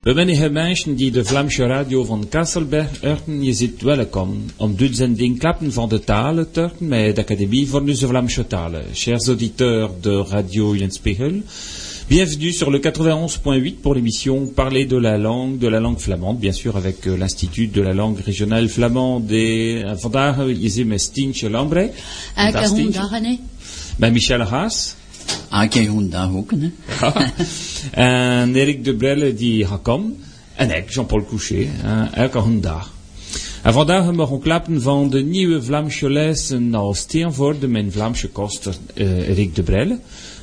[0.00, 4.96] We wenige mensen die de Vlaamse radio van Kasselberg örten, je zit welkom om dit
[4.96, 8.84] zending klappen van de talen te örten met de Académie voor de Vlaamse talen.
[8.92, 11.42] Chers auditeurs de Radio Spiegel,
[12.08, 16.52] bienvenue sur le 91.8 pour l'émission Parler de la langue, de la langue flamande, bien
[16.52, 19.32] sûr avec euh, l'Institut de la langue régionale flamande.
[19.32, 21.90] Et vandaag is met Stientje Lambre.
[23.98, 24.99] Ben Michel Haas.
[25.48, 26.70] Ah, ook, hè?
[28.42, 30.16] en Erik de Brelle die Hakam.
[30.54, 31.68] En ik, Jean-Paul Couchet,
[32.12, 32.92] elke hondag.
[33.62, 38.74] En vandaag hebben we klappen van de nieuwe Vlaamse lessen naar Steenvoorde, mijn Vlaamse koster
[38.94, 39.98] uh, Eric de.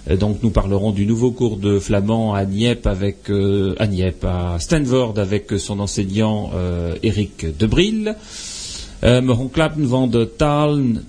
[0.07, 4.25] Uh, donc nous parlerons du nouveau cours de flamand à Nieppe avec euh, à Nieppe,
[4.25, 8.15] à Stanford avec son enseignant euh, Eric de Brille.
[9.03, 11.07] Uh, we gaan klappen van de talen,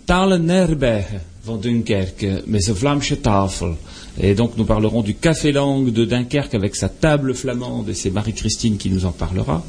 [1.48, 3.74] van Dunkerque, mais Vlaamse tafel.
[4.20, 8.10] Et donc nous parlerons du Café Langue de Dunkerque avec sa table flamande, et c'est
[8.10, 9.62] Marie-Christine qui nous en parlera.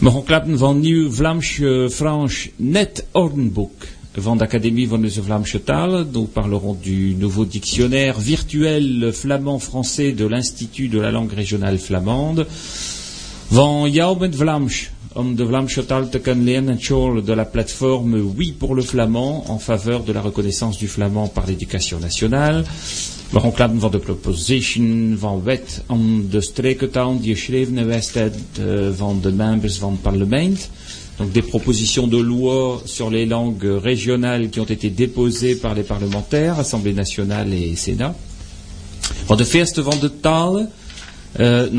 [0.00, 6.06] Mogen klappen van Nieuw Vlaamse Franche Net Ordenboek van de Académie van de Vlaamse Taal.
[6.12, 12.46] Nous parlerons du nouveau dictionnaire virtuel flamand-français de l'Institut de la langue régionale flamande.
[13.50, 15.44] Van Jou met Vlaams om de
[16.10, 16.44] te kunnen
[17.24, 21.46] de la plateforme Oui pour le flamand en faveur de la reconnaissance du flamand par
[21.46, 22.64] l'éducation nationale.
[23.32, 23.52] Waarom
[29.96, 30.56] parlement.
[31.18, 35.82] Donc des propositions de loi sur les langues régionales qui ont été déposées par les
[35.82, 38.14] parlementaires, Assemblée nationale et Sénat.
[39.26, 39.44] Van de
[39.80, 39.96] van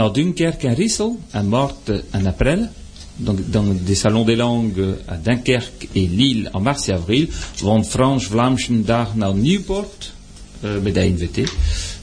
[0.09, 2.69] Dunkerque en Rissel, en en.
[3.21, 7.27] Donc, dans des salons des langues à Dunkerque et Lille en mars et avril,
[7.61, 10.13] van Franche Vlaamsen daar naar Newport,
[10.63, 11.49] euh, NVT.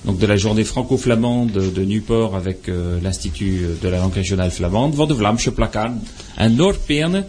[0.04, 4.94] Donc de la journée franco-flamande de Newport avec euh, l'Institut de la langue régionale flamande,
[4.94, 5.92] van de Vlaamse placard
[6.36, 7.24] à Noordperne,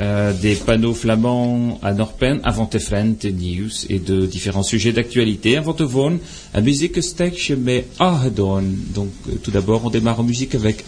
[0.00, 5.56] euh, des panneaux flamands à Norpen, avant Frente News et de différents sujets d'actualité.
[5.56, 6.12] Avant de voir
[6.54, 8.76] un musique stage mais Agedorn.
[8.94, 10.84] Donc euh, tout d'abord on démarre en musique avec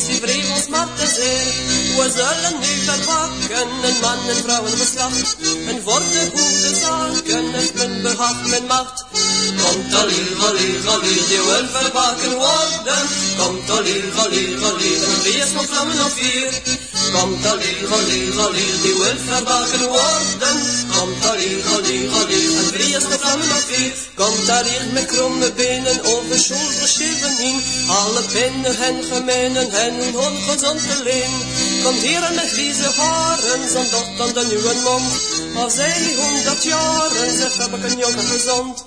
[0.00, 1.48] ons vivreef ons martens zeer.
[1.96, 3.68] We zullen nu verpakken.
[3.88, 5.36] in man en vrouwen geslacht.
[5.68, 9.04] En voor de goede zaken het men behaagt men macht.
[9.62, 13.02] Komt alil, valil, valil, die wil verpakken worden.
[13.38, 16.52] Komt alil, valil, valil, en wie is van vlammen of vier?
[17.12, 20.56] Komt alil, valil, valil, die wil verpakken worden.
[21.00, 23.92] Kom Tariq, Tariq, Tariq, een vlammen van Mafir.
[24.14, 27.62] Kom Tariq met kromme benen over schouder schillen heen.
[27.88, 31.69] Alle pennen hen gemenen hen hun ongezonde verleen.
[31.84, 35.12] Komt hier en met vieze haren, zo'n docht aan de nieuwe mond.
[35.56, 38.84] Al zij honderd jaren, zeg heb ik een jongen gezond.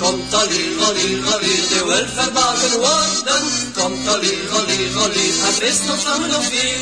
[0.00, 3.42] Komt allier, allier, allier, de wil verbaken worden.
[3.78, 6.80] Komt allier, allier, allier, het is nog samen nog vier.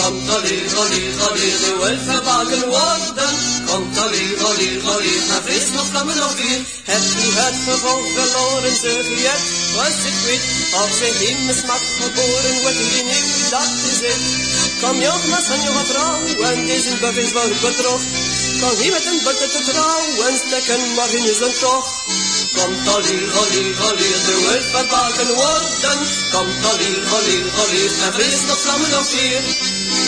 [0.00, 3.32] Komt allier, allier, allier, de wil verbaken worden.
[3.68, 6.60] Komt allier, allier, allier, het is nog samen nog vier.
[6.92, 9.30] Heb je het gevolg verloren, zeg je?
[9.32, 9.42] Het,
[9.76, 10.44] was ik weet.
[10.80, 14.22] Als je hemelsmacht geboren wordt, je niet, dat is het.
[14.82, 18.06] Kom jongens en jonge vrouwen, deze buff is wel bedrocht.
[18.60, 21.88] Kom hier met een butte te trouwen, stekken maar in je zon toch.
[22.56, 25.98] Komt allier, allier, allier, de wil verbaken worden.
[26.34, 29.42] Komt allier, allier, allier, en vrees nog vlammen nog weer.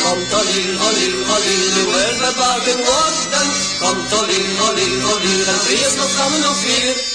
[0.05, 3.47] Komt ollie, ollie, ollie, nu er we bagen worden.
[3.83, 7.14] Komt ollie, ollie, ollie, en drie is nog gaan nog vier.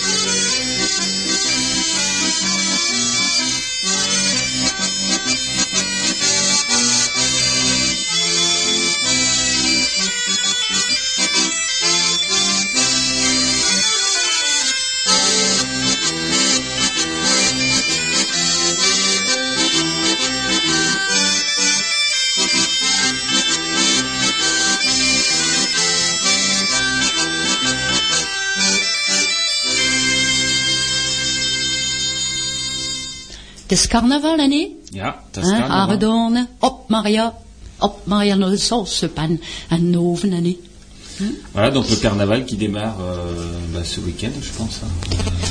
[33.70, 34.68] Is carnaval, hè?
[34.92, 35.90] Ja, dat is Hè, carnaval.
[35.90, 37.34] Aardorn, op Maria,
[37.80, 39.40] op Maria de saucepan
[39.70, 40.58] en oven, hè?
[41.54, 44.76] Voilà, donc le carnaval qui démarre euh, bah, ce week-end, je pense.
[44.84, 44.88] hein,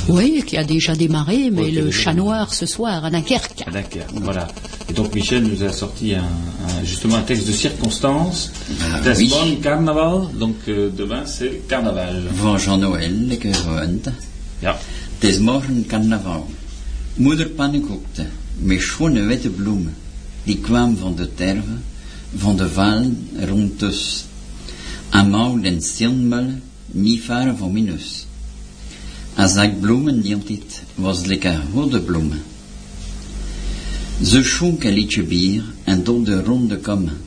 [0.07, 3.61] Oui, qui a déjà démarré, mais le chat noir ce soir à Dunkerque.
[3.67, 4.09] à Dunkerque.
[4.15, 4.47] Voilà.
[4.89, 8.49] Et donc Michel nous a sorti un, un- justement un texte de circonstance.
[8.81, 9.29] Ah, Das oui.
[9.29, 10.29] Bon Carnaval.
[10.39, 12.23] Donc euh, demain c'est carnaval.
[12.33, 14.11] Van Jean Noël, gewoond.
[14.63, 14.75] Ja.
[15.39, 16.41] Morgen carnaval.
[17.15, 18.25] Moeder pannenkoekte
[18.59, 19.95] met schone witte bloemen.
[20.43, 21.77] Die kwamen van de terve,
[22.35, 24.25] van de valen rond dus.
[25.09, 25.81] Amal den
[26.85, 28.25] niet ver van minus.
[29.35, 32.41] Als ik bloemen die altijd was lekker goede bloemen.
[34.23, 37.17] Ze schonk een liedje bier en door de ronde komen.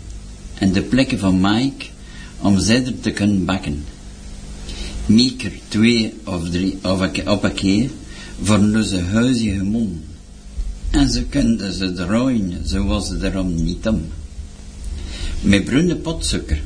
[0.54, 1.86] En de plekken van Mike
[2.40, 3.84] om zeder te kunnen bakken.
[5.06, 6.78] Mieker twee of drie
[7.26, 7.90] op een keer
[8.42, 10.00] voor ze huizige mond.
[10.90, 14.02] En ze konden ze draaien, zo was ze erom niet om.
[15.40, 16.62] Met bruine potsuiker,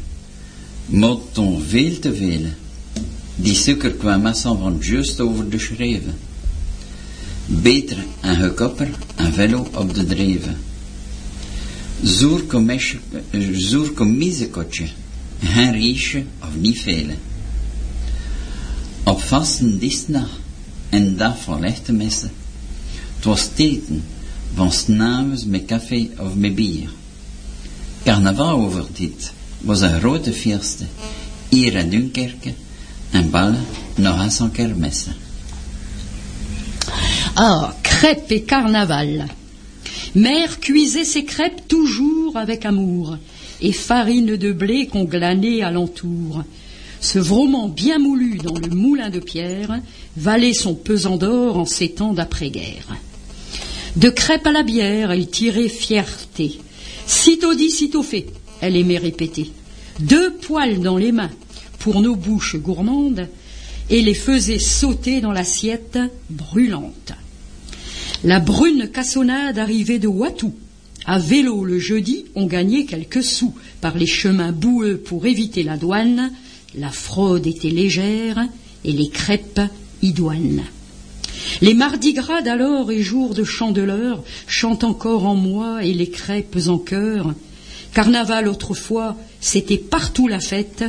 [0.87, 2.45] maar toen veel te veel.
[3.37, 6.15] Die suiker kwam meestal van juist over de schreven.
[7.47, 10.57] Beter en gekopper en velo op de dreven.
[12.03, 12.43] Zoer
[13.95, 14.87] kommiesekotje,
[15.43, 17.15] geen riesje of niet vele.
[19.03, 19.79] Op vasten
[20.89, 22.31] en dag van lichte messen.
[23.17, 24.05] Het was teken
[24.55, 26.89] van s'navonds met café of met bier.
[28.05, 30.83] Carnaval over dit was een grote feest.
[31.49, 32.55] Hier in Dunkerque
[33.11, 35.15] en ballen nog eens een kermessen.
[37.35, 39.25] Ah, crêpes et carnaval.
[40.15, 43.19] Mère cuisait ses crêpes toujours avec amour,
[43.61, 46.45] et farine de blé qu'on glanait alentour.
[47.07, 49.79] Ce vroment bien moulu dans le moulin de pierre
[50.17, 52.97] valait son pesant d'or en ces temps d'après-guerre.
[53.95, 56.59] De crêpes à la bière, elle tirait fierté.
[57.07, 58.27] Sitôt dit, sitôt fait,
[58.61, 59.53] elle aimait répéter.
[60.01, 61.31] Deux poils dans les mains
[61.79, 63.29] pour nos bouches gourmandes,
[63.89, 67.13] et les faisait sauter dans l'assiette brûlante.
[68.25, 70.53] La brune cassonade arrivait de Watou.
[71.05, 75.77] À vélo le jeudi, on gagnait quelques sous par les chemins boueux pour éviter la
[75.77, 76.33] douane.
[76.75, 78.39] La fraude était légère
[78.85, 79.61] et les crêpes
[80.03, 80.65] idoines.
[81.61, 86.59] Les mardis gras d'alors et jours de chandeleur chantent encore en moi et les crêpes
[86.67, 87.35] en chœur.
[87.95, 90.85] Carnaval autrefois, c'était partout la fête,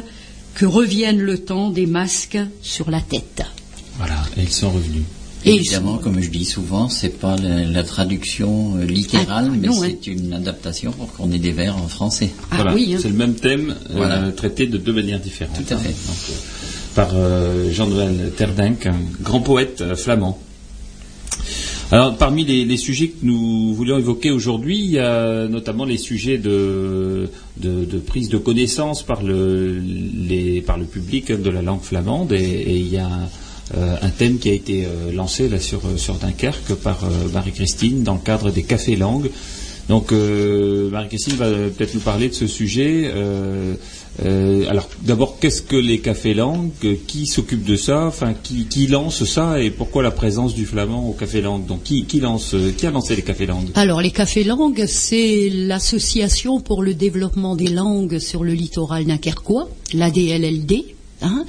[0.55, 3.43] que revienne le temps des masques sur la tête.
[3.97, 4.25] Voilà.
[4.37, 5.03] Et ils sont revenus.
[5.47, 9.67] Et Évidemment, comme je dis souvent, c'est pas la, la traduction euh, littérale, Ah, mais
[9.67, 9.87] non, hein.
[9.89, 12.31] c'est une adaptation pour qu'on ait des vers en français.
[12.51, 12.73] Ah voilà.
[12.73, 12.99] oui, hein.
[13.01, 15.55] C'est le même thème euh, traité de deux manières différentes.
[15.55, 15.89] Tout à fait.
[15.89, 16.33] Donc, euh,
[16.95, 20.37] par euh, Jean-Noël Terdink, un grand poète euh, flamand.
[21.89, 25.97] Alors, parmi les, les sujets que nous voulions évoquer aujourd'hui, il y a notamment les
[25.97, 31.61] sujets de, de, de prise de connaissance par le, les, par le public de la
[31.61, 33.09] langue flamande, et, et il y a
[33.75, 38.13] un thème qui a été euh, lancé là sur, sur Dunkerque par euh, Marie-Christine dans
[38.13, 39.29] le cadre des cafés langues.
[39.89, 43.09] Donc, euh, Marie-Christine va peut-être nous parler de ce sujet.
[43.13, 43.75] Euh,
[44.25, 46.71] euh, alors, d'abord, qu'est-ce que les cafés langues?
[47.07, 48.05] Qui s'occupe de ça?
[48.05, 49.61] Enfin, qui, lance ça?
[49.61, 52.91] Et pourquoi la présence du flamand au café langue Donc, qui, qui lance Qui a
[52.91, 53.69] lancé les cafés langues?
[53.75, 59.69] Alors, les cafés langues, c'est l'association pour le développement des langues sur le littoral dunkerquois,
[59.93, 60.96] l'ADLLD.
[61.21, 61.45] Hein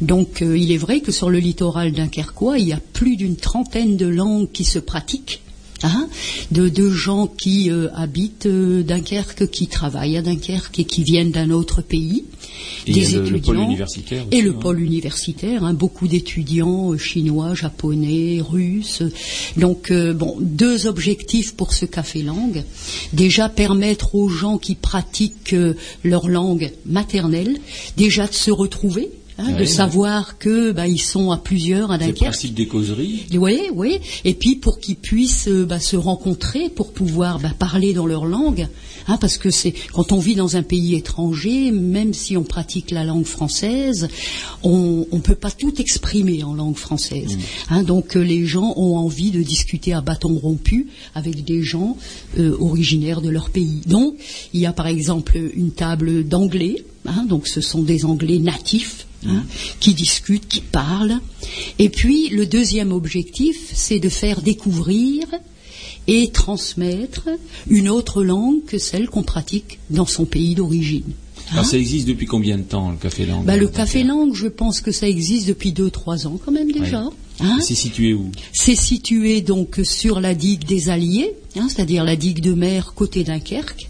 [0.00, 3.36] Donc, euh, il est vrai que sur le littoral dunkerquois, il y a plus d'une
[3.36, 5.42] trentaine de langues qui se pratiquent.
[5.82, 6.08] Hein
[6.52, 11.32] de, de gens qui euh, habitent euh, Dunkerque, qui travaillent à Dunkerque et qui viennent
[11.32, 12.24] d'un autre pays,
[12.86, 13.52] Et des a le- le étudiants.
[13.54, 14.58] pôle universitaire et le hein.
[14.58, 19.02] pôle universitaire, hein, beaucoup d'étudiants euh, chinois, japonais, russes.
[19.58, 22.64] Donc euh, bon, deux objectifs pour ce café langue.
[23.12, 27.58] Déjà permettre aux gens qui pratiquent euh, leur langue maternelle
[27.98, 32.06] déjà de se retrouver hein, de savoir que bah, ils sont à plusieurs à C'est
[32.06, 32.30] le Dunkerque.
[32.32, 33.26] principe des causeries.
[33.34, 33.98] Oui, oui.
[34.24, 38.24] Et puis pour qu'ils puissent euh, bah, se rencontrer, pour pouvoir bah, parler dans leur
[38.26, 38.68] langue,
[39.08, 42.90] hein, parce que c'est quand on vit dans un pays étranger, même si on pratique
[42.90, 44.08] la langue française,
[44.62, 47.38] on ne peut pas tout exprimer en langue française.
[47.70, 51.96] Hein, donc euh, les gens ont envie de discuter à bâton rompu avec des gens
[52.38, 53.80] euh, originaires de leur pays.
[53.86, 54.14] Donc
[54.52, 56.84] il y a par exemple une table d'anglais.
[57.06, 59.44] hein, donc ce sont des anglais natifs hein,
[59.80, 61.20] qui discutent, qui parlent.
[61.78, 65.24] Et puis le deuxième objectif, c'est de faire découvrir
[66.08, 67.28] et transmettre
[67.68, 71.12] une autre langue que celle qu'on pratique dans son pays d'origine.
[71.50, 74.34] Alors Hein ça existe depuis combien de temps le café langue Bah, le café langue,
[74.34, 77.08] je pense que ça existe depuis deux, trois ans quand même déjà.
[77.40, 78.30] Hein C'est situé où?
[78.52, 83.24] C'est situé donc sur la digue des Alliés, hein, c'est-à-dire la digue de mer côté
[83.24, 83.88] Dunkerque,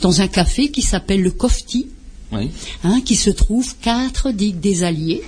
[0.00, 1.86] dans un café qui s'appelle le Cofti,
[2.32, 2.50] Oui.
[2.84, 5.22] hein, qui se trouve quatre digues des Alliés.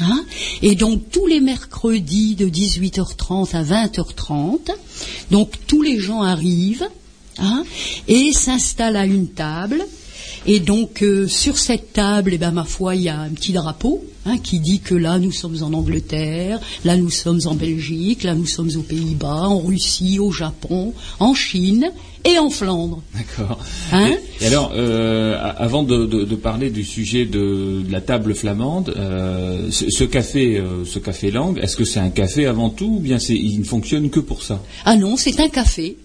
[0.00, 0.24] hein.
[0.62, 4.70] et donc tous les mercredis de 18h30 à 20h30,
[5.30, 6.88] donc tous les gens arrivent
[7.38, 7.64] hein,
[8.06, 9.84] et s'installent à une table.
[10.46, 13.52] Et donc euh, sur cette table, eh ben, ma foi, il y a un petit
[13.52, 18.22] drapeau hein, qui dit que là nous sommes en Angleterre, là nous sommes en Belgique,
[18.22, 21.90] là nous sommes aux Pays-Bas, en Russie, au Japon, en Chine
[22.24, 23.02] et en Flandre.
[23.14, 23.58] D'accord.
[23.92, 28.00] Hein et, et alors, euh, avant de, de- de parler du sujet de, de la
[28.00, 32.46] table flamande, euh, ce, ce café, euh, ce café langue, est-ce que c'est un café
[32.46, 34.62] avant tout ou bien il ne fonctionne que pour ça?
[34.84, 35.96] Ah non, c'est un café.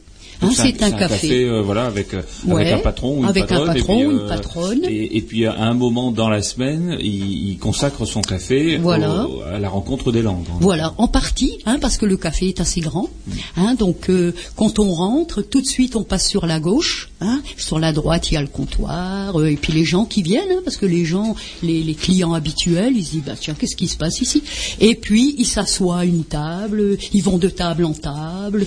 [0.47, 1.45] Hein, c'est un, café.
[1.45, 3.69] euh, voilà, avec, euh, Ouais, avec un patron ou une avec un patronne.
[3.77, 4.81] et patron puis, ou une euh, patronne.
[4.85, 9.27] Et, et puis à un moment dans la semaine, il, il consacre son café Voilà.
[9.27, 10.45] au- à la rencontre des langues.
[10.49, 10.57] hein.
[10.61, 13.09] Voilà, en partie, hein, parce que le café est assez grand.
[13.57, 14.09] Hein, donc,
[14.55, 17.09] quand on rentre, tout de suite, on passe sur la gauche.
[17.21, 19.41] Hein, sur la droite, il y a le comptoir.
[19.45, 22.93] et puis les gens qui viennent, hein, parce que les gens, les, les clients habituels,
[22.97, 24.43] ils se disent, bah, tiens, qu'est-ce qui se passe ici?
[24.81, 28.65] Et puis, ils s'assoient à une table, ils vont de table en table.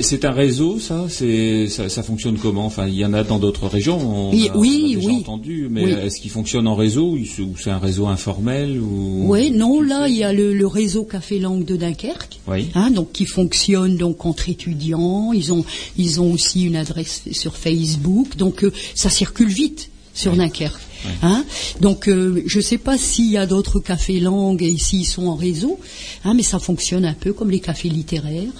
[0.00, 2.64] C'est un réseau, ça, c'est, ça ça fonctionne comment?
[2.64, 3.98] Enfin, il y en a dans d'autres régions.
[3.98, 5.16] On Oui, a, on oui, a déjà oui.
[5.16, 5.90] entendu, mais Oui.
[5.92, 10.16] est-ce qu'il fonctionne en réseau ou c'est, un réseau informel ou Oui, non, là, il
[10.16, 12.40] y a le, le réseau Café Langue de Dunkerque.
[12.48, 12.68] Oui.
[12.74, 15.32] Hein, donc qui fonctionne donc entre étudiants.
[15.32, 15.64] Ils ont
[15.98, 18.36] ils ont aussi une adresse sur Facebook.
[18.36, 20.80] Donc euh, ça circule vite sur Dunkerque.
[21.22, 21.44] Hein
[21.80, 25.28] donc euh, je ne sais pas s'il y a d'autres cafés langues et s'ils sont
[25.28, 25.78] en réseau,
[26.24, 28.52] hein, mais ça fonctionne un peu comme les cafés littéraires.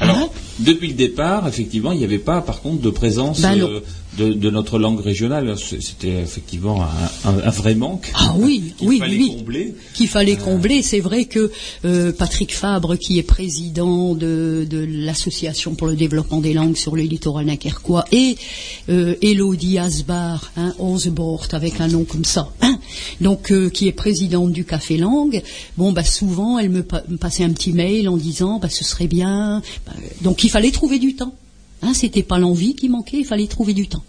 [0.00, 3.80] Alors, depuis le départ, effectivement, il n'y avait pas, par contre, de présence Ben euh,
[4.18, 5.54] de, de notre langue régionale.
[5.58, 8.10] C'était effectivement un, un- un vrai manque.
[8.14, 9.34] Ah oui, qu'il oui, fallait oui.
[9.38, 9.74] combler.
[9.94, 10.82] qu'il fallait combler.
[10.82, 11.50] C'est vrai que
[11.84, 16.96] euh, Patrick Fabre, qui est président de, de l'association pour le développement des langues sur
[16.96, 18.36] le littoral dunkerquois, et
[18.88, 22.78] euh, Elodie Asbar, hein, Osbort, avec un nom comme ça, hein,
[23.20, 25.42] donc euh, qui est présidente du Café Langue,
[25.76, 28.84] bon bah souvent elle me, pa- me passait un petit mail en disant bah ce
[28.84, 29.62] serait bien.
[29.86, 29.92] Bah,
[30.22, 31.34] donc il fallait trouver du temps.
[31.82, 34.02] Hein, C'était pas l'envie qui manquait, il fallait trouver du temps.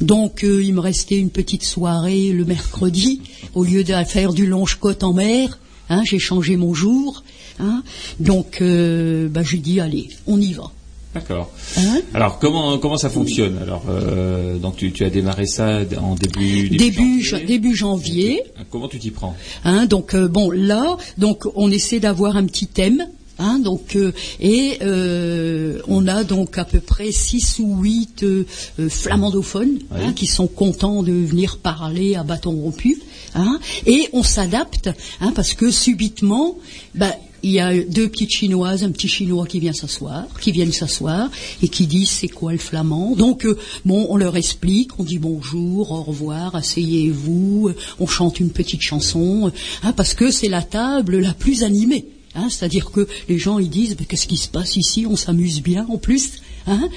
[0.00, 3.20] Donc euh, il me restait une petite soirée le mercredi,
[3.54, 5.58] au lieu de faire du longe-côte en mer,
[5.90, 7.22] hein, j'ai changé mon jour.
[7.60, 7.82] Hein,
[8.20, 10.70] donc euh, bah, j'ai dit allez, on y va.
[11.14, 11.52] D'accord.
[11.76, 12.00] Hein?
[12.12, 13.58] Alors, comment, comment ça fonctionne?
[13.58, 17.40] Alors, euh, donc tu, tu as démarré ça en début, début, Début, janvier.
[17.40, 18.42] ja- début janvier.
[18.70, 19.36] Comment tu t'y prends?
[19.64, 23.06] Hein, donc bon là, donc on essaie d'avoir un petit thème.
[23.38, 28.44] Hein, donc euh, et euh, on a donc à peu près six ou huit euh,
[28.88, 29.98] flamandophones Oui.
[30.00, 33.02] hein, qui sont contents de venir parler à bâton rompu.
[33.34, 36.58] Hein, et on s'adapte hein, parce que subitement,
[36.94, 37.12] bah,
[37.42, 41.28] il y a deux petites chinoises, un petit chinois qui vient s'asseoir, qui viennent s'asseoir
[41.60, 43.16] et qui disent c'est quoi le flamand?
[43.16, 48.50] Donc euh, bon, on leur explique, on dit bonjour, au revoir, asseyez-vous, on chante une
[48.50, 52.06] petite chanson, hein, parce que c'est la table la plus animée.
[52.34, 55.06] Hein, C'est-à-dire que les gens ils disent qu'est-ce qui se passe ici?
[55.08, 56.40] On s'amuse bien en plus.
[56.66, 56.88] Hein?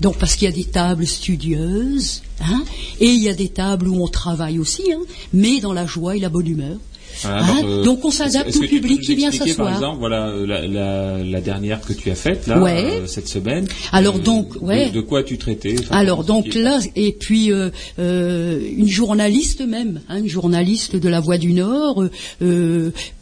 [0.00, 2.64] Donc parce qu'il y a des tables studieuses hein,
[3.00, 5.00] et il y a des tables où on travaille aussi, hein,
[5.32, 6.78] mais dans la joie et la bonne humeur.
[7.22, 9.74] Voilà, Hein, euh, donc on s'adapte au public qui vient expliquer, Par s'asseoir.
[9.90, 12.84] exemple, voilà euh, la, la, la dernière que tu as faite là Ouais.
[13.02, 13.66] euh, cette semaine.
[13.92, 14.90] Alors donc, de- ouais.
[14.90, 20.00] De, quoi tu traitais Enfin, Alors donc là et puis euh, euh, une journaliste même,
[20.08, 22.04] hein, une journaliste de la Voix du Nord,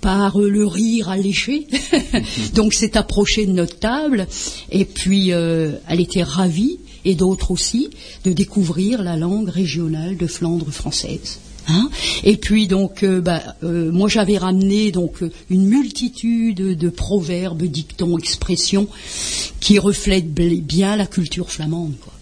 [0.00, 1.66] par le rire alléché,
[2.54, 4.26] donc s'est approchée de notre table
[4.70, 7.90] et puis euh, elle était ravie et d'autres aussi
[8.24, 11.38] de découvrir la langue régionale de Flandre française.
[11.68, 11.90] Hein
[12.24, 17.62] et puis donc, euh, bah, euh, moi j'avais ramené donc euh, une multitude de proverbes,
[17.62, 18.88] dictons, expressions
[19.60, 21.92] qui reflètent bien la culture flamande.
[22.02, 22.12] Quoi.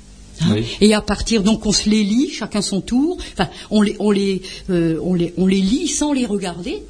[0.43, 0.55] Hein.
[0.55, 0.65] Oui.
[0.81, 3.19] Et à partir donc on se les lit chacun son tour.
[3.33, 6.83] Enfin, on les on les euh, on les on les lit sans les regarder.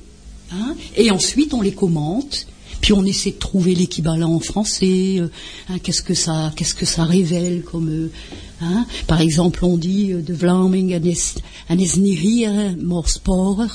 [0.53, 0.75] hein.
[0.97, 2.47] et ensuite on les commente.
[2.87, 5.17] Puis on essaie de trouver l'équivalent en français.
[5.19, 5.27] euh,
[5.69, 8.11] hein, qu'est-ce que ça qu'est-ce que ça révèle comme euh,
[8.61, 8.87] hein.
[9.09, 10.97] Par exemple, on dit euh, de Vlaming
[11.97, 13.73] niet hier, maar sporer.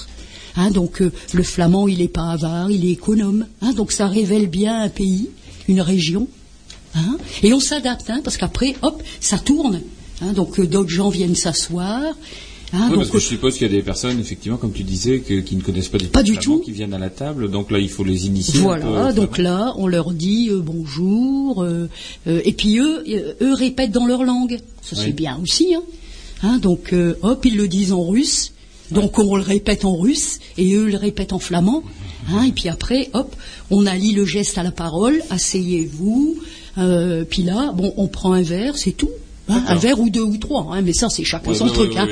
[0.56, 1.04] Hein, donc
[1.34, 3.48] le flamand, il est pas avare, il est économe.
[3.62, 5.28] Hein, donc ça révèle bien un pays,
[5.68, 6.30] une région.
[6.96, 9.82] Hein, et on s'adapte, hein, parce qu'après, hop, ça tourne.
[10.22, 12.02] Hein, donc d'autres gens viennent s'asseoir.
[12.74, 14.84] Hein, Oui, donc, parce que je suppose qu'il y a des personnes, effectivement, comme tu
[14.84, 16.60] disais, que- qui ne connaissent pas du tout Pas du tout.
[16.60, 17.52] qui viennent à la table.
[17.52, 18.54] Donc là, il faut les initier.
[18.60, 21.90] peu Voilà, donc là, on leur dit euh, bonjour, euh,
[22.28, 23.04] euh, et puis eux,
[23.42, 24.58] eux répètent dans leur langue.
[24.82, 25.04] Ça Oui.
[25.08, 25.76] c'est bien aussi.
[25.76, 25.84] Hein.
[26.44, 28.54] Hein, donc hop, ils le disent en russe,
[28.90, 31.84] donc on le répète en russe, et eux le répètent en flamand.
[32.32, 33.36] Hein, et puis après, hop,
[33.70, 36.38] on allie le geste à la parole, asseyez-vous,
[37.30, 39.10] puis là, bon, on prend un verre, c'est tout.
[39.52, 41.74] Hein, un verre ou deux ou trois, hein, mais ça c'est chacun Ouais, son ouais,
[41.74, 41.92] truc.
[41.94, 42.08] ouais, hein.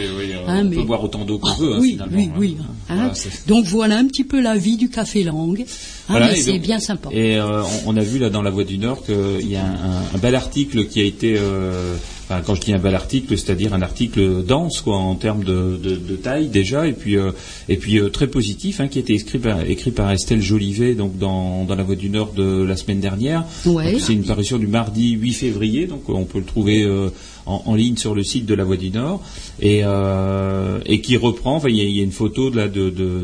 [0.48, 2.58] Hein, on mais- peut boire autant d'eau qu'on Ah, veut, hein, oui, finalement, oui, oui.
[2.90, 2.96] Hein.
[2.96, 3.14] Voilà,
[3.48, 5.62] Donc voilà un petit peu la vie du café langue.
[5.62, 5.66] Hein,
[6.10, 7.10] Voilà, c'est bien sympa.
[7.12, 9.64] Et euh, on, on a vu là dans la Voix du Nord qu'il y a
[9.66, 12.96] un, un- un bel article qui a été, euh, enfin, quand je dis un bel
[12.96, 17.16] article, c'est-à-dire un article dense quoi en termes de, de- de taille déjà, et puis
[17.16, 17.32] euh,
[17.68, 20.96] et puis euh, très positif, hein, qui a été écrit par, écrit par Estelle Jolivet
[20.96, 23.46] donc dans, dans la Voix du Nord de la semaine dernière.
[23.66, 23.98] Ouais.
[24.00, 27.10] C'est une parution du mardi 8 février, donc on peut le trouver euh,
[27.50, 29.22] en, en ligne sur le site de la Voix du Nord,
[29.60, 31.56] et, euh, et qui reprend.
[31.56, 33.22] Enfin, il y, a- il y a une photo de la de de,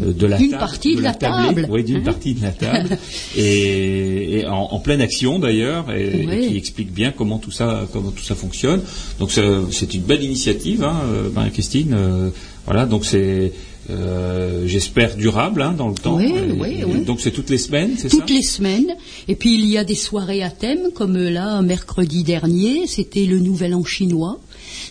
[0.00, 1.54] de la D'une table, partie de la tablée.
[1.62, 1.68] table.
[1.70, 2.98] Oui, d'une Hein partie de la table,
[3.36, 8.10] et, et en, en pleine action d'ailleurs, et, qui explique bien comment tout ça comment
[8.10, 8.80] tout ça fonctionne.
[9.18, 11.94] Donc c'est une belle initiative, hein, euh, Marie-Christine.
[11.94, 12.30] euh,
[12.64, 13.52] voilà, donc c'est
[13.90, 16.16] euh, j'espère durable hein, dans le temps.
[16.16, 17.04] Oui, oui, oui.
[17.04, 18.96] Donc c'est toutes les semaines, c'est ça Toutes les semaines.
[19.28, 23.26] Et puis il y a des soirées à thème, comme euh, là, mercredi dernier, c'était
[23.26, 24.40] le Nouvel An chinois.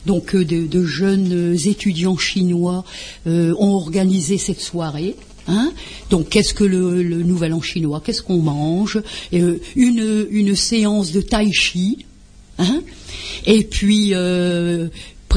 [0.06, 2.86] Donc euh, de, de jeunes étudiants chinois
[3.28, 5.16] euh, ont organisé cette soirée.
[5.48, 5.72] Hein
[6.10, 8.02] Donc qu'est-ce que le, le Nouvel An chinois?
[8.04, 9.00] Qu'est-ce qu'on mange?
[9.34, 12.06] Euh, une, une séance de tai chi.
[12.58, 12.82] Hein
[13.46, 14.88] et puis euh,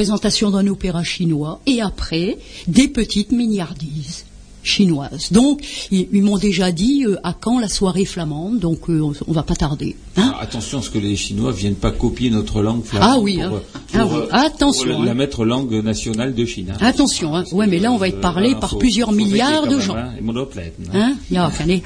[0.03, 1.61] présentation d'un opéra chinois.
[1.67, 2.39] Et après,
[2.69, 4.25] des petites milliardises
[4.63, 5.33] chinoises.
[5.33, 9.13] Donc, ils, ils m'ont déjà dit euh, à quand la soirée flamande, donc euh, on,
[9.27, 9.97] on va pas tarder.
[10.17, 13.19] Hein Alors, attention à ce que les Chinois viennent pas copier notre langue flamande Ah
[13.21, 13.63] oui, pour, hein.
[13.95, 14.19] Ah pour, oui.
[14.21, 15.15] euh, Attention, pour la hein.
[15.15, 16.71] mettre langue nationale de Chine.
[16.73, 16.77] hein.
[16.81, 17.43] Attention, hein.
[17.51, 19.97] ouais, mais là on va être Euh, parlé par plusieurs milliards de gens.
[19.97, 20.95] hein, et monoplète, hein.
[20.95, 21.83] Hein Ja, allez.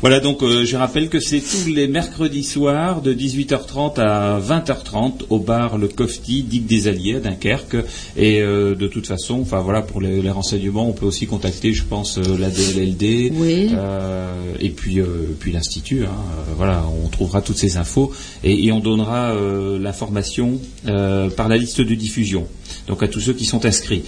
[0.00, 5.22] Voilà, donc euh, je rappelle que c'est tous les mercredis soirs de 18h30 à 20h30
[5.28, 7.76] au bar Le Cofti, Digue des Alliés à Dunkerque.
[8.16, 11.74] Et euh, de toute façon, enfin voilà, pour les, les renseignements, on peut aussi contacter,
[11.74, 13.70] je pense, euh, la DLLD Oui.
[13.74, 14.30] euh,
[14.60, 16.04] et puis euh, puis l'institut.
[16.04, 16.12] hein.
[16.56, 18.12] Voilà, on trouvera toutes ces infos
[18.44, 22.46] et, et on donnera euh, l'information euh, par la liste de diffusion.
[22.86, 24.04] Donc à tous ceux qui sont inscrits.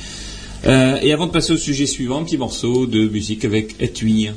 [0.66, 4.28] Euh, et avant de passer au sujet suivant, un petit morceau de musique avec Etui.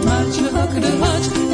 [0.00, 1.47] De slaap, het maatje, we hakken de haat,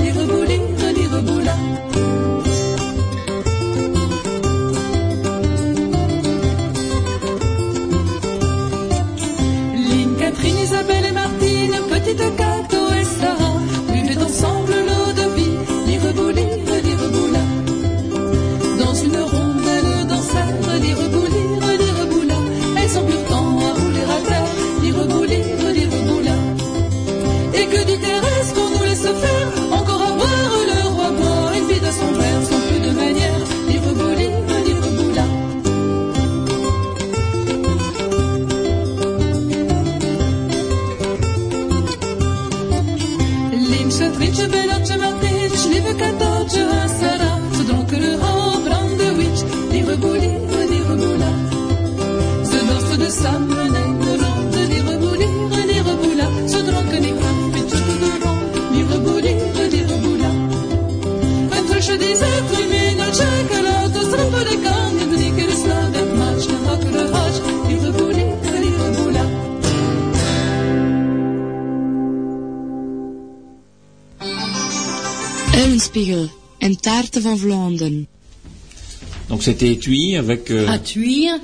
[79.44, 80.50] c'était étui avec...
[80.50, 80.78] euh, À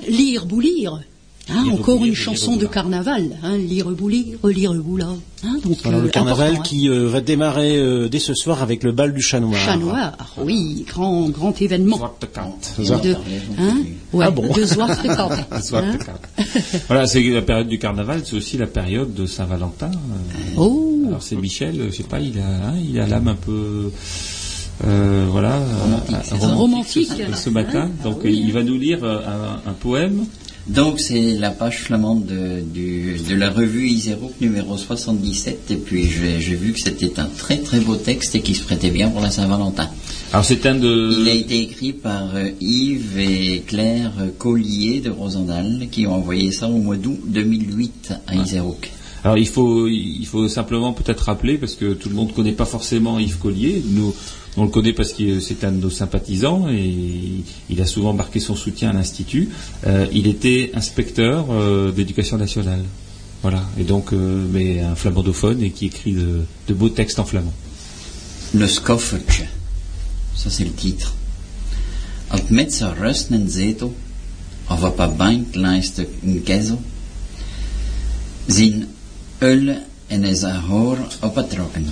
[0.07, 1.01] lire, boulir.
[1.49, 3.37] Hein, Lire, encore boulir, une lire, chanson de carnaval.
[3.43, 5.09] Hein, lire, boulir, lire, boula.
[5.43, 8.83] Hein, donc, Voilà, euh, le carnaval qui euh, va démarrer euh, dès ce soir avec
[8.83, 9.59] le bal du chat noir.
[9.59, 11.97] Chat noir, oui, grand, grand événement.
[12.77, 13.15] De,
[13.57, 13.77] hein,
[14.13, 14.43] ouais, Ah bon
[15.73, 15.95] hein.
[16.87, 19.91] Voilà, c'est la période du carnaval, c'est aussi la période de Saint-Valentin.
[19.91, 20.57] euh.
[20.57, 23.91] Oh, Alors c'est Michel, je sais pas, il a, hein, il a l'âme un peu,
[24.85, 26.35] euh, voilà, Romantique, euh.
[26.55, 27.09] Romantique.
[27.33, 27.89] ce, ce matin.
[28.03, 29.19] Donc il va nous lire euh,
[29.65, 30.25] un, un poème.
[30.67, 36.03] Donc c'est la page flamande de, du- de la revue Isérouk numéro 77 et puis
[36.07, 39.09] j'ai j'ai vu que c'était un très très beau texte et qui se prêtait bien
[39.09, 39.89] pour la Saint-Valentin.
[40.31, 41.15] Alors c'est un de.
[41.19, 46.51] Il a été écrit par euh, Yves et Claire Collier de Rosendal qui ont envoyé
[46.51, 48.91] ça au mois d'août 2008 à Isérouk.
[49.23, 52.53] Alors il faut, il faut simplement peut-être rappeler parce que tout le monde ne connaît
[52.53, 53.81] pas forcément Yves Collier.
[53.91, 54.13] Nous,
[54.57, 58.39] on le connaît parce que c'est un de nos sympathisants et il a souvent marqué
[58.39, 59.49] son soutien à l'institut.
[59.87, 62.83] Euh, il était inspecteur euh, d'éducation nationale.
[63.41, 63.63] Voilà.
[63.79, 67.53] Et donc, euh, mais un flamandophone et qui écrit de, de beaux textes en flamand.
[68.53, 69.45] Le Skoffertje,
[70.35, 71.15] ça c'est le titre.
[72.33, 73.95] Op met zijn rust en zetel,
[74.69, 76.81] of op een bank de een kezel,
[78.47, 78.87] zijn
[79.39, 81.85] ulle en is haar haar op het trokken.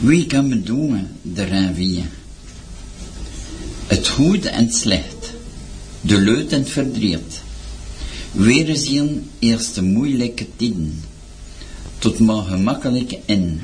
[0.00, 2.04] Wie kan me doen de renvie?
[3.86, 5.32] Het goed en het slecht,
[6.00, 7.42] de leut en het verdriet.
[8.32, 11.02] Weer zien eerst de moeilijke tijden,
[11.98, 13.60] tot maar gemakkelijk in.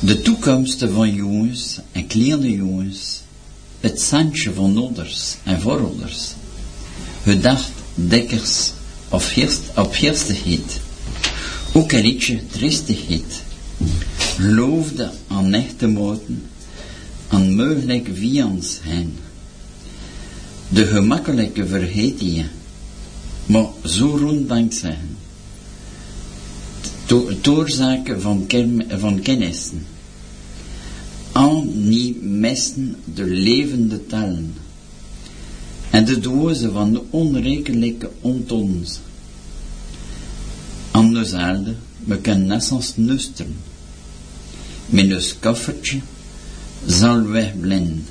[0.00, 3.20] De toekomsten van jongens en kleine jongens,
[3.80, 6.32] het zandje van ouders en voorouders,
[7.22, 8.70] gedacht dekkers
[9.08, 10.80] of heerst, op heerstigheid,
[11.72, 13.42] ook een liedje triestigheid,
[14.34, 16.42] geloofde aan echte moten,
[17.28, 19.16] aan mogelijk vians heen.
[20.68, 22.44] De gemakkelijke vergeet je,
[23.46, 25.16] maar zo ronddank zijn.
[28.18, 28.46] Van,
[28.88, 29.86] van kennissen.
[31.32, 34.54] Aan niet messen de levende talen.
[35.90, 39.00] En de dozen van de onrekelijke ontons.
[40.90, 43.56] Aan de zaalde, we kunnen nassens nusteren.
[44.94, 46.00] Met een skoffertje
[46.86, 48.06] zal wegblenden.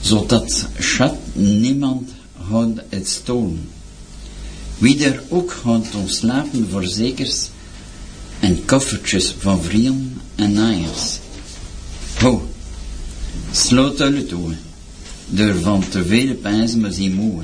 [0.00, 2.10] Zodat schat niemand
[2.48, 3.68] gaat het stolen.
[4.78, 7.48] Wie er ook gaat ontslapen verzekers
[8.40, 11.18] en koffertjes van vrienden en naaiers.
[12.18, 12.48] Ho,
[13.52, 14.54] sloot alle toe,
[15.26, 17.42] door van te veel pijzen me zien moe.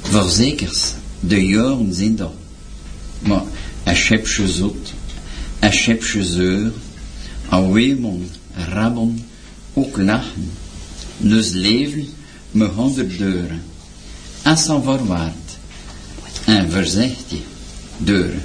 [0.00, 2.34] Verzekers, de jaren zijn dat,
[3.18, 3.44] maar
[3.84, 4.92] een schepje zoet,
[5.60, 6.72] een schepje zeur,
[7.50, 9.24] een weemon, rabbon,
[9.72, 10.50] ook lachen.
[11.16, 12.06] Dus leven
[12.50, 13.62] me honderd deuren,
[14.42, 15.58] als van voorwaard,
[16.44, 17.38] en verzegt je,
[17.96, 18.42] deuren.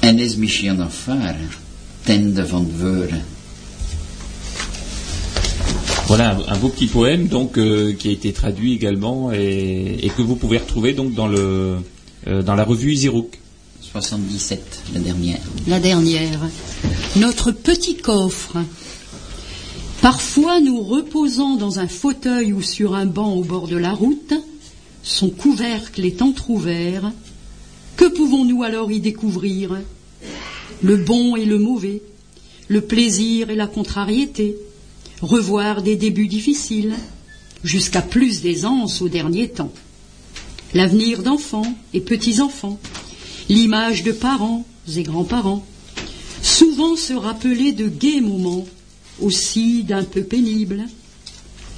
[0.00, 0.36] En is
[2.02, 3.22] tende van veuren.
[6.06, 10.10] Voilà un, un beau petit poème donc euh, qui a été traduit également et, et
[10.10, 11.78] que vous pouvez retrouver donc dans le
[12.26, 13.38] euh, dans la revue Isirouk.
[13.94, 15.38] 77, la dernière.
[15.68, 16.40] la dernière.
[17.14, 18.56] Notre petit coffre.
[20.02, 24.34] Parfois, nous reposant dans un fauteuil ou sur un banc au bord de la route,
[25.04, 27.12] son couvercle est entr'ouvert.
[27.96, 29.80] Que pouvons-nous alors y découvrir?
[30.82, 32.02] Le bon et le mauvais,
[32.66, 34.56] le plaisir et la contrariété,
[35.22, 36.94] revoir des débuts difficiles,
[37.62, 39.72] jusqu'à plus d'aisance au dernier temps.
[40.74, 42.80] L'avenir d'enfants et petits-enfants,
[43.48, 44.64] l'image de parents
[44.96, 45.64] et grands-parents,
[46.42, 48.66] souvent se rappeler de gais moments,
[49.20, 50.84] aussi d'un peu pénibles,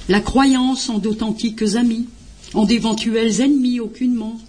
[0.09, 2.07] la croyance en d'authentiques amis,
[2.53, 4.39] en d'éventuels ennemis aucunement,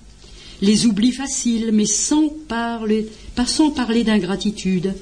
[0.60, 3.08] les oublis faciles mais sans parler,
[3.46, 4.94] sans parler d'ingratitude,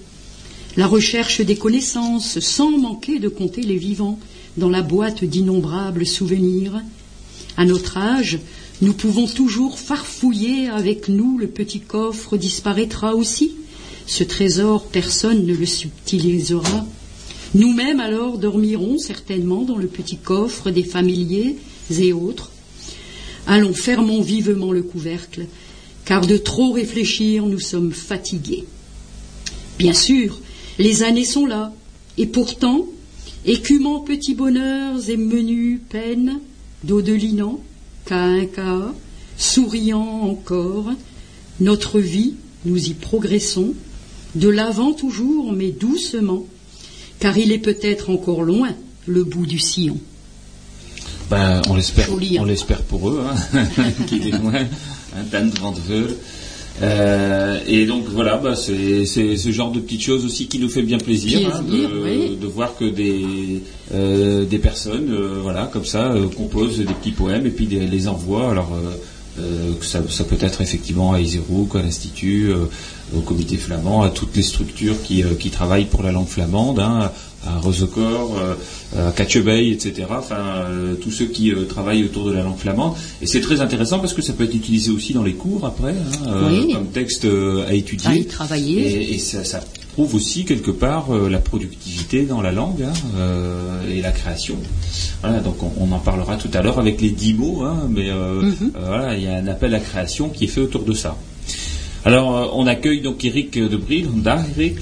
[0.76, 4.18] la recherche des connaissances sans manquer de compter les vivants
[4.57, 6.83] dans la boîte d'innombrables souvenirs.
[7.57, 8.38] À notre âge,
[8.82, 13.52] nous pouvons toujours farfouiller avec nous, le petit coffre disparaîtra aussi.
[14.06, 16.84] Ce trésor, personne ne le subtilisera.
[17.54, 21.56] Nous-mêmes alors dormirons certainement dans le petit coffre des familiers
[21.98, 22.50] et autres.
[23.46, 25.46] Allons, fermons vivement le couvercle,
[26.04, 28.64] car de trop réfléchir, nous sommes fatigués.
[29.78, 30.38] Bien sûr,
[30.78, 31.72] les années sont là,
[32.18, 32.86] et pourtant,
[33.46, 36.40] écumant petits bonheurs et menus peines,
[36.84, 37.60] dodelinant,
[38.07, 38.92] qu'à un cas,
[39.37, 40.90] souriant encore,
[41.61, 43.75] notre vie, nous y progressons,
[44.35, 46.47] de l'avant toujours, mais doucement,
[47.19, 48.71] car il est peut-être encore loin
[49.07, 49.99] le bout du sillon.
[51.31, 52.37] Ben, on l'espère, hein.
[52.38, 53.64] on l'espère pour eux, hein,
[54.07, 55.51] qu'il est loin, hein, Dan.
[56.82, 60.82] Euh, et donc voilà, bah, c'est ce genre de petites choses aussi qui nous fait
[60.82, 62.36] bien plaisir, hein, de, oui.
[62.40, 63.62] de voir que des
[63.94, 67.86] euh, des personnes, euh, voilà, comme ça, euh, composent des petits poèmes et puis des-
[67.86, 68.50] les envoient.
[68.50, 68.72] Alors
[69.38, 72.66] euh, ça, ça peut être effectivement à Iserouk, à l'Institut, euh,
[73.16, 76.78] au Comité flamand, à toutes les structures qui, euh, qui travaillent pour la langue flamande,
[76.80, 77.10] hein,
[77.46, 78.37] à Rosecor,
[78.96, 79.92] euh, à etc.
[80.11, 80.37] Enfin,
[80.68, 82.94] euh, tous ceux qui euh, travaillent autour de la langue flamande.
[83.22, 85.90] Et c'est très intéressant parce que ça peut être utilisé aussi dans les cours après,
[85.92, 86.72] hein, euh, Oui.
[86.72, 88.11] comme texte euh, à étudier.
[88.11, 88.80] À y travailler.
[88.80, 89.61] Et, et ça, ça
[89.94, 94.56] prouve aussi quelque part euh, la productivité dans la langue hein, euh, et la création.
[95.22, 98.11] Voilà, donc on, on en parlera tout à l'heure avec les dix mots, hein, mais
[98.11, 100.92] euh, euh, voilà, il y a un appel à création qui est fait autour de
[100.92, 101.16] ça.
[102.04, 104.76] Alors, on accueille donc Eric de Bril, Honda, Eric.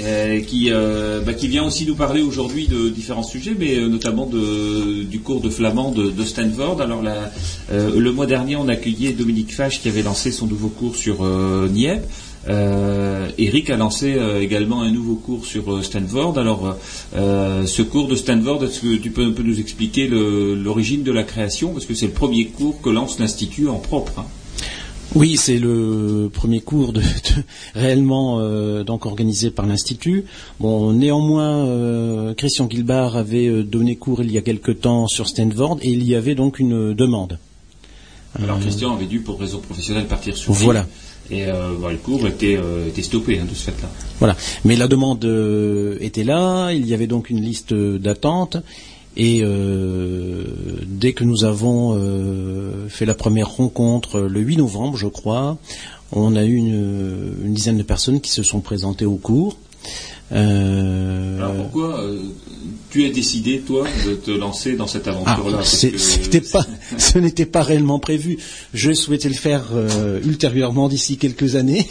[0.00, 3.88] Euh, qui, euh, bah, qui vient aussi nous parler aujourd'hui de différents sujets, mais euh,
[3.88, 6.80] notamment de, du cours de flamand de, de Stanford.
[6.80, 7.30] Alors la-
[7.72, 11.18] euh, le mois dernier, on accueillait Dominique Fache qui avait lancé son nouveau cours sur
[11.24, 12.02] euh, Nièvre.
[12.48, 16.38] Euh, Eric a lancé euh, également un nouveau cours sur euh, Stanford.
[16.38, 16.76] Alors,
[17.14, 21.12] euh, ce cours de Stanford, est-ce que tu peux un peu nous expliquer l'origine de
[21.12, 21.72] la création?
[21.72, 24.18] Parce que c'est le premier cours que lance l'Institut en propre.
[24.18, 24.24] hein.
[25.14, 27.06] Oui, c'est le premier cours de, de-
[27.74, 30.24] réellement euh, donc organisé par l'institut.
[30.58, 35.28] Bon, néanmoins, euh, Christian Gilbert avait euh, donné cours il y a quelque temps sur
[35.28, 37.38] Stanford et il y avait donc une demande.
[38.42, 40.86] Alors, Euh, Christian avait dû, pour raison professionnelle, partir sur Voilà.
[41.30, 43.88] Et euh, bah, le cours était, euh, était stoppé hein, de ce fait-là.
[44.18, 44.36] Voilà.
[44.64, 48.56] Mais la demande euh, était là, il y avait donc une liste d'attente.
[49.16, 50.44] Et euh,
[50.86, 55.58] dès que nous avons euh, fait la première rencontre le 8 novembre, je crois,
[56.12, 59.58] on a eu une, une dizaine de personnes qui se sont présentées au cours.
[60.30, 62.18] Euh, Alors pourquoi euh,
[62.90, 65.64] tu as décidé, toi, de te lancer dans cette ah, aventure-là que-
[65.98, 66.64] c'était pas,
[66.96, 68.38] ce n'était pas réellement prévu.
[68.72, 71.86] Je souhaitais le faire euh, ultérieurement d'ici quelques années.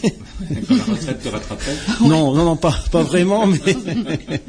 [0.67, 1.75] Quand la retraite te rattraperait?
[2.01, 3.59] Non, non, non, pas, pas vraiment, mais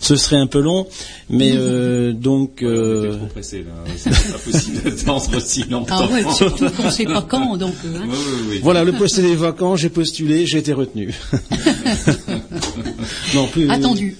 [0.00, 0.86] ce serait un peu long.
[1.30, 3.72] Mais euh, donc, Voilà, euh, trop pressé, là.
[3.96, 5.98] C'est pas possible d'attendre aussi longtemps.
[6.00, 7.74] Ah ouais, surtout qu'on ne sait pas quand, donc.
[7.84, 8.04] euh, hein.
[8.08, 8.60] Oui, oui, oui.
[8.62, 11.14] voilà, le poste est vacant, j'ai postulé, j'ai été retenu.
[13.34, 13.70] non plus.
[13.70, 14.16] Attendu.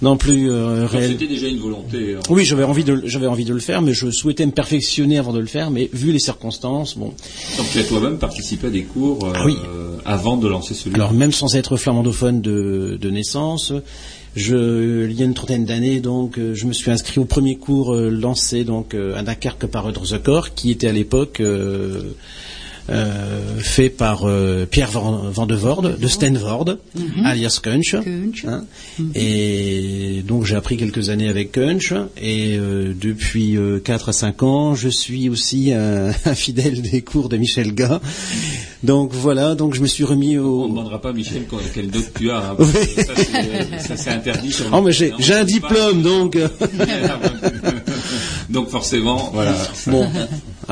[0.00, 1.12] Non plus euh, réel.
[1.12, 2.16] C'était déjà une volonté.
[2.16, 2.20] hein.
[2.28, 5.32] Oui, j'avais envie de, j'avais envie de le faire, mais je souhaitais me perfectionner avant
[5.32, 5.70] de le faire.
[5.70, 7.12] Mais vu les circonstances, bon.
[7.56, 9.54] Donc tu as toi-même participé à des cours euh, Ah oui.
[10.04, 10.96] avant de lancer celui-là.
[11.04, 13.72] Alors même sans être flamandophone de, de naissance,
[14.34, 17.56] je, il y a une trentaine d'années, donc, euh, je me suis inscrit au premier
[17.56, 20.04] cours euh, lancé donc euh, à Dunkerque par Eudre
[20.54, 21.42] qui était à l'époque
[22.90, 26.78] euh, fait par euh, Pierre Van, Van de Voorde de Stenvoorde,
[27.24, 27.92] alias Kunch.
[28.02, 28.44] Kunch.
[28.46, 28.64] hein.
[29.14, 34.42] Et donc j'ai appris quelques années avec Kunch et euh, depuis euh, 4 à 5
[34.42, 38.00] ans, je suis aussi un, un fidèle des cours de Michel Gars.
[38.82, 41.42] Donc voilà, donc je me suis remis On au, ne demandera pas, Michel,
[41.72, 42.38] quel doc tu as.
[42.38, 42.66] hein, Oui.
[42.72, 44.50] parce que ça, c'est- ça, c'est interdit.
[44.52, 45.44] Sur Oh, mais j'ai, un on pas.
[45.44, 46.36] diplôme, donc.
[48.50, 49.54] Donc forcément, voilà.
[49.86, 50.06] bon.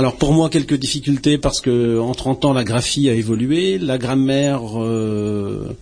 [0.00, 3.76] Alors pour moi, quelques difficultés parce que en 30 ans, la graphie a évolué.
[3.76, 5.76] La grammaire euh,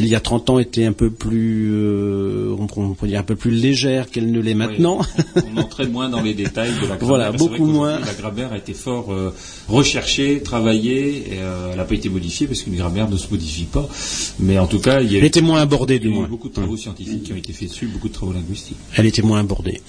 [0.00, 3.20] d'il y a 30 ans était un peu plus, euh, on peut- on peut dire
[3.20, 5.00] un peu plus légère qu'elle ne l'est maintenant.
[5.18, 5.22] Oui,
[5.54, 6.98] on, on entrait moins dans les détails de la grammaire.
[7.06, 7.98] Voilà, beaucoup moins.
[8.00, 9.32] La grammaire a été fort euh,
[9.68, 13.64] recherchée, travaillée, et euh, elle n'a pas été modifiée parce qu'une grammaire ne se modifie
[13.64, 13.88] pas.
[14.38, 16.28] Mais en tout cas, il y a, Elle était moins abordée, il du eu moins.
[16.28, 18.76] beaucoup de travaux scientifiques qui ont été faits dessus, beaucoup de travaux linguistiques.
[18.96, 19.80] Elle était moins abordée.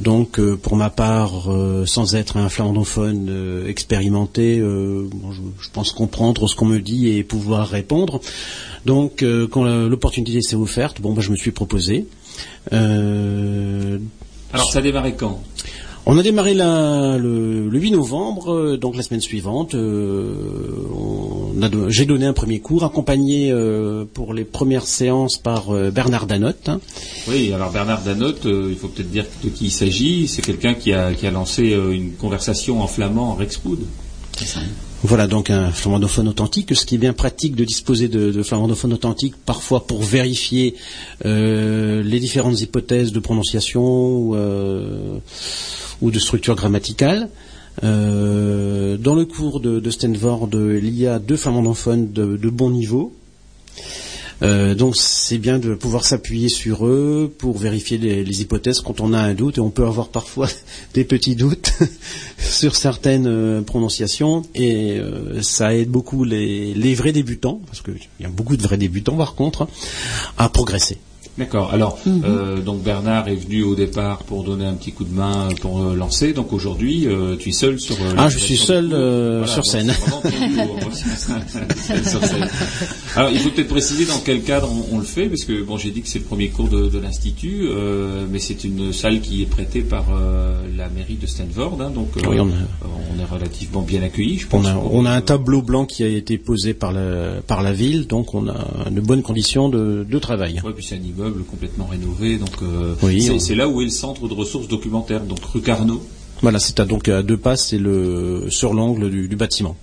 [0.00, 1.48] Donc, pour ma part,
[1.86, 7.24] sans être un flamandophone expérimenté, bon, je, je pense comprendre ce qu'on me dit et
[7.24, 8.20] pouvoir répondre.
[8.86, 12.06] Donc, euh, quand l'opportunité s'est offerte, bon, bah, je me suis proposé.
[12.72, 13.98] Euh,
[14.52, 15.42] Alors ça a démarré quand?
[16.08, 19.74] On a démarré la- le, le 8 novembre, euh, donc la semaine suivante.
[19.74, 20.34] euh,
[21.88, 26.68] J'ai donné un premier cours, accompagné euh, pour les premières séances par euh, Bernard Danotte.
[26.68, 26.80] hein.
[27.28, 30.28] Oui, alors Bernard Danotte, il faut peut-être dire de qui il s'agit.
[30.28, 33.80] C'est quelqu'un qui a, qui a lancé une conversation en flamand en Rexpood.
[35.02, 38.94] Voilà donc un flamandophone authentique, ce qui est bien pratique de disposer de, de flamandophone
[38.94, 40.74] authentique, parfois pour vérifier
[41.26, 45.18] euh, les différentes hypothèses de prononciation ou, euh,
[46.00, 47.28] de structure grammaticale.
[47.84, 53.12] Euh, dans le cours de, de Stanford, il y a deux flamandophones de bon niveau.
[54.42, 59.14] Euh, donc c'est bien de pouvoir s'appuyer sur eux pour vérifier les, hypothèses quand on
[59.14, 60.48] a un doute et on peut avoir parfois
[60.94, 61.72] des petits doutes
[62.38, 68.24] sur certaines euh, prononciations et euh, ça aide beaucoup les, vrais débutants parce qu'il y
[68.24, 69.68] a beaucoup de vrais débutants par contre
[70.36, 70.98] à progresser.
[71.38, 71.70] D'accord.
[71.74, 75.48] Alors, euh, donc Bernard est venu au départ pour donner un petit coup de main
[75.60, 76.32] pour euh, lancer.
[76.32, 77.94] Donc aujourd'hui, euh, tu es seul sur.
[78.00, 79.92] euh, Ah, je suis seul euh, Voilà, sur scène.
[83.16, 85.76] Alors, il faut peut-être préciser dans quel cadre on, on le fait, parce que bon,
[85.76, 89.20] j'ai dit que c'est le premier cours de, de l'institut, euh, mais c'est une salle
[89.20, 92.86] qui est prêtée par euh, la mairie de Stanford, hein, donc euh, Oui, on a-
[93.14, 94.64] on est relativement bien accueillis, je pense.
[94.64, 97.62] On a, pour- on a un tableau blanc qui a été posé par la, par
[97.62, 100.60] la ville, donc on a de bonnes conditions de, de travail.
[100.64, 103.84] Ouais, puis c'est un immeuble complètement rénové, donc euh, Oui, c'est on- là où est
[103.84, 106.02] le centre de ressources documentaires, donc rue Carnot.
[106.42, 109.76] Voilà, c'est à, donc à deux passes, c'est le sur l'angle du, du bâtiment.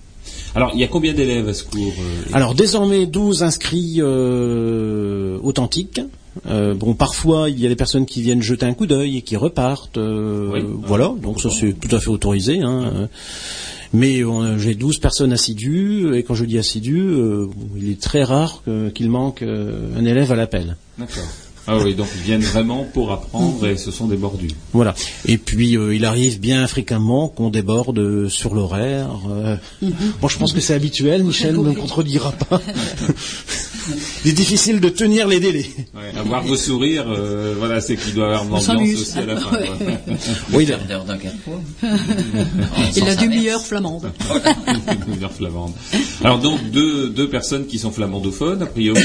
[0.54, 5.38] Alors, il y a combien d'élèves à ce cours euh, Alors désormais 12 inscrits euh,
[5.42, 6.00] authentiques.
[6.48, 9.22] Euh, bon, parfois il y a des personnes qui viennent jeter un coup d'œil et
[9.22, 9.98] qui repartent.
[9.98, 10.60] Oui.
[10.84, 12.60] Voilà, donc ça c'est tout à fait autorisé.
[12.60, 13.08] Hein.
[13.92, 14.22] Mais
[14.58, 17.14] j'ai 12 personnes assidues et quand je dis assidues,
[17.76, 18.62] il est très rare
[18.94, 20.76] qu'il manque un élève à l'appel.
[20.98, 21.24] D'accord.
[21.66, 24.50] Ah oui, donc ils viennent vraiment pour apprendre et ce sont des mordus.
[24.74, 24.94] Voilà.
[25.24, 29.08] Et puis euh, il arrive bien fréquemment qu'on déborde euh, sur l'horaire.
[29.30, 29.56] euh.
[30.20, 31.24] Bon, je pense que c'est habituel.
[31.24, 32.60] Michel ne me contredira pas.
[34.24, 35.66] il est difficile de tenir les délais.
[35.94, 39.00] Ouais, avoir vos sourires, euh, voilà, c'est qu'il doit avoir une ambiance s'amuse.
[39.00, 39.56] aussi à la fin.
[39.56, 39.68] Ouais.
[40.52, 41.60] Oui, quart d'heure d'un carrefour.
[42.96, 44.10] Et la demi-heure flamande.
[45.16, 45.72] Une heure flamande.
[46.22, 49.02] Alors donc deux, deux personnes qui sont flamandophones, a priori,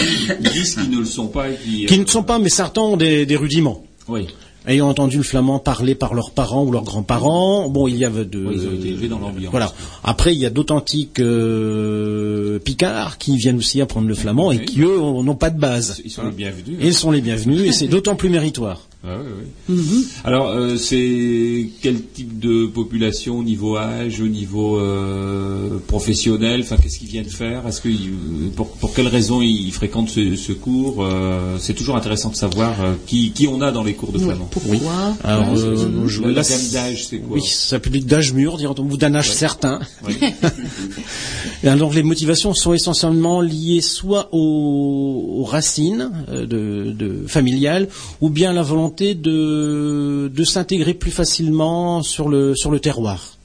[0.53, 1.85] disent qu'ils ne le sont pas et qui.
[1.85, 3.83] Qui ne sont pas, mais certains ont des, des rudiments.
[4.07, 4.27] Oui.
[4.69, 8.23] Ayant entendu le flamand parlé par leurs parents ou leurs grands-parents, bon, il y avait
[8.23, 8.45] de...
[8.45, 9.49] Oui, ils ont été élevés dans l'ambiance.
[9.49, 9.73] Voilà.
[10.03, 14.81] Après, il y a d'authentiques euh, picards qui viennent aussi apprendre le flamand et qui,
[14.81, 15.99] eux, n'ont pas de base.
[16.05, 16.77] Ils sont les bienvenus.
[16.79, 18.88] Et ils sont les bienvenus et c'est d'autant plus méritoire.
[19.01, 20.07] Ah oui, oui.
[20.25, 26.59] Alors, euh, c'est quel type de population au niveau âge, au niveau euh, professionnel?
[26.63, 27.65] Enfin, qu'est-ce qu'ils viennent faire?
[27.65, 31.95] Est-ce que ils- pour, pour quelles raisons ils fréquentent ce, ce cours Euh, C'est toujours
[31.95, 34.49] intéressant de savoir euh, qui, qui on a dans les cours de flamand.
[34.51, 35.15] Pourquoi?
[35.23, 37.37] Alors, Ouais, euh, c'est- je- la là, gamme c'est- d'âge, c'est quoi?
[37.37, 39.79] Oui, ça public d'âge mûr, dirait-on, ou d'un âge certain.
[40.05, 40.15] Oui.
[41.63, 47.87] Et alors, les motivations sont essentiellement liées soit aux, aux racines euh, de, de familiales,
[48.19, 53.37] ou bien à la volonté de, de s'intégrer plus facilement sur le sur le terroir.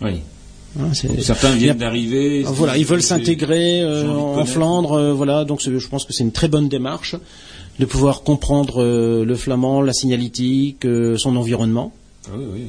[0.00, 0.20] Oui.
[0.78, 2.44] Hein, Certains viennent d'arriver.
[2.46, 4.44] Ah, Voilà, ils veulent s'intégrer euh, en.
[4.44, 5.44] Flandre, euh, voilà.
[5.44, 7.16] Donc, je pense que c'est une très bonne démarche
[7.78, 10.86] de pouvoir comprendre euh, le flamand, la signalétique,
[11.16, 11.92] son environnement.
[12.26, 12.62] Ah oui, oui.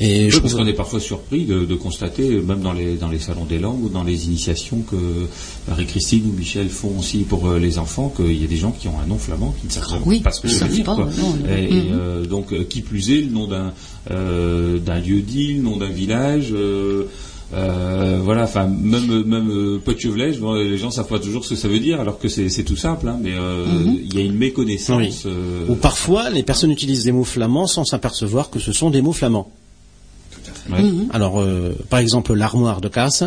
[0.00, 3.08] Et Oui, je parce qu'on est parfois surpris de, de constater, même dans les, dans
[3.08, 4.96] les salons des langues ou dans les initiations que
[5.68, 8.88] Marie-Christine ou Michel font aussi pour euh, les enfants, qu'il y a des gens qui
[8.88, 10.84] ont un nom flamand qui ne savent oui, pas ce que ça veut dire.
[10.84, 11.08] pas, quoi.
[11.16, 11.48] non, non.
[11.48, 11.88] Et, et, Mhm.
[11.92, 13.72] euh, donc, euh, qui plus est, le nom d'un
[14.10, 16.52] euh, d'un lieu dit, le nom d'un village.
[17.52, 21.56] Euh, voilà, enfin même même euh, Potchevelej, bon, les gens savent pas toujours ce que
[21.56, 23.64] ça veut dire, alors que c'est tout simple, hein, mais euh,
[24.02, 24.96] il y a une méconnaissance.
[24.98, 25.14] Oui.
[25.26, 29.02] euh, Ou parfois, les personnes utilisent des mots flamands sans s'apercevoir que ce sont des
[29.02, 29.50] mots flamands.
[30.70, 30.78] ouais.
[31.12, 33.22] Alors, euh, par exemple, l'armoire de casse,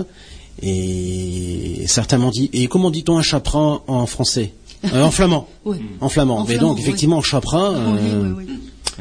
[0.62, 4.54] et certains m'ont dit, et comment dit-on un chaperon en français?
[4.94, 5.48] Euh, En flamand.
[5.66, 5.78] Oui.
[6.02, 6.38] En flamand.
[6.40, 6.84] En Mais flamand, donc, oui.
[6.84, 8.34] effectivement, chaperon, Oui, euh,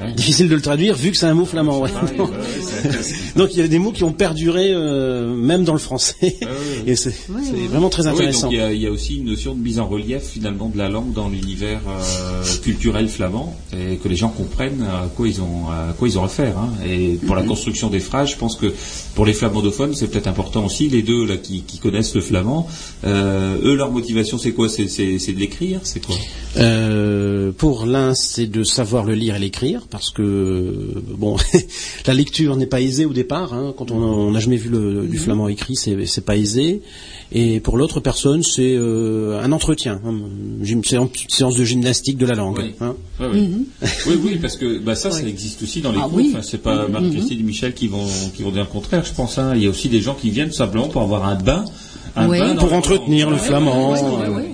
[0.05, 1.81] oui, difficile de le traduire vu que c'est un mot flamand.
[1.81, 1.91] ouais.
[1.95, 5.35] Ah, oui, ouais, ouais, c'est- donc, il y a des mots qui ont perduré euh,
[5.35, 6.37] même dans le français.
[6.43, 6.47] Ah.
[6.87, 8.51] Et c'est c'est vraiment très Ah intéressant.
[8.51, 10.79] il y, a, il y a aussi une notion de mise en relief finalement de
[10.79, 15.41] la langue dans l'univers euh, culturel flamand et que les gens comprennent à quoi ils
[15.41, 16.59] ont à quoi ils ont affaire.
[16.59, 16.71] Hein.
[16.87, 17.49] Et pour la Mhm.
[17.49, 18.73] construction des phrases, je pense que
[19.15, 20.89] pour les flamandophones, c'est peut-être important aussi.
[20.89, 22.67] Les deux là qui, qui connaissent le flamand,
[23.05, 24.69] euh, eux leur motivation c'est quoi?
[24.69, 26.15] C'est c'est- c'est de l'écrire, c'est quoi?
[26.59, 31.37] Euh, pour l'un, c'est de savoir le lire et l'écrire, parce que bon,
[32.07, 33.55] la lecture n'est pas aisée au départ.
[33.55, 33.75] hein.
[33.77, 36.83] quand on n'a jamais vu le, du flamand écrit, c'est c'est pas aisé.
[37.33, 40.15] Et pour l'autre personne, c'est euh, un entretien, hein,
[40.65, 42.59] une séance, séance de gymnastique de la langue.
[42.59, 42.75] Oui.
[42.81, 42.95] hein.
[43.19, 43.49] Ouais, ouais.
[44.07, 46.15] Oui, oui, parce que bah, ça, ça existe aussi dans les Ah cours.
[46.19, 46.29] oui.
[46.33, 49.39] Enfin, c'est pas Marie-Christine et Michel qui vont qui vont dire le contraire, je pense.
[49.39, 49.53] Hein.
[49.57, 51.65] Il y a aussi des gens qui viennent simplement pour avoir un bain,
[52.15, 52.55] un Ouais.
[52.57, 53.95] Pour entretenir le flamand.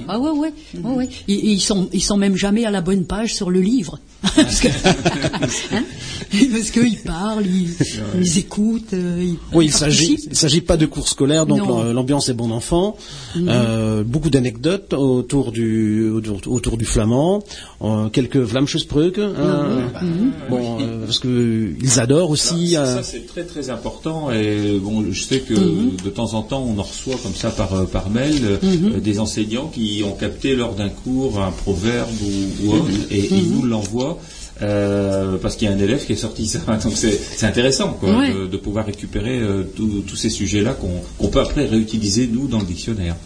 [0.09, 1.09] Ah ouais, ouais.
[1.29, 3.99] ils sont, ils sont même jamais à la bonne page sur le livre.
[4.37, 4.69] Parce que-
[5.75, 5.83] hein
[6.53, 7.75] parce qu'ils parlent, ils,
[8.19, 8.95] ils écoutent.
[8.95, 11.61] euh, ils Oui, il s'agit, il s'agit pas de cours scolaires, donc
[11.93, 12.97] l'ambiance est bon enfant.
[13.37, 17.43] Euh, beaucoup d'anecdotes autour du autour, autour du flamand,
[17.83, 19.83] euh, quelques Vlamsjespreuken, hein,
[20.49, 22.73] bon, euh, parce que ils adorent aussi.
[22.73, 26.43] Ça, euh, ça, c'est très très important et bon, je sais que de temps en
[26.43, 30.55] temps on en reçoit comme ça par par mail euh, des enseignants qui ont capté
[30.57, 34.12] lors d'un cours un proverbe ou, ou autre et ils nous l'envoient.
[34.63, 38.17] Euh, parce qu'il y a un élève qui est sorti ça, donc c'est intéressant quoi,
[38.19, 38.33] Ouais.
[38.33, 40.75] de, de pouvoir récupérer euh, tous ces sujets-là
[41.19, 43.17] qu'on peut après réutiliser nous dans le dictionnaire.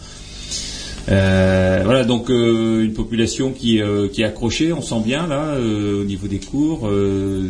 [1.08, 3.80] Euh, voilà donc une population qui,
[4.12, 7.46] qui est accrochée, on sent bien là au niveau des cours, euh,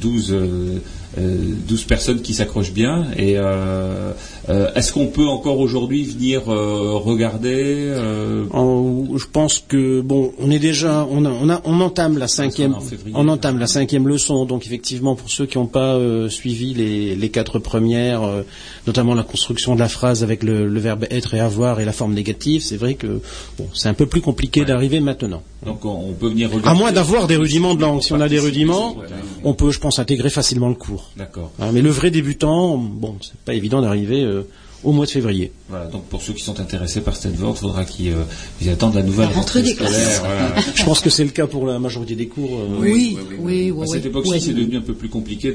[0.00, 0.78] 12, euh, euh,
[1.16, 3.06] 12 personnes qui s'accrochent bien.
[3.16, 4.12] Et euh,
[4.48, 10.32] euh, est-ce qu'on peut encore aujourd'hui venir euh, regarder euh, en- je pense que bon,
[10.38, 13.14] on est déjà, on, a, on, a, on entame la cinquième, en février.
[13.18, 14.44] on entame la cinquième leçon.
[14.44, 18.42] Donc effectivement, pour ceux qui n'ont pas euh, suivi les, les quatre premières, euh,
[18.86, 21.92] notamment la construction de la phrase avec le, le verbe être et avoir et la
[21.92, 23.20] forme négative, c'est vrai que
[23.58, 25.42] bon, c'est un peu plus compliqué d'arriver maintenant.
[25.66, 26.68] Donc on, peut venir regarder.
[26.68, 28.00] À moins d'avoir des rudiments de langue.
[28.02, 28.96] Si on a des rudiments,
[29.44, 30.97] on peut, je pense, intégrer facilement le cours.
[31.16, 31.52] D'accord.
[31.60, 34.42] Hein, mais le vrai débutant, bon, c'est pas évident d'arriver euh,
[34.84, 35.52] au mois de février.
[35.70, 38.22] Voilà, donc pour ceux qui sont intéressés par Stanford, il faudra qu'ils euh,
[38.62, 40.20] ils attendent la nouvelle La rentrée des scolaire.
[40.20, 40.54] voilà.
[40.74, 42.48] Je pense que c'est le cas pour la majorité des cours.
[42.58, 43.70] euh, Oui, oui, oui, oui.
[43.72, 44.40] oui, À cette époque-ci, oui.
[44.40, 45.52] c'est devenu un peu plus compliqué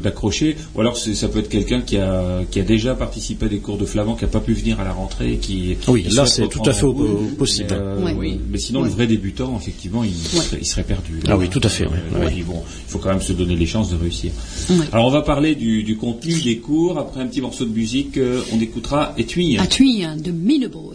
[0.00, 0.56] d'accrocher.
[0.76, 3.78] Ou alors, ça peut être quelqu'un qui a, qui a déjà participé à des cours
[3.78, 5.76] de flamand, qui n'a pas pu venir à la rentrée, et qui.
[5.88, 6.86] Oui, qui là, c'est tout à fait
[7.36, 7.68] possible.
[8.04, 8.34] Mais, euh.
[8.50, 11.20] Mais sinon, le vrai débutant, effectivement, il, serait, il serait perdu.
[11.26, 11.98] Ah oui, tout à fait, oui.
[12.14, 12.26] Oui.
[12.28, 14.30] puis bon, il faut quand même se donner les chances de réussir.
[14.92, 16.96] Alors, on va parler du, du contenu des cours.
[16.98, 18.20] Après un petit morceau de musique,
[18.54, 19.47] on écoutera Étui.
[19.56, 20.92] À Thuy, hein, de Minebaud.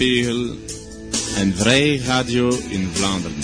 [0.00, 0.56] Eulenspiegel,
[1.42, 3.36] een vrij radio in Vlaanderen.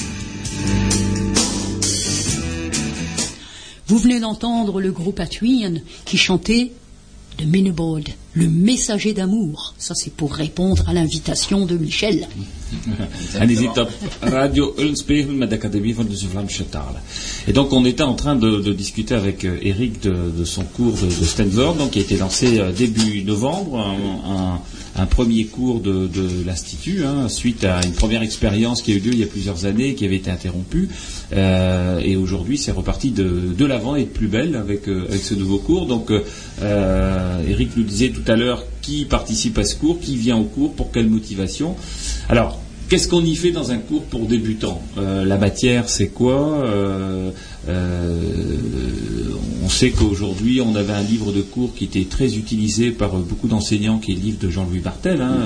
[3.87, 6.71] Vous venez d'entendre le groupe Atuyen qui chantait
[7.39, 9.75] de Minnebaud, le messager d'amour.
[9.79, 12.27] Ça, c'est pour répondre à l'invitation de Michel.
[13.41, 13.91] En is dit op
[14.21, 16.63] Radio Ulspegel met de Académie van de Vlaamse.
[17.47, 20.65] Et donc on était en train de, de discuter avec euh, Eric de, de son
[20.65, 24.61] cours de, de Stanford, donc qui a été lancé euh, début novembre, un, un-
[24.97, 26.09] un premier cours de,
[26.47, 29.67] l'Institut, hein, suite à une première expérience qui a eu lieu il y a plusieurs
[29.67, 30.89] années, qui avait été interrompue.
[31.33, 35.23] Euh, et aujourd'hui c'est reparti de, de l'avant et de plus belle avec, euh, avec
[35.23, 35.87] ce nouveau cours.
[35.87, 36.25] Donc euh,
[36.63, 40.45] euh, Eric nous disait tout à l'heure qui participe à ce cours, qui vient au
[40.45, 41.75] cours, pour quelle motivation.
[42.29, 44.81] Alors, qu'est-ce qu'on y fait dans un cours pour débutants?
[44.97, 46.65] La matière, c'est quoi?
[49.77, 53.49] Sait qu'aujourd'hui, on avait un livre de cours qui était très utilisé par euh, beaucoup
[53.49, 55.37] d'enseignants, qui est le livre de Jean-Louis Bartel, hein,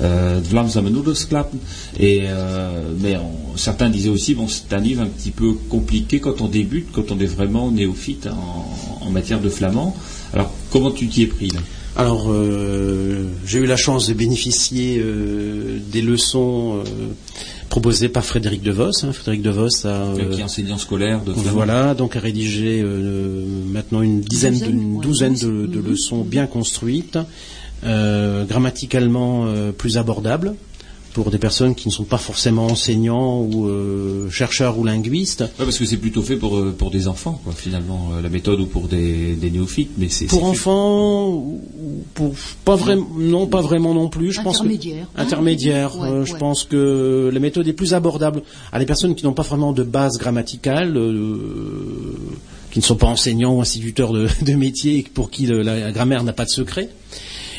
[0.00, 1.58] euh, Vlaams aan Moedersklappen.
[1.98, 6.20] Et euh, mais on- certains disaient aussi, bon, c'est un livre un petit peu compliqué
[6.20, 9.96] quand on débute, quand on est vraiment néophyte en, en matière de flamand.
[10.32, 11.60] Alors, comment tu t'y es pris là?
[11.96, 16.84] Alors, euh, j'ai eu la chance de bénéficier euh, des leçons euh,
[17.74, 19.04] proposées par Frédéric DeVos.
[19.04, 19.12] hein.
[19.12, 24.00] Frédéric DeVos a, Qui euh, est enseignant scolaire de voilà, donc a rédigé euh, maintenant
[24.00, 25.90] une dizaine, de, Douzaine, une douzaine de, de Mhm.
[25.90, 27.18] leçons bien construites,
[27.82, 30.54] euh, grammaticalement euh, plus abordables
[31.14, 35.40] pour des personnes qui ne sont pas forcément enseignants ou euh, chercheurs ou linguistes.
[35.42, 38.28] Ouais, parce que c'est plutôt fait pour, euh, pour des enfants, quoi, finalement, euh, la
[38.28, 41.62] méthode, ou pour des, des néophytes, mais c'est Pour enfants, ou
[42.14, 42.34] pour
[42.64, 44.32] pas vraiment, non, pas vraiment non plus.
[44.32, 45.06] Je pense que- Intermédiaire.
[45.16, 45.96] intermédiaire.
[45.98, 46.38] Ouais, euh, Je ouais.
[46.38, 48.42] pense que la méthode est plus abordable
[48.72, 52.16] à des personnes qui n'ont pas vraiment de base grammaticale, euh,
[52.72, 55.92] qui ne sont pas enseignants ou instituteurs de, de métier et pour qui le- la
[55.92, 56.88] grammaire n'a pas de secret.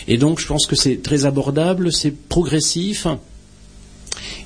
[0.09, 3.07] Et donc, je pense que c'est très abordable, c'est progressif.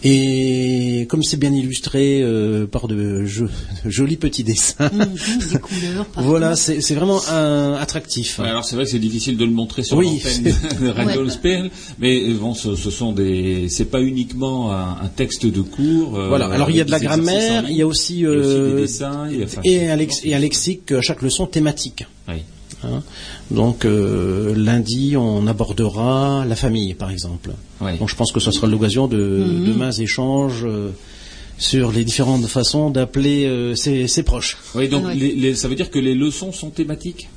[0.03, 3.47] Et comme c'est bien illustré euh, par de jo-
[3.85, 6.05] jolis petits dessins, des couleurs.
[6.05, 6.29] partout.
[6.29, 8.39] voilà, c'est c'est vraiment un- attractif.
[8.39, 11.23] Ouais, alors c'est vrai que c'est difficile de le montrer sur Oui, l'antenne de Radio
[11.23, 11.29] Ouais.
[11.29, 11.69] Sperl,
[11.99, 16.17] mais euh, bon, ce, ce sont des, c'est pas uniquement un, un texte de cours.
[16.17, 16.45] euh, Voilà.
[16.47, 18.47] Alors il y a de la grammaire, il y a aussi, il y a aussi
[18.75, 21.45] des dessins, il y a- enfin, et, un lex- et un lexique à chaque leçon
[21.45, 22.05] thématique.
[22.29, 22.35] Oui.
[22.83, 23.01] Hein.
[23.51, 27.51] Donc euh, lundi, on abordera la famille, par exemple.
[27.81, 27.97] Oui.
[27.97, 30.89] Donc je pense que ce sera l'occasion de demain échanges euh,
[31.57, 34.57] sur les différentes façons d'appeler euh, ses, ses proches.
[34.75, 35.15] Oui, donc Ouais.
[35.15, 37.27] les- les- ça veut dire que les leçons sont thématiques?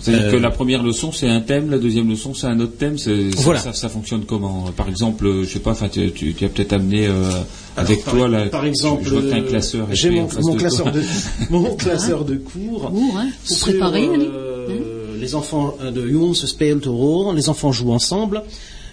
[0.00, 2.76] C'est-à-dire Euh, que la première leçon c'est un thème, la deuxième leçon c'est un autre
[2.76, 2.98] thème.
[2.98, 3.60] ça- Voilà.
[3.60, 4.64] Ça, ça fonctionne comment?
[4.76, 7.30] Par exemple, je sais pas, enfin, tu, tu- tu as peut-être amené euh,
[7.76, 8.46] avec toi là.
[8.46, 9.86] par exemple, je vois que t'as un classeur.
[9.92, 11.02] j'ai mon, classeur de
[11.50, 12.90] mon classeur de cours.
[13.16, 14.28] Hein, pour sur, préparer, allez.
[15.22, 18.42] Les enfants euh, de Jons speelt hoor, les enfants jouent ensemble.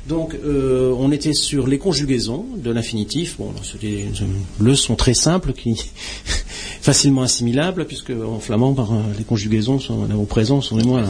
[0.07, 3.35] Donc, euh, on était sur les conjugaisons de l'infinitif.
[3.37, 5.75] Bon, c'était une leçon très simple qui
[6.81, 11.03] facilement assimilable, puisque en flamand, par, euh, les conjugaisons sont, au présent sont les moins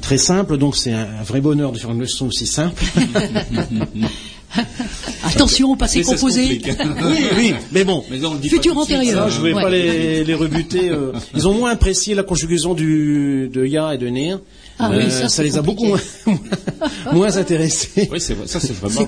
[0.00, 0.56] très simples.
[0.56, 2.82] Donc, c'est un vrai bonheur de faire une leçon aussi simple.
[5.24, 6.60] Attention au passé ça composé.
[7.04, 8.04] oui, oui, mais bon.
[8.10, 8.18] Mais
[8.48, 9.24] Futur antérieur.
[9.24, 9.62] Ça, je ne vais Ouais.
[9.62, 10.88] pas les, les rebuter.
[10.90, 14.36] euh, ils ont moins apprécié la conjugaison du, de ya et de ner.
[14.80, 15.86] Ah oui, ça, c'est les a beaucoup
[17.12, 18.08] moins, intéressés.
[18.12, 19.00] Oui, c'est vrai, ça c'est vraiment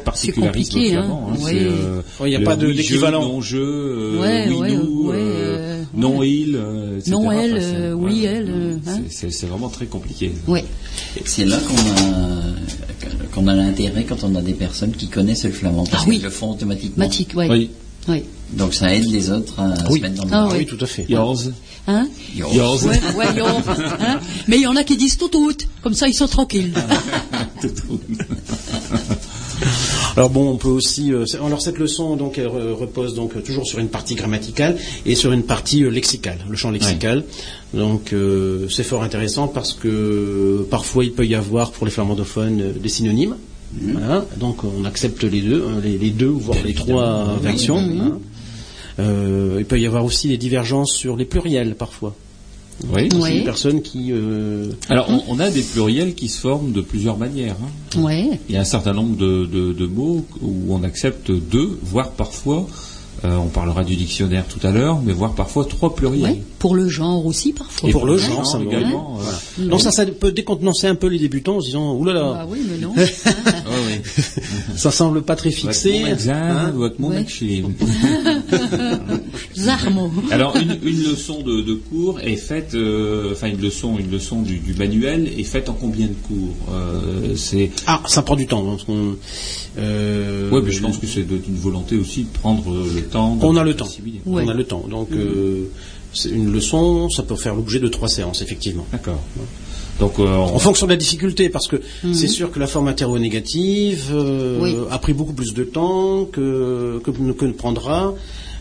[0.96, 1.28] hein.
[1.30, 1.34] hein.
[1.70, 3.22] Euh, Oh, il y a le pas d'équivalent.
[3.22, 7.10] Non-jeu, euh, Ouais, oui, ouais, nous, ouais, euh, euh, non il, euh, etc.
[7.10, 9.00] Non, elle, Enfin, euh, oui, elle, euh, hein.
[9.08, 10.32] c'est- vraiment très compliqué.
[10.46, 10.64] Ouais.
[11.24, 15.50] C'est là qu'on a, qu'on a l'intérêt quand on a des personnes qui connaissent le
[15.52, 16.16] flamand, parce Ah oui.
[16.16, 17.04] qu'ils le font automatiquement.
[17.04, 17.48] Matique, ouais.
[17.50, 17.70] Oui.
[18.08, 18.24] Ouais.
[18.54, 19.98] Donc ça aide les autres à Oui.
[19.98, 20.48] se mettre dans le Ah bain.
[20.52, 20.58] oui.
[20.60, 21.06] Oui, tout à fait.
[21.08, 21.50] Yours.
[21.86, 22.54] Hein Yours.
[22.54, 22.84] Yours.
[22.84, 25.52] Ouais, ouais, yo, hein Mais il y en a qui disent tout tout.
[25.82, 26.72] Comme ça, ils sont tranquilles.
[30.16, 31.12] Alors bon, on peut aussi.
[31.12, 35.14] euh, alors cette leçon, donc, elle repose donc euh, toujours sur une partie grammaticale et
[35.14, 37.24] sur une partie euh, lexicale, le champ lexical.
[37.74, 42.72] Donc euh, c'est fort intéressant parce que parfois il peut y avoir pour les flamandophones
[42.80, 43.36] des synonymes.
[43.80, 44.24] Voilà.
[44.38, 47.78] Donc on accepte les deux, hein, les, les deux voire les trois versions.
[47.78, 48.18] hein.
[48.98, 52.14] Euh, il peut y avoir aussi des divergences sur les pluriels parfois.
[52.92, 53.08] Oui.
[53.22, 56.80] C'est des personnes qui euh, Alors, on, on a des pluriels qui se forment de
[56.80, 57.56] plusieurs manières.
[57.62, 58.00] hein.
[58.00, 58.40] Ouais.
[58.48, 62.10] Il y a un certain nombre de, de- de mots où on accepte deux, voire
[62.12, 62.66] parfois,
[63.24, 66.30] euh, on parlera du dictionnaire tout à l'heure, mais voire parfois trois pluriels.
[66.30, 66.42] Ouais.
[66.58, 67.88] Pour le genre aussi, parfois.
[67.88, 69.18] Et pour le le genre, ça également.
[69.18, 69.22] euh,
[69.56, 69.70] voilà.
[69.70, 72.60] Donc ça, ça peut décontenancer un peu les débutants en se disant oulala, Ah oui,
[72.70, 72.94] mais non.
[72.96, 74.02] ouais.
[74.76, 76.00] ça semble pas très Votre fixé.
[76.00, 76.70] mon hein.
[76.74, 77.10] votre mon
[80.30, 84.42] Alors une, une leçon de, de cours est faite, euh, enfin une leçon, une leçon
[84.42, 88.46] du, du manuel est faite en combien de cours Euh, C'est Ah, ça prend du
[88.46, 88.62] temps.
[88.66, 89.16] hein, parce qu'on,
[89.78, 93.38] euh, ouais, mais je pense que c'est d'une volonté aussi de prendre le temps.
[93.40, 93.88] on a le temps.
[94.26, 94.42] Ouais.
[94.44, 94.84] On a le temps.
[94.88, 95.64] Donc, euh,
[96.12, 98.86] c'est une leçon, ça peut faire l'objet de trois séances, effectivement.
[98.92, 99.20] D'accord.
[100.00, 101.76] Donc, euh, on- En fonction de la difficulté, parce que
[102.12, 104.74] c'est sûr que la forme interro-négative euh, Oui.
[104.90, 108.14] a pris beaucoup plus de temps que, que, que ne prendra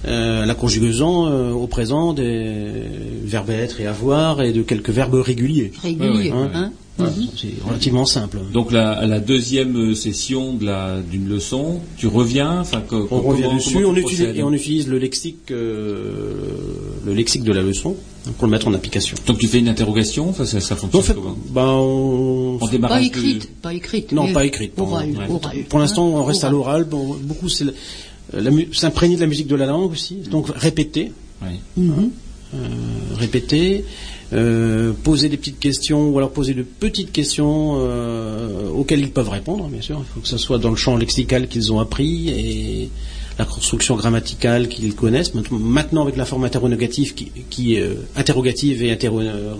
[0.08, 2.84] euh, la conjugaison euh, au présent des
[3.24, 5.72] verbes être et avoir et de quelques verbes réguliers.
[5.82, 6.32] Régulier.
[6.32, 6.50] Ouais, ouais.
[6.54, 6.72] hein.
[6.98, 8.40] Voilà, C'est relativement simple.
[8.52, 13.22] donc la, à la deuxième session de la- d'une leçon, tu reviens, enfin, On comment-
[13.22, 16.34] revient dessus, on utilise, et on utilise le lexique, euh,
[17.06, 17.96] le lexique de la leçon
[18.38, 19.16] pour le mettre en application.
[19.28, 21.38] Donc tu fais une interrogation, ça, ça En fonctionne fait, comment?
[21.52, 24.12] ben, on- En Pas de- écrite, pas écrite.
[24.12, 24.74] Non, pas écrite.
[24.78, 25.58] Orale, orale.
[25.70, 26.82] Pour l'instant, on reste à Oral.
[26.82, 26.84] l'oral.
[26.84, 27.66] Bon, beaucoup, c'est
[28.74, 30.16] s'imprégner de la musique de la langue aussi.
[30.30, 31.12] Donc, répéter,
[32.54, 32.58] euh,
[33.18, 33.86] répéter,
[34.34, 39.30] euh, poser des petites questions ou alors poser de petites questions euh, auxquelles ils peuvent
[39.30, 40.00] répondre, bien sûr.
[40.00, 42.90] Il faut que ce soit dans le champ lexical qu'ils ont appris et
[43.38, 45.34] la construction grammaticale qu'ils connaissent.
[45.52, 49.54] Maintenant- avec la forme interrogative qui, qui est euh, interrogative et interro, euh,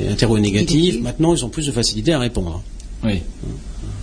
[0.00, 2.62] et interronégative, maintenant, ils ont plus de facilité à répondre.
[3.04, 3.20] Oui.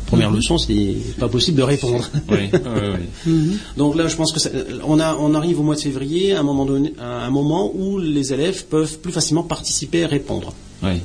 [0.08, 2.04] Première leçon, c'est pas possible de répondre.
[2.30, 2.50] Oui.
[2.52, 3.34] ouais.
[3.78, 4.50] Donc là, je pense que ça-
[4.88, 7.72] on, a, on arrive au mois de février, à un moment donné, à un moment
[7.76, 10.54] où les élèves peuvent plus facilement participer et répondre.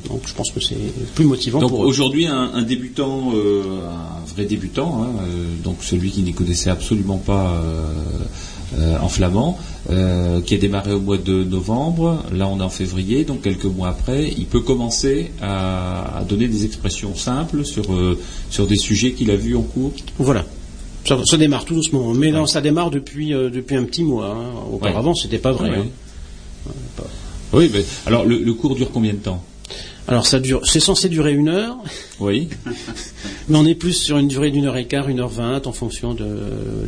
[0.08, 0.76] Donc je pense que c'est
[1.14, 6.10] plus motivant Donc aujourd'hui, un, un débutant, euh, un vrai débutant, hein, euh, donc celui
[6.10, 7.86] qui n'y connaissait absolument pas euh,
[8.78, 9.58] euh, en flamand,
[9.90, 13.64] euh, qui a démarré au mois de novembre, là on est en février, donc quelques
[13.64, 18.18] mois après, il peut commencer à, à donner des expressions simples sur, euh,
[18.50, 19.92] sur des sujets qu'il a vus en cours.
[20.18, 20.44] Voilà.
[21.04, 24.28] Ça, ça démarre tout doucement, mais non, ça démarre depuis depuis un petit mois.
[24.36, 24.52] hein.
[24.72, 25.70] Auparavant, c'était pas vrai.
[25.70, 27.02] Ouais, hein.
[27.52, 29.42] Oui, mais alors le, le cours dure combien de temps?
[30.08, 31.76] Alors ça dure, c'est censé durer une heure,
[32.18, 32.48] Oui.
[33.48, 35.72] mais on est plus sur une durée d'une heure et quart, une heure vingt, en
[35.72, 36.26] fonction de,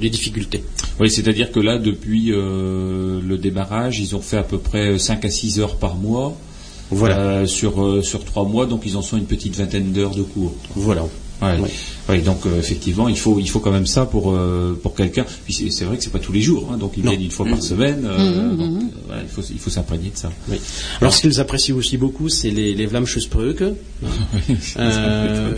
[0.01, 0.65] des difficultés.
[0.99, 5.25] Oui, c'est-à-dire que là, depuis euh, le démarrage, ils ont fait à peu près 5
[5.25, 6.37] à 6 heures par mois.
[6.91, 7.19] Voilà.
[7.19, 10.23] euh, sur, euh, sur 3 mois, donc ils en sont une petite vingtaine d'heures de
[10.23, 10.53] cours.
[10.75, 11.05] Voilà.
[11.43, 11.59] Ouais.
[12.09, 12.22] Oui.
[12.22, 15.24] Donc euh, effectivement, il faut, il faut quand même ça pour, euh, pour quelqu'un.
[15.45, 17.11] Puis c'est vrai que c'est pas tous les jours, hein, donc ils Non.
[17.11, 18.05] viennent une fois par semaine.
[18.05, 20.30] euh, donc, euh, voilà, il faut, il faut s'imprégner de ça.
[20.49, 20.57] Oui.
[21.01, 23.64] Alors, ce qu'ils apprécient aussi beaucoup, c'est les, les Vlamschussbrücke.
[24.76, 25.53] Euh,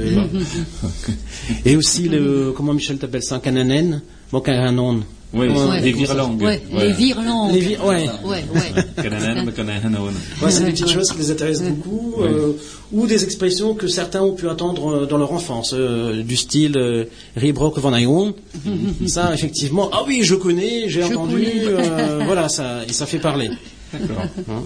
[1.64, 4.02] et, aussi le, comment Michel t'appelle ça, Cananen,
[4.32, 5.00] Mokaranon.
[5.36, 5.80] Oui, Ouais.
[5.82, 6.42] les virlangues.
[6.42, 7.54] Ouais, les virlangues.
[7.54, 8.06] Les vi- ouais.
[8.24, 8.44] Ouais,
[10.50, 12.52] c'est des petites choses qui les intéressent beaucoup, euh,
[12.92, 16.76] ou des expressions que certains ont pu entendre euh, dans leur enfance, euh, du style
[16.76, 17.04] euh,
[17.36, 18.34] Ribrock van Ayon.
[19.06, 21.46] ça, effectivement, ah oui, je connais, j'ai entendu,
[22.24, 23.50] voilà, ça, et ça fait parler.
[23.92, 24.24] D'accord.
[24.50, 24.62] Hein.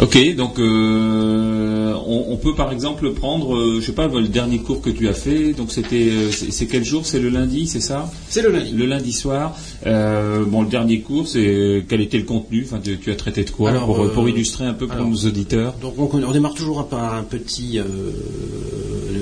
[0.00, 4.58] Ok, donc euh, on, on peut par exemple prendre, euh, je sais pas, le dernier
[4.60, 5.52] cours que tu as fait.
[5.54, 7.04] Donc c'était, euh, c'est quel jour?
[7.04, 8.08] C'est le lundi, c'est ça?
[8.28, 8.70] C'est le lundi.
[8.72, 9.56] Le lundi soir.
[9.86, 12.62] Euh, bon, le dernier cours, c'est quel était le contenu?
[12.64, 13.70] Enfin, tu, tu as traité de quoi?
[13.70, 16.54] Alors, pour, euh, pour illustrer un peu pour alors, nos auditeurs Donc on, on démarre
[16.54, 17.84] toujours par un petit euh,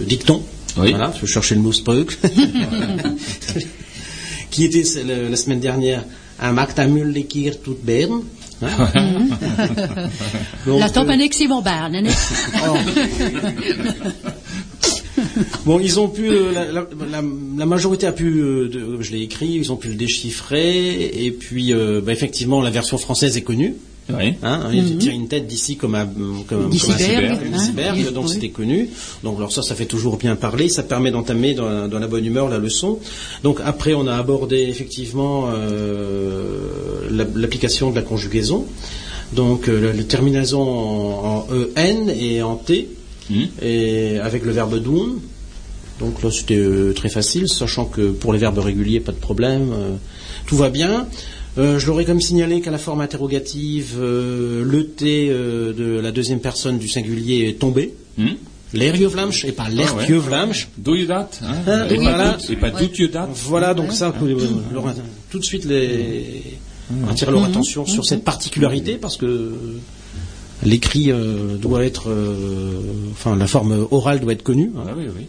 [0.06, 0.42] dicton.
[0.78, 0.90] Oui.
[0.90, 2.18] Voilà, je cherchais le mot Spruk.
[4.50, 6.04] qui était le- la semaine dernière
[6.38, 8.20] un Mactamul Lekir toute Bern.
[8.62, 9.28] Hein?
[10.66, 11.08] Donc, La euh, van Barn.
[12.62, 12.78] alors,
[15.64, 17.22] Bon, ils ont pu, euh, la, la- la-
[17.58, 21.30] la majorité a pu, euh, de- je l'ai écrit, ils ont pu le déchiffrer, et
[21.32, 23.74] puis euh, bah, effectivement la version française est connue.
[24.08, 24.34] Oui.
[24.42, 26.06] Hein, Il tire une tête d'ici comme un,
[26.46, 26.70] comme, hein,
[27.56, 28.32] iceberg, oui, donc oui.
[28.34, 28.88] c'était connu.
[29.24, 32.06] Donc alors ça, ça fait toujours bien parler, ça permet d'entamer dans, la- dans la
[32.06, 33.00] bonne humeur la leçon.
[33.42, 38.66] Donc après, on a abordé effectivement euh, la- l'application de la conjugaison.
[39.32, 42.88] Donc euh, la, la terminaison en, en en et en t,
[43.28, 43.46] Hmm.
[43.60, 45.16] et avec le verbe doen.
[45.98, 49.72] Donc là, c'était euh, très facile, sachant que pour les verbes réguliers, pas de problème,
[49.72, 49.96] euh,
[50.46, 51.08] tout va bien.
[51.58, 56.12] Euh, je l'aurais comme signalé qu'à la forme interrogative, euh, le T euh, de la
[56.12, 57.94] deuxième personne du singulier est tombé.
[58.18, 58.28] Hmm.
[58.74, 60.68] L'erjevlamsch et pas l'ertjevlamsch.
[60.76, 62.32] Do you that hein Ah, Et, voilà.
[62.32, 64.36] pas, do- et pas do you that Voilà, donc ça, euh,
[64.72, 64.94] leur-
[65.30, 66.42] tout de suite, les,
[67.04, 69.52] on attire leur attention sur cette particularité parce que
[70.62, 72.80] l'écrit euh, doit être, euh,
[73.12, 74.72] enfin, la forme orale doit être connue.
[74.76, 74.84] hein.
[74.88, 75.26] Ah oui, oui.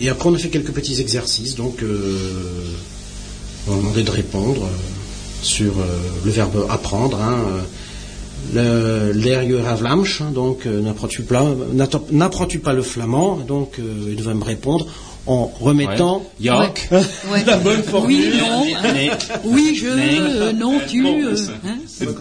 [0.00, 1.54] Et après, on a fait quelques petits exercices.
[1.56, 2.16] Donc, euh,
[3.68, 4.68] on a demandé de répondre euh,
[5.42, 7.18] sur euh, le verbe apprendre.
[7.20, 7.38] Hein,
[8.56, 9.12] euh,
[10.22, 11.22] hein, donc euh, n'apprends-tu
[12.58, 14.86] pas, le flamand Donc, il devait me répondre
[15.26, 16.22] en remettant.
[16.40, 16.72] Ouais.
[17.46, 18.16] La bonne formule.
[18.32, 18.64] Oui, non.
[18.82, 19.16] hein.
[19.44, 21.02] Oui, je, euh, non, tu.
[21.02, 21.76] Bon, euh, ça- hein.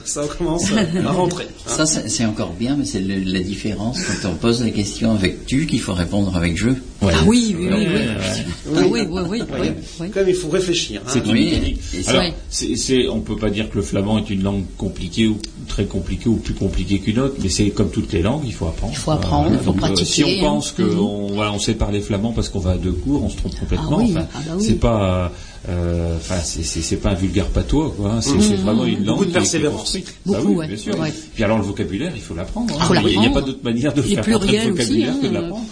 [0.06, 1.48] ça commence à rentrer.
[1.66, 5.66] Ça, c'est encore bien, mais c'est la différence quand on pose la question avec tu
[5.66, 6.70] qu'il faut répondre avec je.
[6.70, 7.14] Ouais.
[7.16, 7.88] Ah oui, oui, oui.
[7.88, 7.96] Oui.
[8.76, 9.70] Ah oui, oui, oui, oui,
[10.02, 10.08] oui.
[10.14, 11.02] Quand même, il faut réfléchir.
[11.06, 11.10] hein.
[11.12, 11.78] C'est une Oui,
[12.08, 15.38] Alors, c'est- on peut pas dire que le flamand est une langue compliquée ou
[15.68, 18.66] très compliquée ou plus compliquée qu'une autre, mais c'est comme toutes les langues, il faut
[18.68, 18.92] apprendre.
[18.94, 20.40] Il faut apprendre, il faut donc, euh, pratiquer, si on hein.
[20.42, 23.38] pense qu'on voilà, on sait parler flamand parce qu'on va à deux cours, on se
[23.38, 23.98] trompe complètement.
[24.00, 24.64] Ah oui, Enfin, ah bah oui.
[24.68, 25.32] c'est pas,
[25.70, 28.12] euh, enfin, c'est, pas un vulgaire patois, quoi.
[28.14, 28.22] hein.
[28.22, 29.98] C'est, c'est vraiment une langue Beaucoup de persévérance.
[30.26, 30.68] Beaucoup, Bah oui, ouais.
[30.68, 31.00] bien sûr.
[31.00, 31.14] Ouais.
[31.34, 32.74] Puis alors le vocabulaire, il faut l'apprendre.
[32.80, 32.84] hein.
[32.86, 35.32] Faut Il n'y a- pas d'autre manière de faire le vocabulaire aussi, que de hein.
[35.42, 35.66] l'apprendre.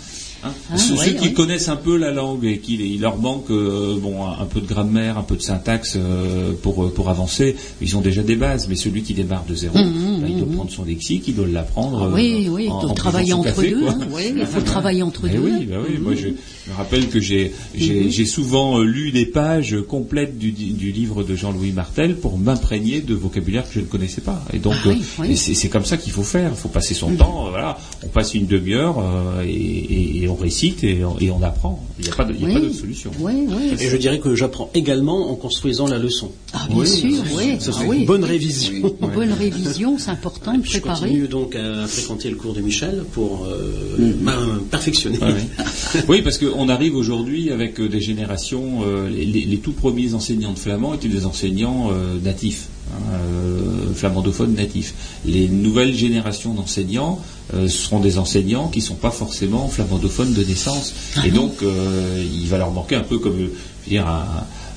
[0.47, 0.53] Hein.
[0.71, 1.33] Ah, ceux ouais, ceux qui ouais.
[1.33, 4.61] connaissent un peu la langue et qu'il il leur manque euh, bon un un peu
[4.61, 8.35] de grammaire, un peu de syntaxe euh, pour euh, pour avancer, ils ont déjà des
[8.35, 8.67] bases.
[8.69, 11.47] Mais celui qui démarre de zéro, Mmh, bah, il doit prendre son lexique, il doit
[11.47, 12.09] l'apprendre.
[12.11, 13.87] Ah oui, oui, il en- faut en travailler buvant son entre café, deux.
[13.87, 13.97] hein.
[14.11, 15.37] Ouais, il faut travailler entre deux.
[15.39, 15.97] oui, bah oui.
[15.99, 20.91] Moi, je me rappelle que j'ai j'ai j'ai souvent lu des pages complètes du, du
[20.91, 24.43] livre de Jean-Louis Martel pour m'imprégner de vocabulaire que je ne connaissais pas.
[24.53, 25.35] Et donc, Ah oui, oui.
[25.37, 26.51] c'est comme ça qu'il faut faire.
[26.53, 27.45] Il faut passer son temps.
[27.47, 28.97] euh, Voilà, on passe une demi-heure
[29.43, 31.83] et, et- et on récite et on, et on apprend.
[31.99, 32.53] Il n'y a pas de, il y a Oui.
[32.53, 33.11] pas d'autre solution.
[33.19, 33.73] Oui, oui.
[33.79, 36.31] Et je dirais que j'apprends également en construisant la leçon.
[36.53, 37.57] Ah, bien sûr, oui.
[37.59, 38.93] Ça Ah une bonne révision.
[39.01, 40.99] Une bonne révision, c'est important de Je préparer.
[41.09, 44.59] continue donc à fréquenter le cours de Michel pour euh, Mm.
[44.69, 45.17] perfectionner.
[45.19, 45.35] Ouais.
[46.07, 48.81] oui, parce qu'on arrive aujourd'hui avec euh, des générations.
[48.85, 53.01] euh, les, les- les tout premiers enseignants de flamand étaient des enseignants euh, natifs, hein,
[53.13, 54.93] euh, flamandophones natifs.
[55.25, 57.19] Les nouvelles générations d'enseignants
[57.53, 60.93] euh, seront des enseignants qui ne sont pas forcément flamandophones de naissance.
[61.25, 63.47] Et donc, euh, il va leur manquer un peu comme, euh,
[63.85, 64.25] je veux dire, un,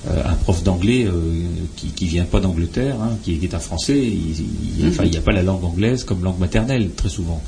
[0.09, 1.13] un prof d'anglais euh,
[1.77, 3.99] qui, qui vient pas d'Angleterre, hein, qui, qui est un Français.
[4.01, 7.43] Il, enfin, n'y a pas la langue anglaise comme langue maternelle très souvent.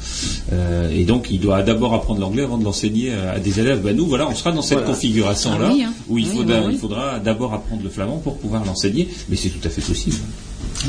[0.53, 3.81] Euh, et donc, il doit d'abord apprendre l'anglais avant de l'enseigner à, à des élèves.
[3.83, 4.93] Ben, nous, voilà, on sera dans cette Voilà.
[4.93, 5.95] configuration-là Ah oui, hein.
[6.11, 6.73] où il, Oui, faudra, oui, oui.
[6.75, 9.09] il faudra d'abord apprendre le flamand pour pouvoir l'enseigner.
[9.31, 10.17] Mais c'est tout à fait possible.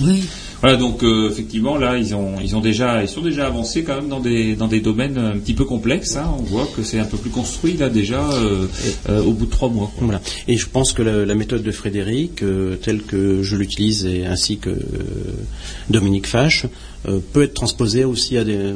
[0.01, 0.23] Oui.
[0.63, 3.95] Voilà, donc euh, effectivement, là, ils ont, ils ont déjà, ils sont déjà avancés quand
[3.95, 6.15] même dans des, dans des domaines un petit peu complexes.
[6.15, 6.31] hein.
[6.39, 8.65] On voit que c'est un peu plus construit là déjà euh,
[9.09, 9.91] euh, au bout de trois mois.
[9.97, 10.05] quoi.
[10.05, 10.21] Voilà.
[10.47, 14.25] Et je pense que la, la méthode de Frédéric, euh, telle que je l'utilise et
[14.25, 14.77] ainsi que euh,
[15.89, 16.65] Dominique Fache,
[17.09, 18.73] euh, peut être transposée aussi à des, euh,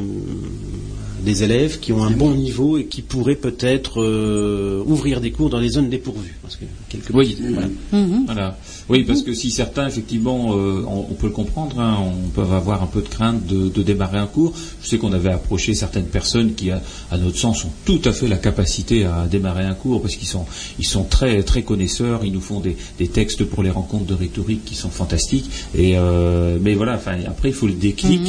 [1.23, 5.49] des élèves qui ont un bon niveau et qui pourraient peut-être euh, ouvrir des cours
[5.49, 6.35] dans les zones dépourvues.
[6.41, 7.67] Parce que quelques Oui, petites- voilà.
[7.93, 8.23] Mhm.
[8.25, 8.57] Voilà.
[8.89, 12.81] Oui, parce que si certains, effectivement, euh, on, peut le comprendre, hein, on peut avoir
[12.81, 14.53] un peu de crainte de, de démarrer un cours.
[14.81, 16.81] Je sais qu'on avait approché certaines personnes qui, à,
[17.17, 20.45] notre sens, ont tout à fait la capacité à démarrer un cours parce qu'ils sont,
[20.79, 22.23] ils sont très, très connaisseurs.
[22.23, 25.49] Ils nous font des, des textes pour les rencontres de rhétorique qui sont fantastiques.
[25.75, 26.95] Et euh, mais voilà.
[26.95, 28.21] Enfin, après, il faut le déclic.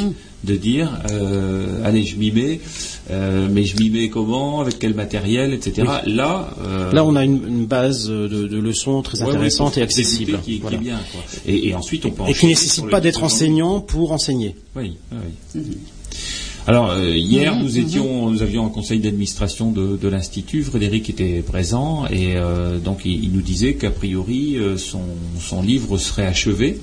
[0.45, 2.61] De dire, euh, allez, je m'y mets,
[3.11, 5.83] euh, mais je m'y mets comment, avec quel matériel, etc.
[6.07, 9.83] Là, euh, Là, on a une, une base de, de leçons très Ouais, intéressante et
[9.83, 10.39] accessible.
[10.45, 10.77] Qui, qui Voilà.
[10.77, 11.21] est bien, quoi.
[11.45, 14.55] Et, et ensuite, on peut Et qui nécessite pas d'être enseignant pour enseigner.
[14.77, 15.19] Oui, oui,
[15.57, 15.63] oui.
[16.69, 20.63] Alors euh, hier, Mhm, nous étions, nous avions un conseil d'administration de, de l'institut.
[20.63, 25.01] Frédéric était présent et euh, donc il, il nous disait qu'a priori euh, son,
[25.41, 26.79] son livre serait achevé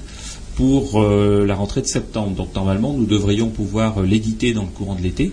[0.56, 2.36] pour euh, la rentrée de septembre.
[2.36, 5.32] Donc normalement, nous devrions pouvoir euh, l'éditer dans le courant de l'été,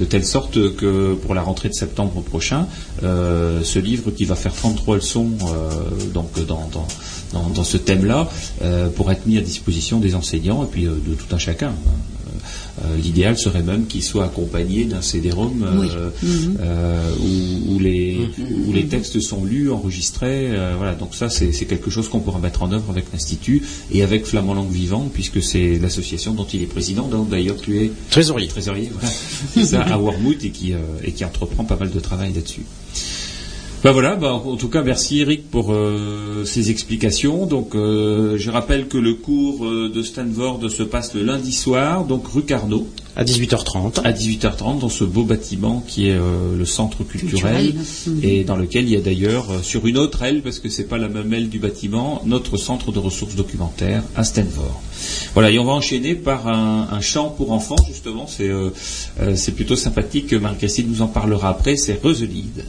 [0.00, 2.66] de telle sorte que pour la rentrée de septembre prochain,
[3.02, 5.30] euh, ce livre qui va faire 33 leçons
[6.14, 6.68] donc dans,
[7.32, 8.28] dans, dans, ce thème-là
[8.96, 11.72] pourra être mis à disposition des enseignants et puis de tout un chacun.
[12.84, 15.88] Euh, L'idéal serait même qu'il soit accompagné d'un CD-ROM euh, Oui.
[16.22, 16.56] Mhm.
[16.60, 18.18] euh, où, où les,
[18.66, 20.50] où les textes sont lus, enregistrés.
[20.52, 24.02] euh, voilà, donc ça, c'est quelque chose qu'on pourra mettre en œuvre avec l'Institut et
[24.02, 27.08] avec Flamand Langue Vivante, puisque c'est l'association dont il est président.
[27.30, 28.48] D'ailleurs, tu es Trésorier.
[28.48, 28.90] trésorier,
[29.54, 29.66] voilà.
[29.66, 32.62] ça, à Wormwood et qui, euh, et qui entreprend pas mal de travail là-dessus.
[33.84, 37.46] Ben voilà, ben, en tout cas merci Eric pour euh, ces explications.
[37.46, 42.04] Donc euh, je rappelle que le cours euh, de Stanford se passe le lundi soir,
[42.04, 44.02] donc rue Carnot, À 18h30.
[44.04, 48.24] à 18h30 dans ce beau bâtiment qui est euh, le centre culturel, Culturel.
[48.24, 50.86] Et dans lequel il y a d'ailleurs euh, sur une autre aile parce que c'est
[50.86, 54.80] pas la même aile du bâtiment notre centre de ressources documentaires à Stanford.
[55.34, 58.70] Voilà et on va enchaîner par un, un chant pour enfants justement c'est euh,
[59.20, 62.64] euh, c'est plutôt sympathique Marie-Christine nous en parlera après c'est Reuselide.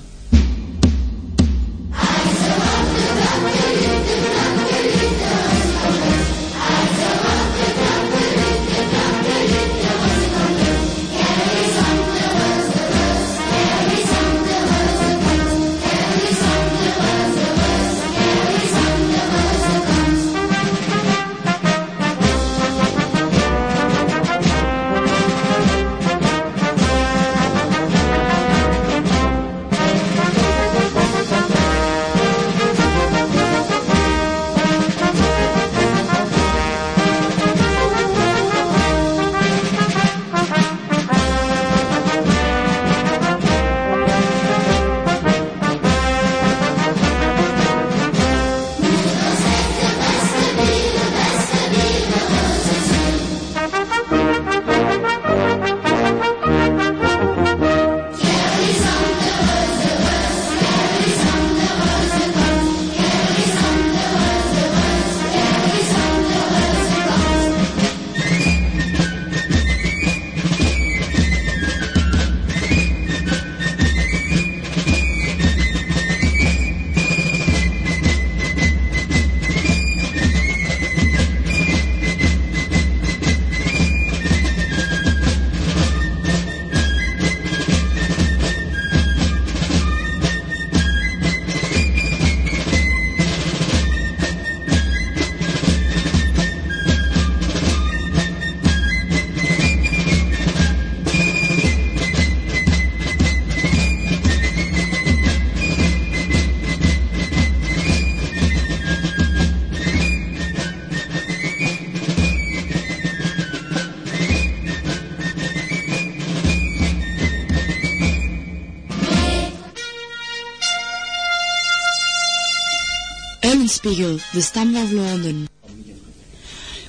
[123.83, 125.45] Vlaanderen.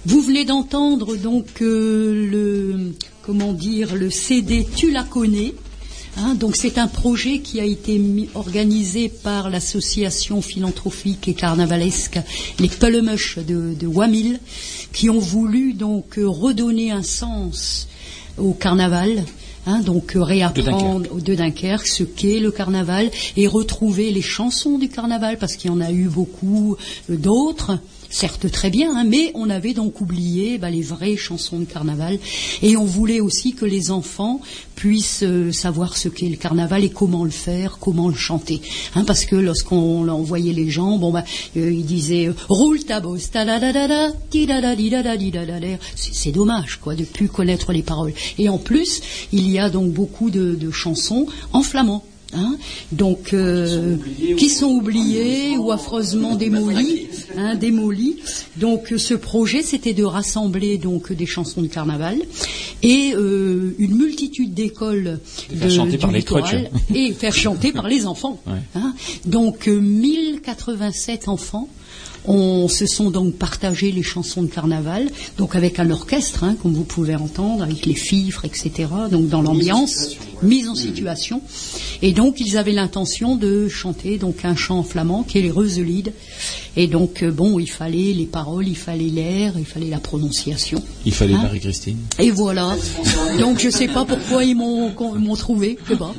[0.06, 2.92] Vous venez d'entendre donc euh, le
[3.22, 5.54] comment dire le CD Tu la connais.
[6.16, 8.00] Hein, donc c'est un projet qui a été
[8.36, 12.20] organisé par l'association philanthropique et carnavalesque
[12.60, 14.38] les Pellemush de, de Wamil,
[14.92, 17.88] qui ont voulu donc euh, redonner un sens
[18.38, 19.24] au carnaval.
[19.66, 21.86] Hein, donc euh, réapprendre de Dunkerque.
[21.86, 25.90] ce qu'est le carnaval et retrouver les chansons du carnaval parce qu'il y en a
[25.90, 26.76] eu beaucoup
[27.10, 27.78] euh, d'autres
[28.10, 32.18] certes très bien, hein, mais on avait donc oublié bah, les vraies chansons de carnaval
[32.62, 34.40] et on voulait aussi que les enfants
[34.74, 38.60] puissent euh, savoir ce qu'est le carnaval et comment le faire, comment le chanter.
[38.94, 41.24] Hein, parce que lorsqu'on envoyait les gens, bon bah
[41.56, 43.30] euh, ils disaient euh, roule ta bosse.
[45.96, 48.12] C'est dommage quoi de plus connaître les paroles.
[48.38, 49.00] Et en plus,
[49.32, 52.04] il y a donc beaucoup de chansons en flamand.
[52.36, 52.56] Hein,
[52.90, 53.96] donc euh,
[54.36, 57.06] qui sont oubliés ou affreusement démolis,
[57.36, 58.16] hein, démolis.
[58.56, 62.18] Donc euh, ce projet, c'était de rassembler donc des chansons de carnaval
[62.82, 65.20] et euh, une multitude d'écoles
[65.50, 66.24] De faire chanter par les
[66.94, 68.40] et faire chanter par les enfants.
[68.46, 68.60] Ouais.
[68.74, 68.94] hein.
[69.24, 71.68] Donc euh, 1087 enfants.
[72.26, 76.72] On se sont donc partagés les chansons de carnaval, donc avec un orchestre, hein, comme
[76.72, 78.88] vous pouvez entendre, avec les fifres, etc.
[79.10, 80.10] Donc dans l'ambiance,
[80.42, 81.42] mise en situation.
[82.02, 86.12] Et donc ils avaient l'intention de chanter donc un chant flamand qui est les Reuselides.
[86.76, 90.82] Et donc euh, bon, il fallait les paroles, il fallait l'air, il fallait la prononciation.
[91.06, 91.98] Il fallait Hein Marie-Christine.
[92.18, 92.74] Et voilà.
[93.38, 94.90] Donc je sais pas pourquoi ils m'ont
[95.36, 96.14] trouvé, je sais pas.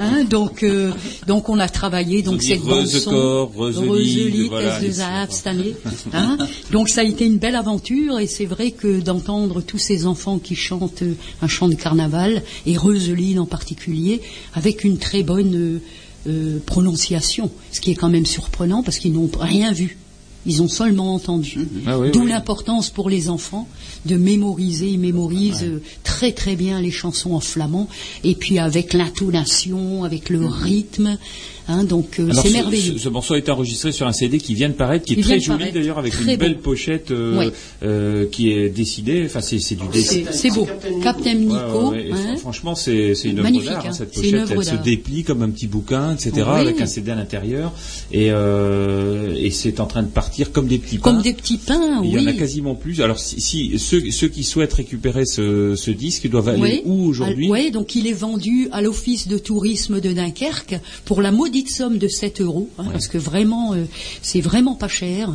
[0.00, 0.92] Hein, donc euh,
[1.26, 5.74] donc on a travaillé donc cette bande son, Reuselide, Reuselide, voilà, les- S2A, cette année.
[6.12, 6.36] Hein.
[6.70, 10.38] Donc ça a été une belle aventure et c'est vrai que d'entendre tous ces enfants
[10.38, 14.20] qui chantent euh, un chant de carnaval et Reuselide en particulier
[14.54, 15.78] avec une très bonne euh,
[16.26, 19.96] euh, prononciation, ce qui est quand même surprenant parce qu'ils n'ont rien vu.
[20.46, 21.58] Ils ont seulement entendu.
[21.86, 22.30] Ah oui, D'où oui.
[22.30, 23.68] l'importance pour les enfants
[24.06, 24.88] de mémoriser.
[24.88, 25.66] Ils mémorisent
[26.04, 27.88] très très bien les chansons en flamand
[28.24, 31.18] et puis avec l'intonation, avec le rythme.
[31.68, 32.92] Hein, donc euh, Alors, c'est ce- merveilleux.
[32.94, 35.24] Ce, ce morceau est enregistré sur un CD qui vient de paraître, qui est Il
[35.24, 36.60] très joli d'ailleurs, avec très une belle beau.
[36.62, 37.50] pochette euh, Ouais.
[37.82, 39.22] euh, qui est décidée.
[39.26, 40.20] Enfin, c'est c'est du dessin.
[40.32, 40.66] C'est beau.
[41.02, 41.90] Captain Nico.
[41.90, 42.34] ouais, ouais, et hein.
[42.34, 43.92] fr- franchement, c'est c'est une œuvre d'art, hein, hein.
[43.92, 44.48] cette pochette.
[44.50, 46.60] Elle se déplie comme un petit bouquin, etc., Oui.
[46.60, 47.72] avec un CD à l'intérieur.
[48.12, 51.12] Et, euh, et c'est en train de partir comme des petits pains.
[51.12, 52.22] Comme des petits pains, Il oui.
[52.22, 53.00] y en a quasiment plus.
[53.00, 57.48] Alors, si, si- ceux, ceux qui souhaitent récupérer ce, ce disque doivent aller où aujourd'hui?
[57.50, 61.98] Oui, donc il est vendu à l'office de tourisme de Dunkerque pour la maudite somme
[61.98, 63.84] de 7 euros, hein, parce que vraiment, euh,
[64.22, 65.30] c'est vraiment pas cher.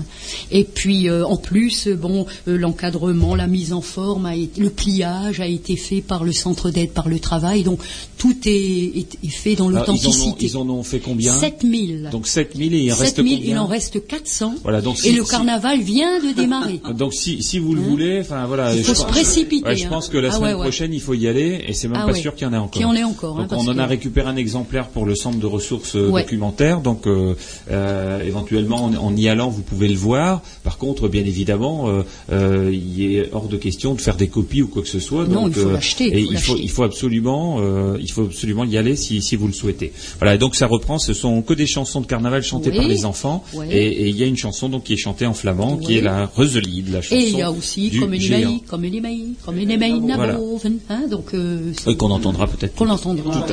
[0.52, 4.62] Et puis euh, en plus, euh, bon, euh, l'encadrement, la mise en forme, a été,
[4.62, 7.80] le pliage a été fait par le centre d'aide par le travail, donc
[8.18, 10.46] tout est, est- est fait dans ils, ont, l'authenticité.
[10.46, 12.10] ils en ont fait combien 7000.
[12.12, 14.56] Donc 7000 et il en reste 7000, combien il en reste 400.
[14.64, 16.80] Voilà, donc et le si- carnaval vient de démarrer.
[16.98, 19.76] Donc si, vous le voulez, enfin voilà, Hein Il faut je se pense- précipiter, ouais,
[19.76, 19.90] je hein.
[19.90, 22.08] pense que la Ah semaine ouais, prochaine il faut y aller et c'est même Ah
[22.08, 22.72] pas sûr qu'il y en ait encore.
[22.72, 25.16] Qu'il y en ait encore, hein, parce on en a récupéré un exemplaire pour le
[25.16, 26.24] centre de ressources Ouais.
[26.24, 26.80] documentaires.
[26.82, 27.36] Donc euh,
[27.72, 30.42] euh, éventuellement en, en y allant vous pouvez le voir.
[30.64, 34.62] Par contre, bien évidemment, euh, euh, il est hors de question de faire des copies
[34.62, 35.26] ou quoi que ce soit.
[35.26, 38.24] Non, Donc, il faut euh, l'acheter, il il faut il faut absolument euh, il faut
[38.24, 39.92] absolument y aller si, si vous le souhaitez.
[40.20, 40.36] Voilà.
[40.36, 40.98] et Donc ça reprend.
[41.00, 42.78] Ce sont que des chansons de carnaval chantées Oui.
[42.78, 43.44] par les enfants.
[43.54, 43.68] Ouais.
[43.72, 45.98] Et et il y a une chanson donc qui est chantée en flamand, qui Oui.
[45.98, 48.50] est la Reuselide, la chanson Et il y a aussi du comme une géant.
[48.50, 50.34] maille, comme une maille, comme une maille na Voilà.
[50.36, 52.76] boven, hein, donc euh, Oui, qu'on entendra peut-être.
[52.76, 53.46] qu'on entendra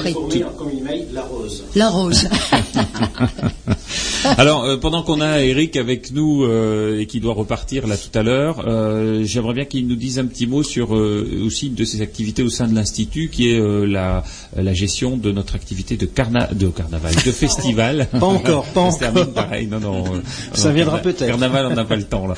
[0.71, 1.65] email, la rose.
[1.75, 2.29] la rose.
[4.37, 8.17] Alors, euh, pendant qu'on a Eric avec nous euh, et qui doit repartir là tout
[8.19, 11.85] à l'heure, euh, j'aimerais bien qu'il nous dise un petit mot sur aussi une de
[11.85, 14.23] ses activités au sein de l'institut, qui est la,
[14.57, 18.09] la gestion de notre activité de, carna de carnaval, de festival.
[18.13, 19.35] Pas encore, pas termine encore.
[19.35, 19.67] pareil.
[19.67, 20.05] Non, non.
[20.53, 21.27] Ça viendra peut-être.
[21.27, 22.35] Carnaval, on n'a pas le temps là.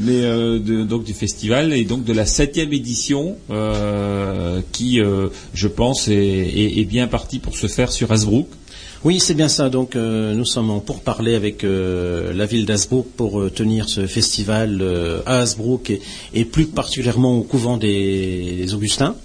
[0.00, 3.36] Mais de- donc du festival et donc de la septième édition,
[4.72, 5.00] qui,
[5.54, 8.46] je pense, est, est- est bien partie pour se faire sur Hasbrook.
[9.04, 9.68] Oui, c'est bien ça.
[9.68, 14.06] Donc, euh, nous sommes en pourparlers avec euh, la ville d'Asbrook pour euh, tenir ce
[14.06, 14.80] festival
[15.26, 15.92] à Asbrook
[16.34, 19.16] et, plus particulièrement au couvent des Augustins.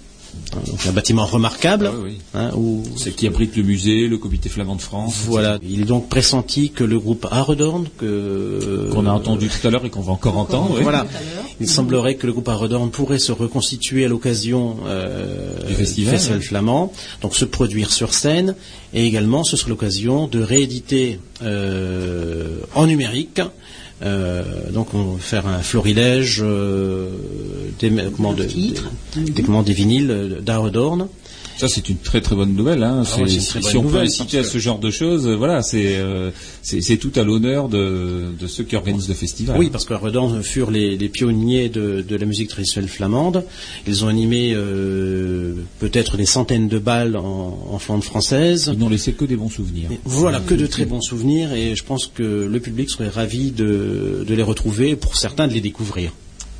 [0.66, 1.90] Donc, un bâtiment remarquable.
[1.92, 2.18] Ah oui, oui.
[2.34, 5.14] hein, où, C'est qui abrite le musée, le comité flamand de France.
[5.26, 5.58] voilà.
[5.62, 9.84] Il est donc pressenti que le groupe Aredorn, que Qu'on a entendu tout à l'heure
[9.84, 10.74] et qu'on va encore entendre.
[10.76, 10.82] oui.
[10.82, 11.06] Voilà.
[11.60, 16.92] Il semblerait que le groupe Aredorn pourrait se reconstituer à l'occasion euh, Du festival, flamand,
[17.20, 18.54] donc se produire sur scène,
[18.94, 23.40] et également ce serait l'occasion de rééditer euh, en numérique.
[24.02, 24.42] Euh,
[24.72, 27.08] donc on va faire un florilège euh,
[27.80, 28.44] des, comment, de-
[29.16, 31.08] des, des- comment, des vinyles d'Aredorn
[31.58, 32.84] Ça, c'est une très très bonne nouvelle.
[32.84, 33.02] Hein.
[33.04, 36.30] Ah ouais, si on peut inciter à ce genre de choses, euh, voilà, c'est euh,
[36.62, 39.58] c'est c'est tout à l'honneur de, de ceux qui organisent le festival.
[39.58, 43.44] Oui, parce que Redan furent les, les pionniers de, de la musique traditionnelle flamande.
[43.88, 48.70] Ils ont animé euh, peut-être des centaines de balles en, en Flandre française.
[48.72, 49.90] Ils n'ont laissé que des bons souvenirs.
[49.90, 53.50] Et Voilà, que de très bons souvenirs et je pense que le public serait ravi
[53.50, 56.12] de, de les retrouver, pour certains de les découvrir.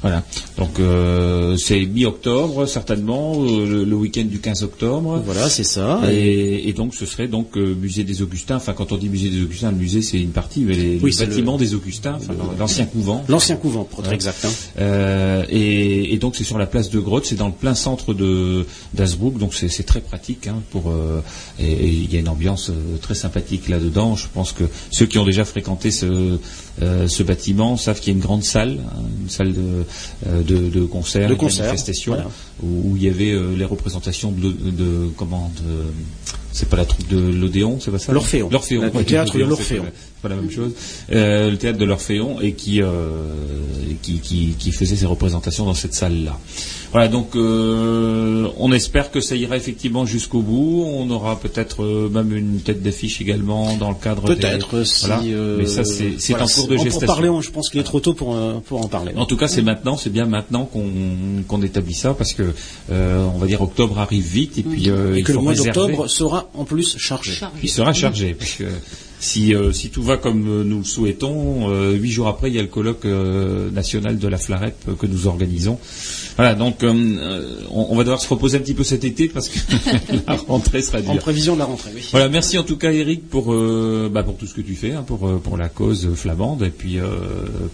[0.03, 0.22] Voilà.
[0.57, 5.20] Donc euh, c'est mi-octobre certainement, euh, le, le week-end du 15 octobre.
[5.24, 6.01] Voilà, c'est ça.
[6.11, 8.57] Et, et donc ce serait donc euh, musée des Augustins.
[8.57, 11.11] Enfin, quand on dit musée des Augustins, le musée c'est une partie, mais les, Oui,
[11.18, 13.24] les bâtiments le- des Augustins, enfin, l'ancien couvent.
[13.28, 14.44] L'ancien couvent, pour être exact.
[14.44, 14.51] hein.
[14.78, 18.14] Euh, et, et donc c'est sur la place de Grotte, c'est dans le plein centre
[18.14, 21.20] de d'Asbrook, donc c'est très pratique hein, pour euh,
[21.59, 24.14] et et il y a une ambiance euh, très sympathique là-dedans.
[24.16, 26.38] Je pense que ceux qui ont déjà fréquenté ce
[26.82, 29.84] euh, ce bâtiment savent qu'il y a une grande salle, hein, une salle de
[30.26, 31.74] euh, de, de concert, De concert,
[32.06, 32.26] voilà.
[32.62, 35.50] où, où il y avait euh, les représentations de, de comment
[36.52, 38.48] c'est pas la troupe de l'Odéon, c'est pas ça L'Orphéon.
[38.50, 38.90] L'Orphéon.
[38.92, 39.84] Le théâtre de l'Orphéon.
[40.22, 40.72] pas la même chose.
[41.12, 42.88] Euh, le théâtre de l'Orphéon et qui, euh,
[44.02, 46.38] qui, qui, qui faisait ses représentations dans cette salle-là.
[46.93, 50.84] Voilà, donc euh, on espère que ça ira effectivement jusqu'au bout.
[50.86, 55.07] On aura peut-être euh, même une tête d'affiche également dans le cadre des- Peut-être si.
[55.07, 55.22] Voilà.
[55.24, 56.99] euh, Mais ça, c'est c'est voilà, en cours de gestation.
[57.07, 59.12] Pour parler, on- je pense qu'il est trop tôt pour, euh, pour en parler.
[59.16, 60.86] En tout cas, c'est maintenant, c'est bien maintenant qu'on
[61.47, 62.55] qu'on établit ça parce que
[62.91, 65.53] euh, on va dire octobre arrive vite et puis euh, Et il que le mois
[65.74, 67.32] d'octobre sera en plus chargé.
[67.62, 68.64] Il sera chargé parce que
[69.20, 72.55] si euh, si tout va comme euh, nous le souhaitons, euh, huit jours après il
[72.55, 75.78] y a le colloque euh, national de la Flarette euh, que nous organisons.
[76.39, 79.28] Voilà, donc euh, euh, on, on va devoir se reposer un petit peu cet été
[79.28, 79.59] parce que
[80.26, 81.18] la rentrée sera En dure.
[81.18, 82.03] prévision de la rentrée, oui.
[82.12, 84.93] Voilà, merci en tout cas Eric pour euh, bah, pour tout ce que tu fais,
[84.93, 87.07] hein, pour pour la cause flamande et puis euh,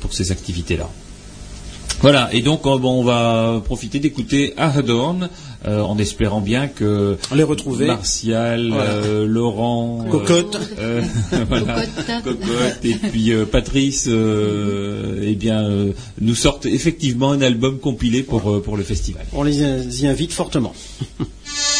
[0.00, 0.88] pour ces activités là.
[2.00, 5.28] Voilà, et donc euh, bon, on va profiter d'écouter Ahadorn
[5.66, 7.86] euh, en espérant bien que On les retrouver.
[7.86, 8.90] Martial, Voilà.
[8.90, 10.58] euh, Laurent, euh, Cocotte.
[10.78, 11.00] euh,
[11.48, 11.82] voilà,
[12.22, 18.22] Cocotte et puis euh, Patrice, euh, eh bien, euh, nous sortent effectivement un album compilé
[18.22, 19.24] pour euh, pour le festival.
[19.32, 20.74] On les y invite fortement.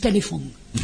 [0.00, 0.42] téléphone.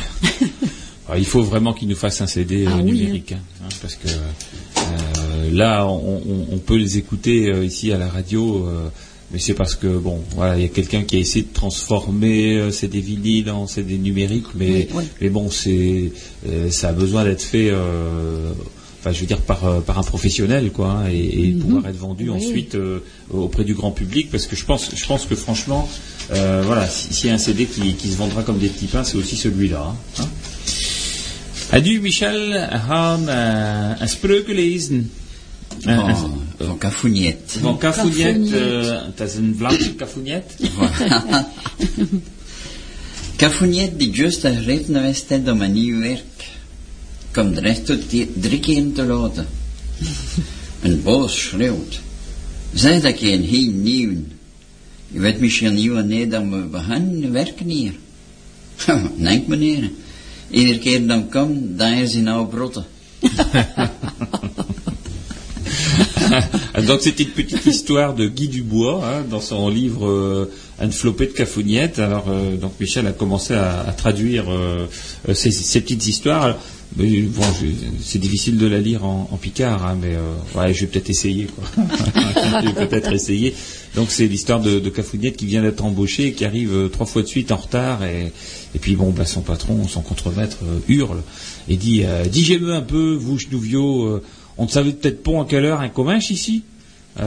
[1.06, 3.68] Ah, il faut vraiment qu'il nous fasse un CD euh, Ah oui, numérique, hein, hein,
[3.82, 8.88] parce que euh, là, on, peut les écouter euh, ici à la radio, euh,
[9.30, 12.56] mais c'est parce que bon, voilà, il y a quelqu'un qui a essayé de transformer
[12.56, 15.04] euh, CD vinyles en CD numérique, mais Oui, oui.
[15.20, 16.10] mais bon, c'est
[16.48, 17.70] euh, ça a besoin d'être fait.
[19.04, 21.60] Euh, Enfin, je veux dire par, euh, par un professionnel, quoi, hein, et, et Mhm.
[21.60, 22.36] pouvoir être vendu Oui.
[22.36, 23.00] ensuite euh,
[23.30, 25.86] auprès du grand public, parce que je pense, je pense que franchement,
[26.32, 28.86] euh, voilà, si- s'il y a un CD qui, qui se vendra comme des petits
[28.86, 29.82] pains, c'est aussi celui-là.
[29.88, 30.28] hein, hein.
[31.72, 35.10] Adieu Michel, gaan uh, een spreuk lezen.
[35.86, 36.14] Uh,
[36.58, 37.58] Van, Cafouignet.
[37.60, 38.84] van Cafouignet, Cafouignet.
[38.84, 39.94] uh, dat is een Vlaamse.
[40.76, 41.44] Voilà.
[43.36, 46.22] Cafouignet die juist gereden geweest is om een nieuw werk.
[47.34, 49.46] Komt de rest tot die drie keer te laten.
[50.82, 52.00] Een boos schreeuwt.
[52.74, 54.16] Zeg dat je een heel nieuw.
[55.08, 57.92] Je weet misschien niet wanneer dat we beginnen werken hier.
[59.26, 59.90] Denk meneer.
[60.50, 62.84] Iedere keer dan komt, dan is hij nou brotten.
[66.86, 71.26] Donc c'était une petite histoire de Guy Dubois hein, dans son livre euh, Un flopé
[71.26, 72.00] de Cafouignet.
[72.00, 74.86] Alors euh, donc Michel a commencé à, traduire euh,
[75.28, 76.58] euh, ces, ces petites histoires.
[76.96, 77.42] Bon,
[78.02, 81.10] c'est difficile de la lire en, en picard, hein, mais euh, ouais, je vais peut-être
[81.10, 81.46] essayer.
[81.46, 81.64] Quoi.
[82.62, 83.54] je vais peut-être essayer.
[83.94, 84.90] Donc c'est l'histoire de, de
[85.30, 88.32] qui vient d'être embauché et qui arrive euh, trois fois de suite en retard et,
[88.74, 91.22] et puis bon, bah, son patron, son contremaître euh, hurle
[91.68, 94.22] et dit euh, Digez-me un peu, vous ch'nouvio, euh,
[94.58, 96.64] on ne savait peut-être pas à quelle heure un commun ici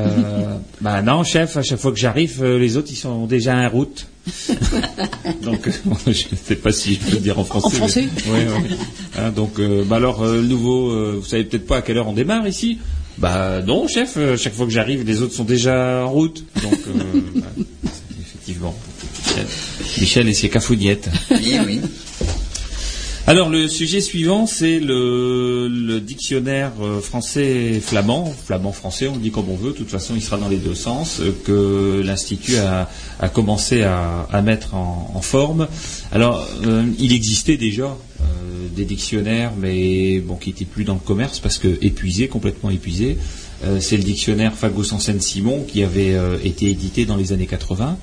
[0.81, 4.07] bah non, chef, à chaque fois que j'arrive, les autres ils sont déjà en route.
[5.43, 5.69] donc,
[6.05, 7.67] je ne sais pas si je peux le dire en français.
[7.67, 8.07] En français?
[8.25, 8.69] Mais- ouais, ouais.
[9.17, 11.97] Hein, donc, euh, bah alors, euh, le nouveau, euh, vous savez peut-être pas à quelle
[11.97, 12.79] heure on démarre ici?
[13.17, 16.43] Bah non, chef, euh, chaque fois que j'arrive, les autres sont déjà en route.
[16.61, 17.47] Donc, euh, bah,
[18.21, 18.75] effectivement,
[19.99, 21.09] Michel, et ses cafougnettes.
[21.31, 21.81] Oui, oui.
[23.29, 29.49] Alors le sujet suivant, c'est le, le dictionnaire euh, français-flamand, flamand-français, on le dit comme
[29.49, 32.87] on veut, de toute façon il sera dans les deux sens, euh, que l'Institut a,
[33.27, 35.67] commencé à, mettre en, forme.
[36.13, 37.97] Alors euh, il existait déjà
[38.77, 43.17] des dictionnaires, mais bon, qui n'étaient plus dans le commerce parce que épuisés, complètement épuisés.
[43.79, 47.97] C'est le dictionnaire Fago Sansen Simon qui avait été édité dans les années 80.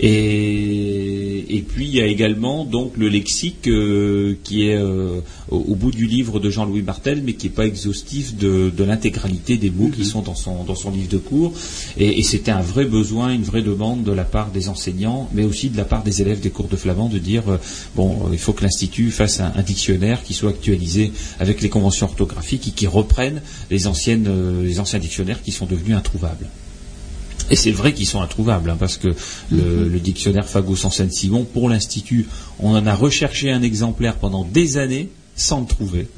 [0.00, 5.20] Et, et puis il y a également donc le lexique euh, qui est euh,
[5.50, 8.84] au, au bout du livre de Jean-Louis Martel, mais qui n'est pas exhaustif de, de
[8.84, 11.52] l'intégralité des mots qui sont dans son, dans son livre de cours.
[11.98, 15.44] Et, et c'était un vrai besoin, une vraie demande de la part des enseignants, mais
[15.44, 17.58] aussi de la part des élèves des cours de flamand de dire euh,
[17.94, 22.06] bon, il faut que l'institut fasse un, un dictionnaire qui soit actualisé avec les conventions
[22.06, 24.28] orthographiques et qui reprenne les anciennes,
[24.62, 26.48] les anciens dictionnaires qui sont devenus introuvables.
[27.50, 29.08] Et c'est vrai qu'ils sont introuvables, hein, parce que
[29.50, 32.28] le, le dictionnaire Fago Sansen Simon, pour l'Institut,
[32.60, 36.08] on en a recherché un exemplaire pendant des années sans le trouver.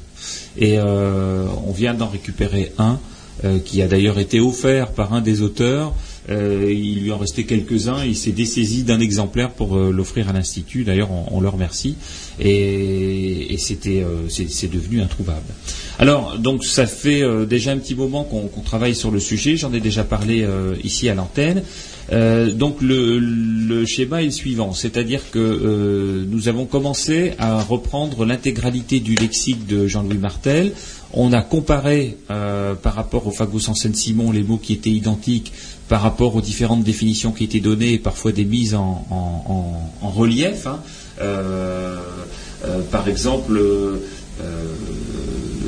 [0.57, 2.99] Et euh, on vient d'en récupérer un,
[3.43, 5.93] euh, qui a d'ailleurs été offert par un des auteurs.
[6.29, 8.03] Euh, il lui en restait quelques-uns.
[8.05, 10.83] Il s'est dessaisi d'un exemplaire pour euh, l'offrir à l'Institut.
[10.83, 11.95] D'ailleurs, on, le remercie.
[12.39, 15.45] Et, c'était, euh, c'est, devenu introuvable.
[15.99, 19.57] Alors, donc, ça fait déjà un petit moment qu'on, travaille sur le sujet.
[19.57, 20.47] J'en ai déjà parlé
[20.83, 21.63] ici à l'antenne.
[22.11, 29.15] Donc, le, schéma est le suivant, c'est-à-dire que nous avons commencé à reprendre l'intégralité du
[29.15, 30.73] lexique de Jean-Louis Martel.
[31.13, 35.51] On a comparé par rapport au Fago Sansen Simon les mots qui étaient identiques
[35.91, 39.05] par rapport aux différentes définitions qui étaient données et parfois des mises en,
[40.01, 40.65] relief.
[40.65, 40.79] hein.
[41.19, 41.97] Euh,
[42.63, 43.97] euh, par exemple, euh,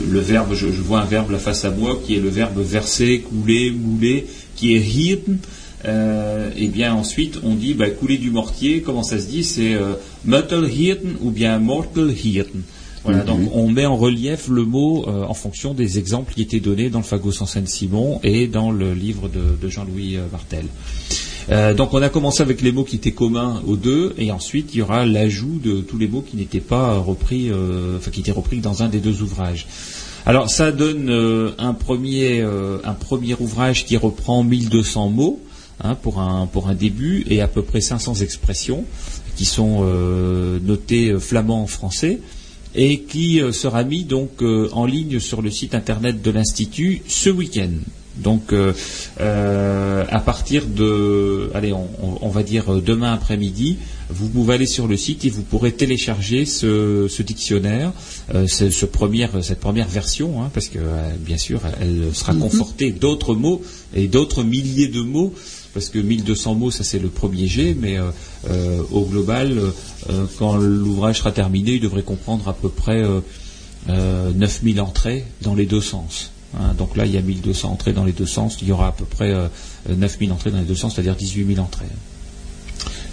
[0.10, 3.20] le verbe, je, vois un verbe là face à moi qui est le verbe verser,
[3.20, 4.26] couler, mouler,
[4.56, 5.40] qui est hirten.
[5.84, 9.44] Euh, et bien ensuite on dit bah, couler du mortier, comment ça se dit?
[9.44, 12.62] C'est euh, Muttelhirten ou bien Mortelhirten.
[13.04, 16.60] Voilà, donc on met en relief le mot euh, en fonction des exemples qui étaient
[16.60, 20.66] donnés dans le Fago Sansen Simon et dans le livre de, de Jean-Louis euh, Martel.
[21.50, 24.74] Euh, donc on a commencé avec les mots qui étaient communs aux deux, et ensuite
[24.74, 28.22] il y aura l'ajout de tous les mots qui n'étaient pas repris, euh, enfin qui
[28.22, 29.68] étaient repris dans un des deux ouvrages.
[30.26, 35.42] Alors ça donne euh, un premier euh, un premier ouvrage qui reprend 1200 mots
[35.84, 38.86] hein, pour un pour un début et à peu près 500 expressions
[39.36, 42.22] qui sont euh, notées euh, flamand en français
[42.76, 47.02] et qui euh, sera mis donc euh, en ligne sur le site internet de l'institut
[47.08, 47.70] ce week-end.
[48.18, 53.78] Donc euh, à partir de allez on, va dire demain après-midi,
[54.10, 57.92] vous pouvez aller sur le site et vous pourrez télécharger ce, ce dictionnaire,
[58.36, 62.36] euh, ce, ce première- cette première version, hein, parce que euh, bien sûr elle sera
[62.36, 63.62] confortée d'autres mots
[63.96, 65.34] et d'autres milliers de mots,
[65.74, 68.04] parce que 1200 mots ça c'est le premier jet, mais euh,
[68.50, 69.60] euh, au global,
[70.10, 73.22] euh, quand l'ouvrage sera terminé, il devrait comprendre à peu près euh,
[73.90, 76.32] euh, 9000 entrées dans les deux sens.
[76.58, 78.58] Hein, donc là, il y a 1200 entrées dans les deux sens.
[78.62, 79.48] Il y aura à peu près euh,
[79.90, 81.86] 9000 entrées dans les deux sens, c'est-à-dire 18 000 entrées.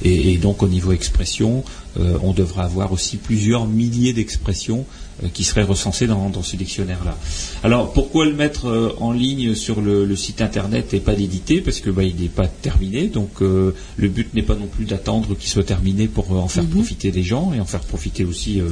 [0.03, 1.65] Et, donc au niveau expression,
[1.99, 6.57] euh, on devra avoir aussi plusieurs milliers d'expressions euh, qui seraient recensées dans, dans ce
[6.57, 7.17] dictionnaire-là.
[7.63, 11.61] Alors pourquoi le mettre euh, en ligne sur le, le site internet et pas l'éditer?
[11.61, 14.85] Parce que bah, il n'est pas terminé, donc euh, le but n'est pas non plus
[14.87, 18.25] d'attendre qu'il soit terminé pour euh, en faire profiter les gens et en faire profiter
[18.25, 18.69] aussi euh,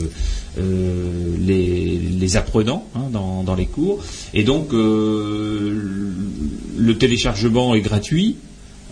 [0.58, 4.02] euh, les, les apprenants hein, dans, dans les cours.
[4.32, 6.12] Et donc euh,
[6.78, 8.36] le téléchargement est gratuit.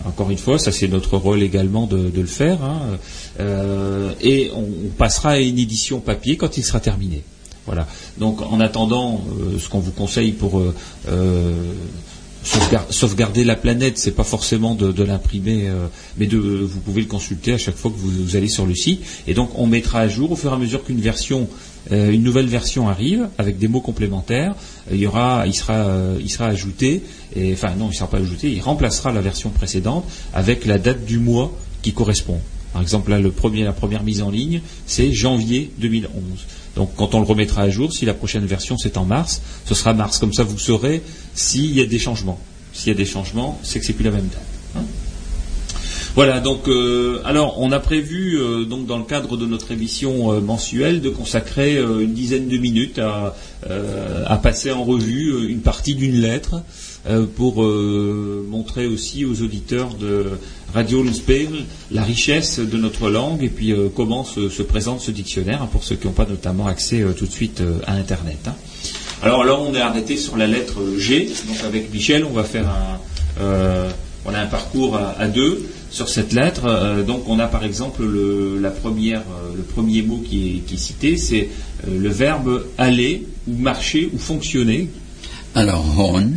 [0.05, 2.63] Encore une fois, ça c'est notre rôle également de, de le faire.
[2.63, 2.81] hein.
[3.39, 7.23] Euh, et on, on passera à une édition papier quand il sera terminé.
[8.17, 10.73] Donc en attendant, euh, ce qu'on vous conseille pour euh,
[11.09, 11.73] euh,
[12.43, 15.69] sauvegar- sauvegarder la planète, c'est pas forcément de, l'imprimer,
[16.17, 19.01] mais vous pouvez le consulter à chaque fois que vous, allez sur le site.
[19.27, 21.49] Et donc on mettra à jour au fur et à mesure qu'une version,
[21.91, 24.55] une nouvelle version arrive avec des mots complémentaires.
[24.91, 25.85] il y aura, il sera,
[26.19, 27.03] il sera ajouté.
[27.51, 28.49] Enfin non, il ne sera pas ajouté.
[28.49, 32.39] Il remplacera la version précédente avec la date du mois qui correspond.
[32.77, 36.11] Par exemple, là, la première mise en ligne, c'est janvier 2011.
[36.77, 39.73] Donc, quand on le remettra à jour, si la prochaine version c'est en mars, ce
[39.73, 40.19] sera mars.
[40.19, 41.01] Comme ça, vous saurez
[41.33, 42.39] s'il y a des changements.
[42.71, 44.41] S'il y a des changements, c'est que c'est plus la même date.
[44.77, 44.85] hein.
[46.17, 50.31] Voilà, donc euh, alors on a prévu euh, donc dans le cadre de notre émission
[50.31, 53.35] euh, mensuelle de consacrer une dizaine de minutes à,
[54.41, 56.63] passer en revue une partie d'une lettre
[57.35, 60.25] pour montrer aussi aux auditeurs de
[60.73, 61.49] Radio Luspel
[61.91, 65.69] la richesse de notre langue et puis euh, comment se, se présente ce dictionnaire hein,
[65.71, 68.37] pour ceux qui n'ont pas notamment accès euh, tout de suite euh, à Internet.
[68.47, 68.53] hein.
[69.23, 71.29] Alors là, on est arrêté sur la lettre G.
[71.47, 73.87] Donc avec Michel, on va faire un,
[74.25, 77.01] on a un parcours à, deux sur cette lettre.
[77.07, 79.23] Donc on a par exemple le, la première,
[79.55, 81.49] le premier mot qui est, qui est cité, c'est
[81.91, 84.89] le verbe aller ou marcher ou fonctionner.
[85.55, 86.33] Alors, hon,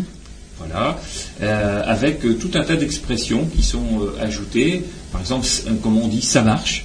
[0.72, 0.98] Voilà,
[1.42, 4.84] Euh, avec euh, tout un tas d'expressions qui sont euh, ajoutées.
[5.12, 6.84] Par exemple, euh, comme on dit, ça marche.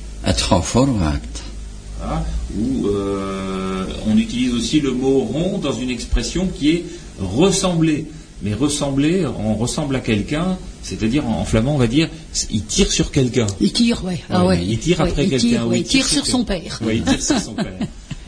[1.99, 2.25] Voilà,
[2.57, 6.85] ou euh, on utilise aussi le mot rond dans une expression qui est
[7.19, 8.05] ressembler.
[8.41, 12.09] Mais ressembler, on ressemble à quelqu'un, c'est-à-dire en, en flamand on va dire,
[12.51, 13.47] il tire sur quelqu'un.
[13.61, 14.21] Il tire, ouais.
[14.29, 16.79] Ah Ouais, il tire Ouais, après quelqu'un, oui, il il tire sur sur son père.
[16.85, 17.79] Oui, il tire sur son père.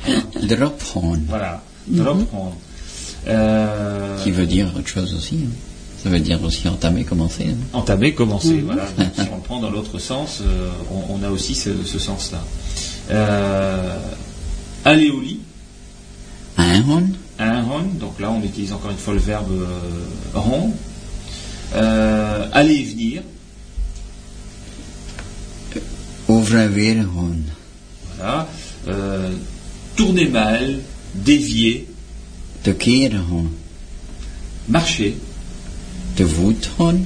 [0.43, 1.61] Drop hon, Voilà,
[1.91, 2.55] reprendre.
[3.27, 5.39] Euh, qui veut dire autre chose aussi.
[5.45, 5.49] hein.
[6.03, 7.47] Ça veut dire aussi entamer, commencer.
[7.49, 7.55] hein.
[7.73, 8.61] entamer, commencer.
[8.65, 8.85] Voilà.
[8.97, 11.99] Donc, si on le prend dans l'autre sens, euh, on, on a aussi ce, ce
[11.99, 12.43] sens-là.
[13.11, 13.97] Euh,
[14.85, 15.39] aller au lit.
[16.57, 17.09] Un hon,
[17.39, 20.73] un rond, donc là on utilise encore une fois le verbe euh, rond.
[21.75, 23.21] Euh, aller et venir,
[28.17, 28.47] voilà.
[28.87, 29.31] Euh,
[29.95, 30.79] tourner mal,
[31.15, 31.87] dévier,
[32.63, 33.25] Te keren
[34.65, 35.13] marcher,
[36.15, 37.05] te voet hon,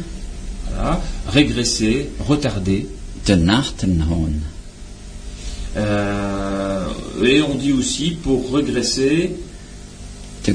[0.70, 1.00] voilà.
[1.34, 2.86] régresser, retarder.
[3.24, 4.34] te nachten hon.
[5.78, 6.86] Euh,
[7.24, 9.36] et on dit aussi pour régresser,
[10.44, 10.52] Te,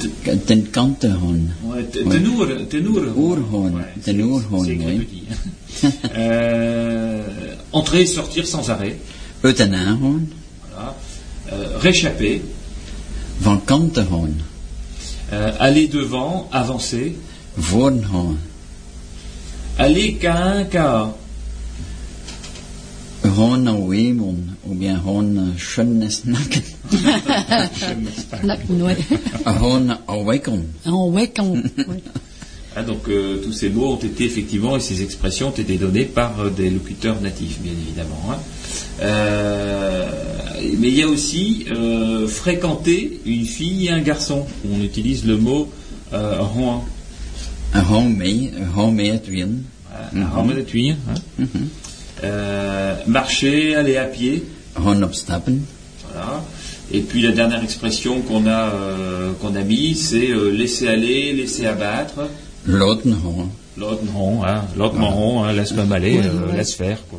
[0.46, 1.42] ten kante hon.
[1.70, 2.18] ouais, te- Ouais.
[2.88, 5.22] Oerhoorn, Ouais, c'est- petit.
[6.16, 7.22] Euh,
[7.72, 8.96] entrer et sortir sans arrêt,
[9.44, 10.26] Uit een hon,
[10.72, 10.94] voilà.
[11.52, 12.40] Euh, réchapper,
[14.08, 14.30] van.
[15.32, 17.16] Euh, aller devant, avancer,
[17.56, 18.36] Voren hon.
[19.78, 21.14] aller un cas,
[23.24, 24.36] Hon Wemon,
[24.66, 26.62] ou bien hon schönes nacken.
[28.44, 28.96] Na- ouais.
[29.44, 30.64] Hon awekon.
[30.86, 31.54] En ouais, quand.
[32.78, 36.04] Hein, donc euh, tous ces mots ont été effectivement et ces expressions ont été données
[36.04, 38.20] par euh, des locuteurs natifs, bien évidemment.
[38.30, 38.36] hein.
[39.00, 40.10] Euh,
[40.78, 44.44] mais il y a aussi euh, fréquenter une fille et un garçon.
[44.70, 45.70] On utilise le mot
[46.12, 46.38] euh,
[50.64, 51.44] tuire, hein.
[52.24, 54.42] Euh, marcher, aller à pied.
[54.84, 55.56] Hon opstappen.
[56.12, 56.44] Voilà.
[56.92, 58.70] Et puis la dernière expression qu'on a
[59.40, 62.28] qu'on a mis, c'est laisser aller, laisser abattre.
[62.66, 63.48] L'autre, non.
[63.76, 66.98] L'autre non, hein, l'autre marron, hein, laisse même aller, euh, laisse faire.
[67.08, 67.18] Quoi.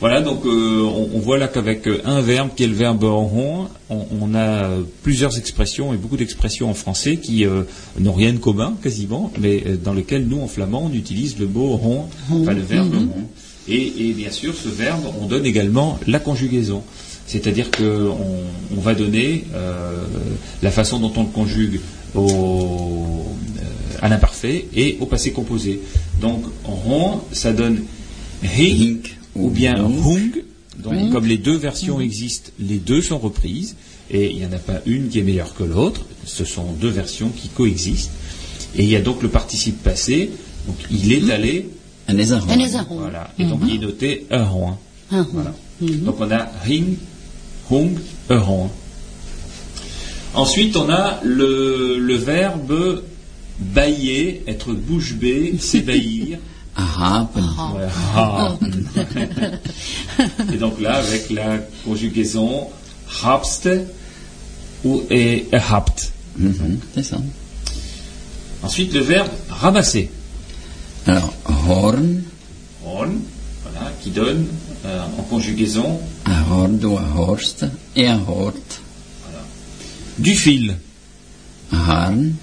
[0.00, 3.04] Voilà, donc euh, on, on voit là qu'avec euh, un verbe qui est le verbe
[3.04, 4.68] rond, on, on a
[5.02, 7.62] plusieurs expressions et beaucoup d'expressions en français qui euh,
[8.00, 11.46] n'ont rien de commun quasiment, mais euh, dans lesquelles nous en flamand on utilise le
[11.46, 13.28] mot rond, enfin le verbe rond.
[13.68, 16.82] Et, et bien sûr, ce verbe, on donne également la conjugaison.
[17.26, 18.16] C'est-à-dire qu'on
[18.76, 20.04] on va donner euh,
[20.62, 21.80] la façon dont on le conjugue
[22.14, 23.24] au,
[24.02, 25.80] à l'imparfait et au passé composé.
[26.20, 27.82] Donc, rond, ça donne
[28.42, 30.44] hink Hink ou bien hung.
[30.78, 33.76] Donc, comme les deux versions existent, les deux sont reprises
[34.10, 36.04] et il n'y en a pas une qui est meilleure que l'autre.
[36.24, 38.10] Ce sont deux versions qui coexistent.
[38.76, 40.30] Et il y a donc le participe passé.
[40.66, 41.68] Donc, il est allé.
[42.08, 42.44] Un lézard.
[42.90, 43.30] Voilà.
[43.38, 44.74] Et donc, il est noté un rond.
[45.10, 45.30] Un rond.
[45.32, 45.54] Voilà.
[45.80, 46.96] Donc on a ring,
[47.70, 47.98] hung,
[48.28, 48.70] rond.
[50.34, 53.02] Ensuite, on a le, le verbe
[53.58, 56.38] bailler, être bouche bée, s'ébahir.
[56.76, 57.86] Ouais,
[58.16, 58.56] ah.
[60.52, 62.66] et donc là, avec la conjugaison
[63.22, 63.68] habst
[64.84, 66.10] ou et habt.
[66.36, 67.18] Mhm, C'est ça.
[68.62, 70.10] Ensuite, le verbe ramasser.
[71.06, 71.32] Alors,
[71.68, 72.22] horn,
[72.84, 73.20] Horn,
[73.62, 74.46] voilà, qui donne
[74.84, 78.52] euh, en conjugaison un hord ou un horst et un hort.
[80.18, 80.76] du fil.
[81.72, 82.34] Harn,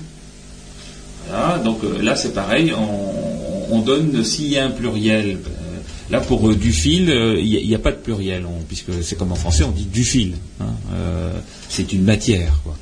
[1.31, 5.37] Voilà, donc euh, là c'est pareil, on, on donne s'il y a un pluriel.
[5.37, 5.79] euh,
[6.09, 9.15] là pour euh, du fil, euh, il n'y a, pas de pluriel, on- puisque c'est
[9.17, 10.33] comme en français, on dit du fil.
[10.59, 11.31] hein, euh,
[11.69, 12.53] c'est une matière.
[12.63, 12.75] Quoi.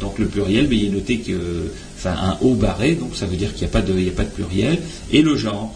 [0.00, 3.36] Donc le pluriel, mais il est noté que, enfin un haut barré, donc ça veut
[3.36, 4.78] dire qu'il n'y a, pas de- il y a pas de pluriel.
[5.10, 5.74] Et le genre.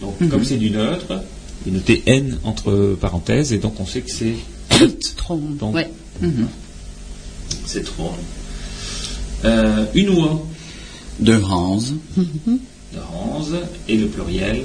[0.00, 1.22] Donc comme c'est du neutre,
[1.64, 4.34] il est noté n entre parenthèses, et donc on sait que c'est
[5.16, 5.36] Tron.
[5.60, 5.88] Donc, Ouais.
[7.66, 8.10] c'est trop.
[9.44, 10.44] Euh, une oie.
[11.20, 11.82] De Hans,
[12.16, 13.56] de Ranze
[13.88, 14.62] et le pluriel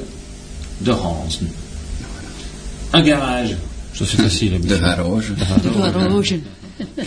[0.82, 1.40] de Ranze.
[2.94, 3.56] Un garage.
[3.94, 4.60] Ça c'est facile.
[4.61, 5.34] de garage.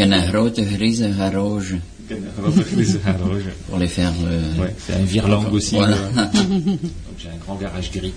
[0.00, 1.76] En een grote grise garage
[2.08, 3.44] Garage.
[3.68, 4.12] pour les faire.
[4.24, 5.74] euh, Ouais, c'est un virlang aussi.
[5.76, 5.96] Voilà.
[5.96, 6.24] euh.
[6.44, 8.12] Donc j'ai un grand garage gris.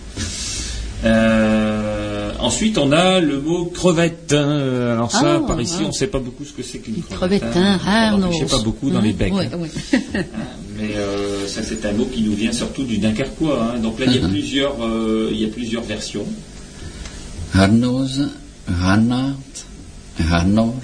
[1.04, 4.34] Euh, ensuite, on a le mot crevette.
[4.34, 4.94] hein.
[4.94, 5.84] Alors ça, Ah, par ici, ah.
[5.86, 7.42] on ne sait pas beaucoup ce que c'est qu'une crevette.
[7.52, 9.34] Crevette, hein, On ne sait pas beaucoup dans les becs.
[9.34, 9.58] Ouais, hein.
[9.58, 9.70] ouais.
[10.82, 13.74] Mais euh, ça, c'est un mot qui nous vient surtout du dunkerquois.
[13.76, 13.80] hein.
[13.80, 16.26] Donc là, il y a plusieurs, euh, il y a plusieurs versions.
[17.54, 18.30] Harnoz,
[18.68, 19.36] Rannart,
[20.30, 20.76] Rannor.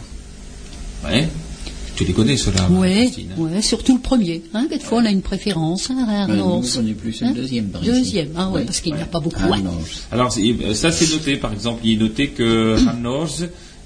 [1.05, 1.27] Ouais.
[1.95, 4.43] Tu les connais, ceux-là Ouais, Christine, hein ouais, surtout le premier.
[4.53, 5.89] Hein, quelquefois, on a une préférence.
[5.89, 6.35] Hein, Arnos.
[6.37, 7.65] nous, on connaît plus le Hein deuxième.
[7.69, 7.81] par.
[7.81, 8.65] Deuxième, ah ouais, Oui.
[8.65, 9.41] parce qu'il n'y a pas beaucoup.
[10.11, 11.37] Alors, euh, ça, c'est noté.
[11.37, 13.45] Par exemple, il est noté que Hannos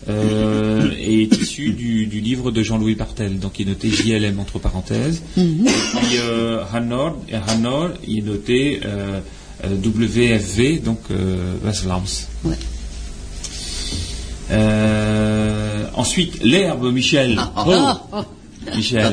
[0.09, 3.39] euh, est issu du, du livre de Jean-Louis Bartel.
[3.39, 5.21] Donc, il est noté JLM entre parenthèses.
[5.37, 9.19] Et puis, euh, Hannor, il est noté euh,
[9.63, 10.99] WFV, donc.
[12.43, 12.55] Ouais.
[14.51, 17.35] Euh, ensuite, l'herbe, Michel.
[17.37, 17.63] Ah.
[17.67, 19.03] Oh, Ah, oh, Michel.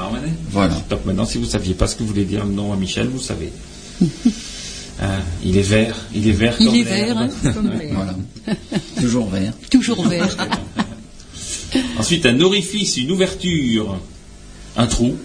[0.00, 0.74] Ramené Voilà.
[0.90, 3.20] Donc maintenant, si vous saviez pas ce que voulait dire le nom à Michel, vous
[3.20, 3.52] savez.
[5.00, 7.90] Hein, il est vert, il est vert Il comme est vert, hein, comme l'air.
[7.94, 8.14] Voilà.
[9.00, 9.52] Toujours vert.
[9.70, 10.36] Toujours vert.
[11.98, 13.98] Ensuite, un orifice, une ouverture,
[14.76, 15.16] un trou.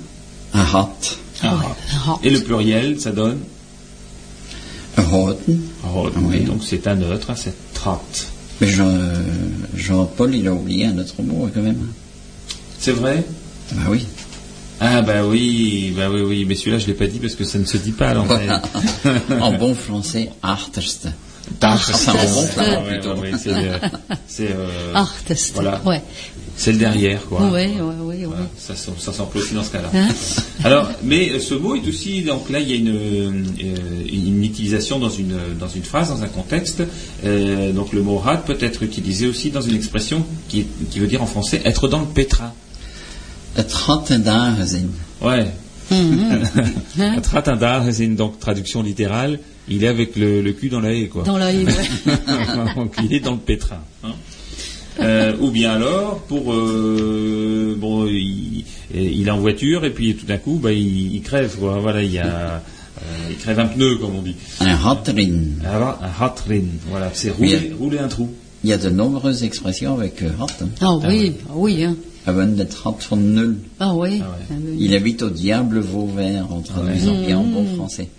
[0.53, 1.49] Een hat, Ah.
[1.49, 2.19] un rat.
[2.23, 3.39] Et le pluriel, ça donne
[4.97, 5.59] houten.
[5.85, 6.23] oh, Oui.
[6.31, 8.01] oui, Donc c'est un neutre, hein, c'est trat.
[8.59, 9.13] Mais Jean, euh,
[9.75, 11.87] Jean-Paul, il a oublié un autre mot quand même.
[12.79, 13.23] C'est vrai?
[13.73, 14.05] Bah oui.
[14.79, 17.57] Ah bah oui, bah oui, oui, mais celui-là je l'ai pas dit parce que ça
[17.57, 18.61] ne se dit pas à l'antenne.
[19.41, 20.29] en bon français,
[23.15, 23.79] ouais, ouais, c'est le-
[24.27, 25.53] c'est euh, Artist.
[25.55, 25.81] voilà.
[25.85, 26.01] Ouais.
[26.57, 27.41] c'est le derrière quoi.
[27.49, 28.47] Ouais, ouais, ouais, Voilà, ouais.
[28.57, 29.89] ça, s'em- ça s'emploie aussi dans ce cas-là.
[29.95, 30.07] Hein
[30.65, 33.31] Alors, mais euh, ce mot est aussi, donc là, il y a une, euh,
[34.11, 36.83] une utilisation dans une, dans une phrase, dans un contexte.
[37.25, 41.07] Euh, donc le mot rat peut être utilisé aussi dans une expression qui, qui veut
[41.07, 42.51] dire en français être dans le pétrin.
[43.57, 44.93] Het had een dagenzin.
[45.21, 45.51] Ouais.
[47.47, 51.23] Un dagen, donc traduction littérale, il est avec le, le cul dans la haie, quoi.
[51.23, 51.89] Dans la haie, ouais.
[52.75, 53.79] donc il est dans le pétrin.
[54.03, 54.11] hein.
[54.99, 58.63] Euh, ou bien alors, pour euh, bon, il,
[58.93, 61.55] il est en voiture et puis tout d'un coup, bah, il, il crève.
[61.59, 61.79] Quoi.
[61.79, 64.35] Voilà, il y a, euh, il crève un pneu, comme on dit.
[64.59, 65.33] Had erin.
[65.65, 68.29] Alors, un hatrin, voilà, c'est rouler, un trou.
[68.63, 70.47] Il y a de nombreuses expressions avec hat.
[70.61, 70.67] hein.
[70.81, 71.95] Ah oui, ah oui, hein.
[72.27, 73.53] Hebben het hat van nul.
[73.77, 74.21] Ah oui.
[74.21, 74.45] Ah ouais.
[74.51, 74.75] Ah oui.
[74.79, 78.09] Il habite au diable Vauvert, en traduisant bien en bon français.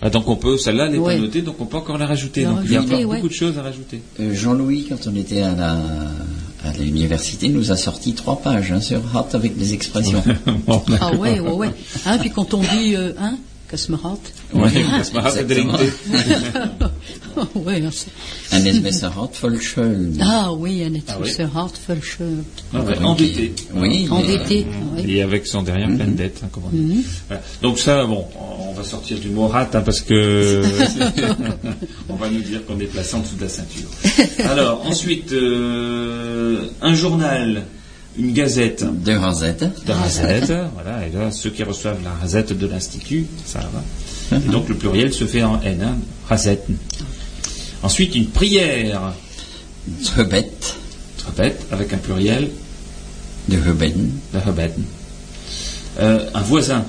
[0.00, 1.16] Ah, donc on peut, celle-là, elle n'est Ouais.
[1.16, 2.42] pas notée, donc on peut encore la rajouter.
[2.42, 3.04] La Donc il y a encore ouais.
[3.16, 4.00] beaucoup de choses à rajouter.
[4.20, 5.72] Euh, Jean-Louis, quand on était à la
[6.64, 10.22] à l'université, nous a sorti trois pages hein, sur Hot avec des expressions.
[10.66, 10.82] Bon.
[11.00, 11.70] Ah ouais, ouais, ouais.
[12.06, 13.36] Hein, puis quand on dit, euh, hein,
[17.92, 18.08] C'est-
[18.52, 20.12] Un espèce hot voll schön.
[21.08, 22.24] ah oui, c'est hard, Fulcher.
[22.74, 23.54] Ah ouais, endetté.
[23.74, 24.66] Oui, Endetté.
[25.06, 26.48] Et avec son derrière plein de dettes, hein.
[27.28, 27.42] Voilà.
[27.62, 28.24] Donc ça, bon,
[28.60, 30.62] on va sortir du mot rat hein, parce que
[32.08, 33.88] on va nous dire qu'on est placé en dessous de la ceinture.
[34.44, 37.64] Alors ensuite, euh, un journal,
[38.18, 39.64] une gazette De Rosette.
[39.86, 44.36] de Razette, voilà, et là ceux qui reçoivent la Razette de l'institut, ça va.
[44.36, 45.96] Et donc le pluriel se fait en N, hein,
[46.28, 46.66] Razette.
[47.82, 49.14] Ensuite une prière,
[50.04, 50.50] Trebet.
[51.18, 52.48] je répète, avec un pluriel,
[53.48, 54.10] De Hubben.
[54.34, 54.84] la Rebeten.
[56.00, 56.84] Euh, un voisin,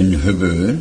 [0.00, 0.74] Een Hubber.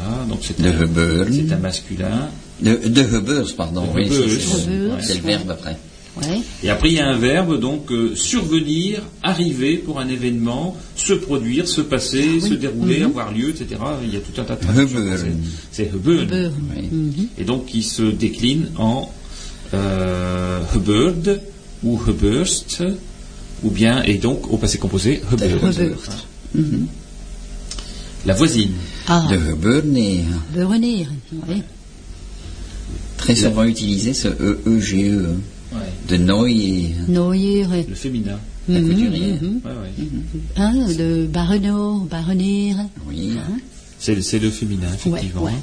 [0.00, 1.24] voilà, donc c'est De un, Hubber.
[1.32, 2.28] c'est un masculin.
[2.60, 3.82] De, de Hubbers, pardon.
[3.82, 5.76] De oui, c'est- le verbe après.
[6.16, 6.40] Ouais.
[6.62, 11.12] Et après, il y a un verbe, donc euh, survenir, arriver pour un événement, se
[11.12, 13.80] produire, se passer, se dérouler, avoir lieu, etc.
[14.04, 15.26] Il y a tout un tas de françaises.
[15.72, 15.90] C'est.
[16.04, 16.26] Oui.
[16.90, 17.28] Mhm.
[17.38, 19.10] Et donc, qui se décline en
[19.74, 21.36] euh, Hubbard
[21.82, 22.84] ou Hubburst,
[23.64, 25.48] ou bien, et donc au passé composé, Hubbard.
[25.74, 26.26] Hubbard.
[28.26, 28.72] La voisine.
[29.06, 30.24] Ah, De Hubberner.
[30.54, 31.08] Beurrenir.
[31.46, 31.62] Oui.
[33.18, 35.36] Très souvent utilisé ce E, E-E-G-E.
[36.08, 36.94] De Noyer.
[37.08, 37.66] Noyer.
[37.88, 38.38] Le féminin.
[38.68, 39.42] La Mhm, couturière.
[39.42, 39.60] mhm.
[39.64, 40.08] Ouais, ouais.
[40.56, 42.74] Hein, de Baronneau, Baronnier.
[43.08, 43.32] Oui.
[43.98, 45.42] C'est, c'est le féminin, effectivement.
[45.42, 45.58] Ouais, ouais.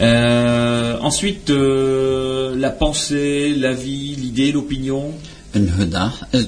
[0.00, 5.12] Euh, ensuite, euh, la pensée, la vie, l'idée, l'opinion.
[5.54, 6.26] Een Hudart.
[6.34, 6.44] euh,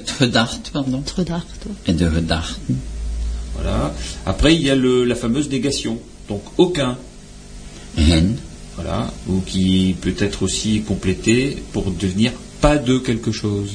[0.71, 1.01] pardon.
[1.05, 1.45] Tredart.
[1.87, 2.57] Et de Hudart.
[3.55, 3.93] Voilà.
[4.25, 5.97] Après, il y a le, la fameuse négation.
[6.29, 6.97] Donc, aucun.
[7.97, 8.35] Hen.
[8.75, 9.11] Voilà.
[9.27, 12.31] Ou qui peut être aussi complété pour devenir
[12.61, 13.71] pas de quelque chose.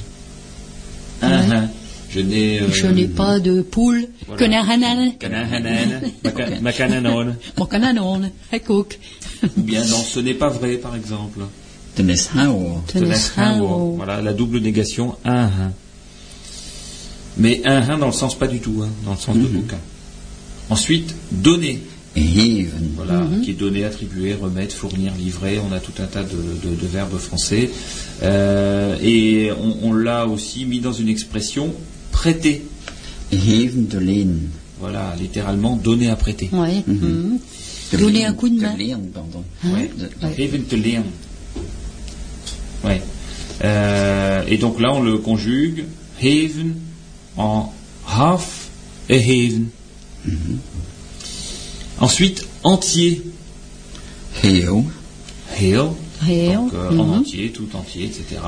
[1.22, 1.56] Un, Ouais.
[1.56, 1.70] un.
[2.08, 2.60] Je n'ai.
[2.62, 4.06] euh, Je n'ai pas de poule.
[4.38, 5.12] Kanahanan,
[6.24, 7.34] maka- makananon.
[7.58, 8.30] Mokananon.
[8.52, 8.98] Hekok.
[9.56, 11.40] Ou bien non, ce n'est pas vrai, par exemple.
[11.96, 12.82] De Neshauer.
[12.86, 13.94] Teneshao.
[13.96, 15.72] Voilà, la double négation, un, un.
[17.38, 19.78] Mais un, un dans le sens pas du tout, hein, dans le sens de aucun.
[20.70, 21.82] Ensuite, donner.
[22.94, 25.58] Voilà, qui est donné, attribué, remettre, fournir, livrer.
[25.58, 26.30] On a tout un tas de,
[26.68, 27.70] de- de verbes français.
[28.22, 31.74] Euh, et on, on l'a aussi mis dans une expression
[32.12, 32.62] prêter.
[33.32, 34.26] Heven de.
[34.80, 36.48] Voilà, littéralement donner à prêter.
[36.52, 36.82] Ouais.
[36.86, 37.38] mhm.
[37.92, 38.74] De Donner un coup de main.
[39.14, 39.44] Pardon.
[39.64, 39.90] Ouais.
[39.98, 40.34] De- Ouais.
[40.38, 41.04] Even to learn.
[42.84, 43.00] Ouais.
[43.64, 45.84] Euh, et donc là, on le conjugue
[46.20, 46.74] haven
[47.36, 47.72] en
[48.08, 48.68] half
[49.08, 49.66] et haven.
[52.00, 53.22] Ensuite, entier.
[54.42, 54.84] Heel.
[55.58, 55.90] Hail.
[56.26, 57.12] Hail, Donc, euh, en mhm.
[57.18, 58.40] entier, tout entier, etc.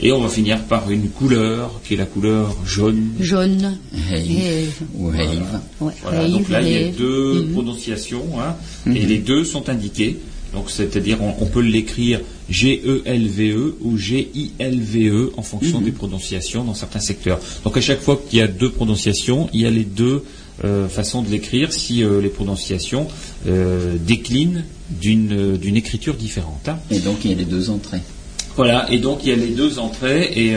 [0.00, 3.10] Et on va finir par une couleur qui est la couleur jaune.
[3.20, 3.78] Jaune.
[4.10, 4.70] Heave.
[4.94, 5.10] Ou.
[5.10, 5.28] Ouais.
[6.02, 7.52] Voilà, donc là, il y a deux Mhm.
[7.52, 8.56] prononciations, hein,
[8.86, 10.18] et les deux sont indiqués.
[10.54, 12.20] Donc, c'est-à-dire, on, on peut l'écrire
[12.50, 17.40] G-E-L-V-E E ou G-I-L-V-E E en fonction des prononciations dans certains secteurs.
[17.64, 20.24] Donc, à chaque fois qu'il y a deux prononciations, il y a les deux
[20.64, 23.08] euh, façons de l'écrire si euh, les prononciations
[23.46, 26.68] euh, déclinent d'une écriture différente.
[26.68, 26.78] hein.
[26.90, 28.00] Et donc, il y a les deux entrées.
[28.54, 30.54] Voilà, et donc il y a les deux entrées, et,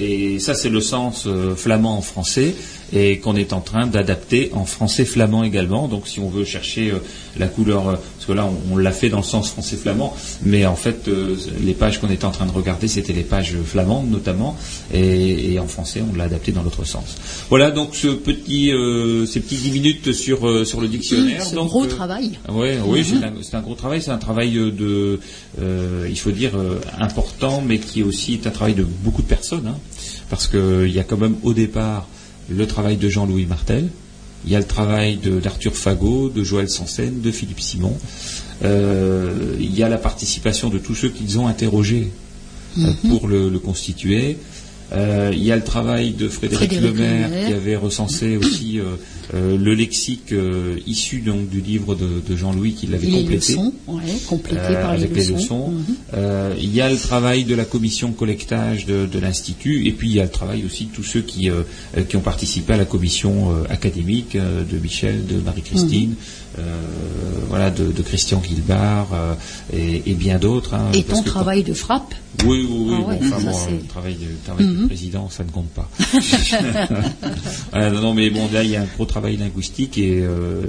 [0.00, 2.54] et ça c'est le sens flamand en français,
[2.92, 5.88] et qu'on est en train d'adapter en français flamand également.
[5.88, 6.98] Donc si on veut chercher euh,
[7.38, 10.14] la couleur, euh, parce que là on, on l'a fait dans le sens français flamand,
[10.42, 13.54] mais en fait euh, les pages qu'on était en train de regarder c'était les pages
[13.64, 14.56] flamandes notamment,
[14.92, 17.16] et, et en français on l'a adapté dans l'autre sens.
[17.48, 18.72] Voilà donc ce petit,
[19.26, 21.42] ces petits 10 minutes sur, sur le dictionnaire.
[21.44, 22.38] C'est Donc, gros travail.
[22.48, 24.02] Ouais, oui, c'est un, c'est un gros travail.
[24.02, 25.20] C'est un travail de,
[25.60, 26.52] il faut dire
[26.98, 29.76] important, mais qui aussi est un travail de beaucoup de personnes, hein,
[30.28, 32.06] parce que il y a quand même au départ
[32.50, 33.88] le travail de Jean-Louis Martel,
[34.44, 37.96] il y a le travail de- d'Arthur Fagot, de Joël Sansen, de Philippe Simon,
[38.62, 42.10] Euh, il y a la participation de tous ceux qu'ils ont interrogés
[42.78, 44.36] euh, pour le, le constituer.
[44.92, 47.46] Euh, il y a le travail de Frédéric, Frédéric Lemaire, Lemaire.
[47.48, 48.96] qui avait recensé aussi euh,
[49.34, 50.34] euh, le lexique
[50.86, 53.52] issu donc du livre de, de Jean-Louis qui l'avait complété.
[53.52, 55.34] leçons, ouais, complétées par les avec leçons.
[55.36, 55.68] les leçons.
[55.70, 56.56] Mhm.
[56.60, 60.14] Il y a le travail de la commission collectage de, de l'Institut, et puis il
[60.16, 61.48] y a le travail aussi de tous ceux qui,
[62.08, 66.14] qui ont participé à la commission académique de Michel, de Marie-Christine,
[66.58, 66.62] euh,
[67.48, 69.08] voilà, de, de Christian Guilbard
[69.72, 70.74] et, et bien d'autres.
[70.74, 72.12] hein, Et ton que travail de frappe
[72.44, 72.94] Oui, oui, oui.
[72.98, 74.88] Ah bon, enfin, bon, c'est- travail, travail Mhm.
[74.88, 75.88] président, ça ne compte pas.
[77.74, 80.62] Non, non, mais bon, là, il y a un gros travail linguistique et euh,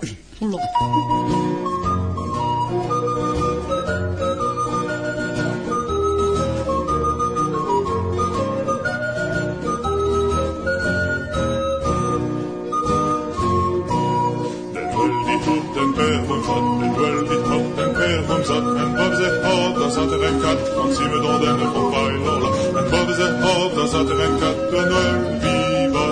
[20.07, 22.49] 24 quand si me donne ne font pas une ola
[22.79, 26.07] un bob ze hob dans 24 de noël viva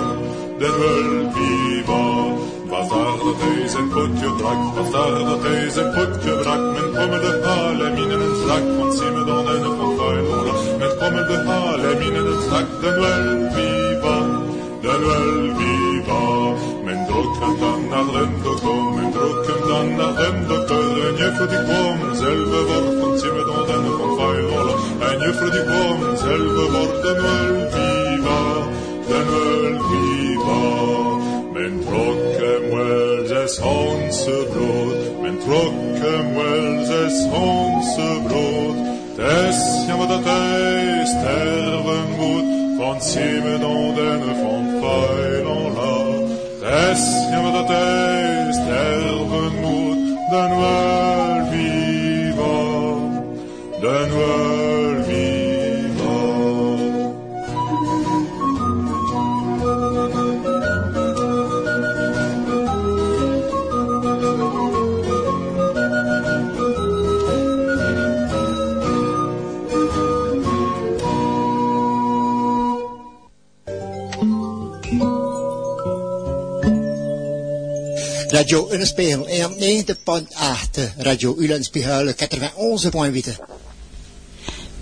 [0.60, 2.02] de noël viva
[2.70, 6.88] bazar de teis en put your drak bazar de teis en put your drak men
[6.96, 10.54] komme de hale minen en slak quand si me donne ne font pas une ola
[10.80, 14.16] men komme de hale minen en slak de noël viva
[14.82, 16.20] de noël viva
[17.60, 23.12] Dan lönd og komin brotum dan lönd og tölun ég frá því komin selve vortum
[23.20, 24.76] tímið og den og kom fæla
[25.08, 28.38] en ég frá því komin selve vortum öll viva
[29.10, 30.62] den öll viva.
[31.54, 38.78] Men trokken vel ses hanse brot men trokken vel ses hanse brot
[39.20, 42.48] des jammer dat ei sterven moet
[42.80, 45.59] van Simon og denne van Feiland
[46.70, 49.26] Es llama da te, stel
[49.60, 50.89] moet dan.
[78.40, 83.36] Radio Ulenspiegel 91.8, Radio Ulenspiegel 91.8.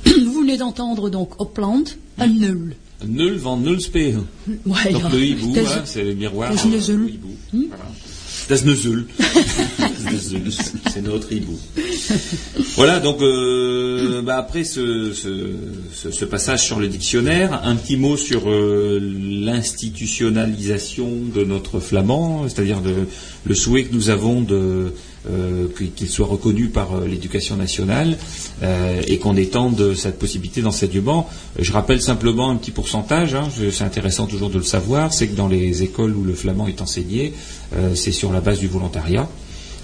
[0.05, 1.83] Vous venez d'entendre donc Hopland,
[2.19, 2.77] un nul.
[3.05, 4.27] Nul van nul spelen.
[4.65, 5.09] Ouais, Donc ja.
[5.09, 6.53] le hibou, hein, c'est le miroir.
[6.53, 7.07] een zul.
[7.07, 7.37] du hibou.
[7.53, 8.65] Voilà.
[8.65, 9.07] Ne zul.
[10.93, 11.59] C'est notre hibou.
[12.77, 19.01] Voilà, donc euh, bah, après ce, passage sur le dictionnaire, un petit mot sur euh,
[19.01, 22.81] l'institutionnalisation de notre flamand, c'est-à-dire
[23.45, 24.91] le souhait que nous avons euh,
[25.97, 28.17] qu'il soit reconnu par l'éducation nationale
[29.07, 31.29] et qu'on étende cette possibilité d'enseignement.
[31.59, 35.37] Je rappelle simplement un petit pourcentage, hein, c'est intéressant toujours de le savoir, c'est que
[35.37, 37.35] dans les écoles où le flamand est enseigné,
[37.95, 39.29] c'est sur la base du volontariat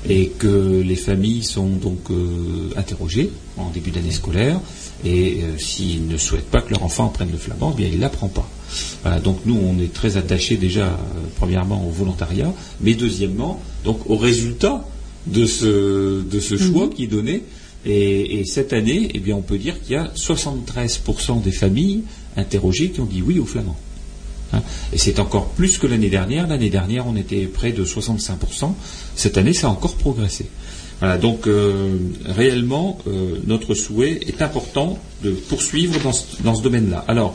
[0.09, 4.61] et que les familles sont donc euh, interrogées en début d'année scolaire
[5.05, 8.01] et euh, s'ils ne souhaitent pas que leur enfant apprenne le flamand, eh bien il
[8.01, 8.49] l'apprend pas.
[9.03, 10.97] Voilà, donc nous on est très attachés déjà euh,
[11.37, 14.85] premièrement au volontariat, mais deuxièmement donc au résultat
[15.27, 17.43] de ce de ce choix qui est donné.
[17.87, 22.03] Et, et cette année, eh bien on peut dire qu'il y a 73% des familles
[22.35, 23.77] interrogées qui ont dit oui au flamand.
[24.55, 24.63] Hein.
[24.93, 26.47] Et c'est encore plus que l'année dernière.
[26.47, 28.73] L'année dernière, on était près de 65%.
[29.17, 30.47] Cette année, ça a encore progressé.
[31.01, 36.63] Voilà, donc euh, réellement, euh, notre souhait est important de poursuivre dans ce, dans ce
[36.63, 37.05] domaine-là.
[37.09, 37.35] Alors,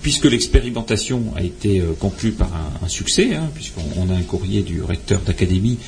[0.00, 2.50] puisque l'expérimentation a été euh, conclue par
[2.82, 5.78] un, succès, hein, puisqu'on on a un courrier du recteur d'académie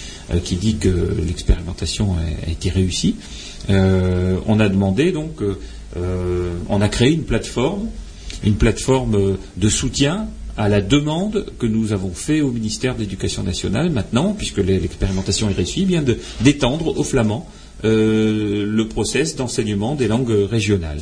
[0.44, 3.16] qui dit que l'expérimentation a, a été réussie,
[3.68, 5.42] on a demandé donc,
[6.68, 7.88] on a créé une plateforme,
[8.44, 13.42] une plateforme de soutien à la demande que nous avons fait au ministère de l'Éducation
[13.42, 16.04] nationale maintenant, puisque l'expérimentation est réussie, bien
[16.40, 17.46] d'étendre aux flamands
[17.84, 21.00] euh, le process d'enseignement des langues régionales.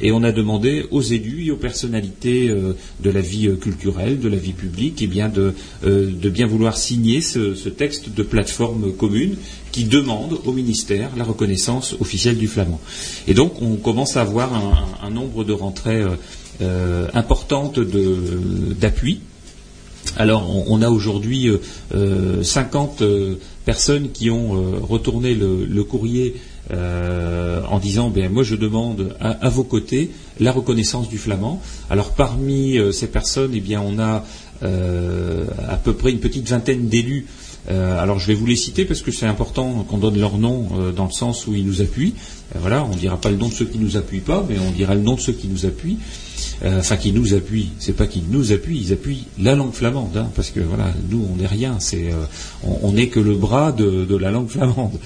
[0.00, 4.18] Et on a demandé aux élus et aux personnalités euh, de la vie euh, culturelle,
[4.18, 5.54] de la vie publique, eh bien de,
[5.84, 9.36] de, bien vouloir signer ce, ce, texte de plateforme commune
[9.70, 12.80] qui demande au ministère la reconnaissance officielle du flamand.
[13.28, 16.02] Et donc on commence à avoir un, un nombre de rentrées
[16.62, 19.20] euh, importantes d'appui.
[20.16, 21.50] Alors on, a aujourd'hui
[21.94, 23.02] euh, 50
[23.64, 24.52] personnes qui ont
[24.86, 26.36] retourné le, courrier
[26.72, 30.10] euh, en disant ben, moi je demande à, vos côtés
[30.40, 31.62] la reconnaissance du flamand.
[31.90, 34.24] Alors parmi euh, ces personnes, eh bien on a
[34.64, 37.26] euh, à peu près une petite vingtaine d'élus.
[37.68, 41.06] Alors je vais vous les citer parce que c'est important qu'on donne leur nom dans
[41.06, 42.14] le sens où ils nous appuient.
[42.54, 44.70] voilà, on ne dira pas le nom de ceux qui nous appuient pas, mais on
[44.70, 45.98] dira le nom de ceux qui nous appuient.
[46.64, 47.70] Enfin, qui nous appuient.
[47.78, 51.26] C'est pas qu'ils nous appuient, ils appuient la langue flamande, hein, parce que voilà, nous
[51.32, 51.76] on n'est rien.
[51.80, 52.10] C'est,
[52.62, 54.98] on n'est que le bras de la langue flamande.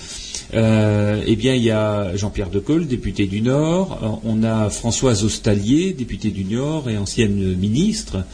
[0.54, 3.98] Euh, eh bien, il y a Jean-Pierre Decolle, député du Nord.
[4.02, 8.24] Euh, on a Françoise Ostalier, député du Nord et ancienne ministre.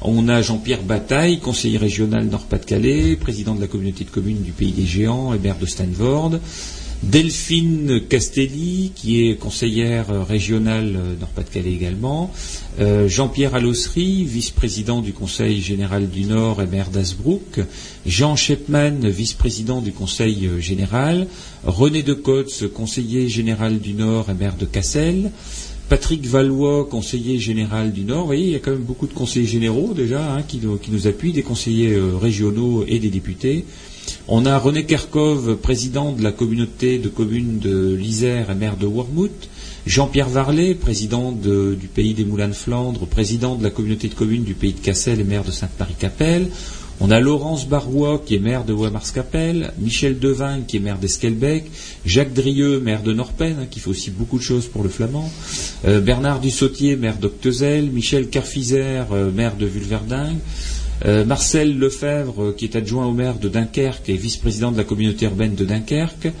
[0.00, 4.72] On a Jean-Pierre Bataille, conseiller régional Nord-Pas-de-Calais, président de la communauté de communes du Pays
[4.72, 6.38] des Géants et maire de Stanford.
[7.02, 12.32] Delphine Castelli, qui est conseillère régionale Nord-Pas-de-Calais également.
[12.80, 17.60] Euh, Jean-Pierre Allossery, vice-président du Conseil général du Nord et maire d'Asbrook.
[18.06, 21.26] Jean Shepman, vice-président du Conseil général.
[21.66, 25.30] René Decotz, conseiller général du Nord et maire de Cassel.
[25.88, 28.20] Patrick Valois, conseiller général du Nord.
[28.20, 31.06] Vous voyez, il y a quand même beaucoup de conseillers généraux déjà hein, qui, nous,
[31.06, 33.64] appuient, des conseillers euh, régionaux et des députés.
[34.28, 38.86] On a René Kerkov, président de la communauté de communes de l'Isère et maire de
[38.86, 39.30] Wormhout.
[39.86, 44.44] Jean-Pierre Varlet, président du pays des Moulins de Flandre, président de la communauté de communes
[44.44, 46.48] du pays de Cassel et maire de Sainte-Marie-Capelle.
[47.00, 51.64] On a Laurence Barrois, qui est maire de Ouamars-Capelle, Michel Devin, qui est maire d'Esquelbec,
[52.06, 55.30] Jacques Drieux, maire de Norpen, hein, qui fait aussi beaucoup de choses pour le flamand,
[55.86, 60.38] euh, Bernard Dussautier, maire d'Octezel, Michel Carfizer, euh, maire de Vulverdingue,
[61.04, 65.24] euh, Marcel Lefebvre, qui est adjoint au maire de Dunkerque et vice-président de la communauté
[65.24, 66.32] urbaine de Dunkerque.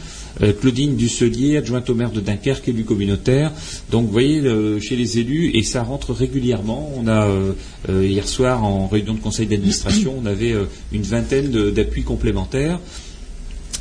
[0.42, 3.52] Euh, Claudine Dusselier, adjointe au maire de Dunkerque, élu communautaire.
[3.90, 4.42] Donc vous voyez,
[4.80, 6.92] chez les élus, et ça rentre régulièrement.
[6.96, 7.52] On a euh,
[8.06, 10.54] hier soir en réunion de conseil d'administration, on avait
[10.92, 12.80] une vingtaine d'appuis complémentaires.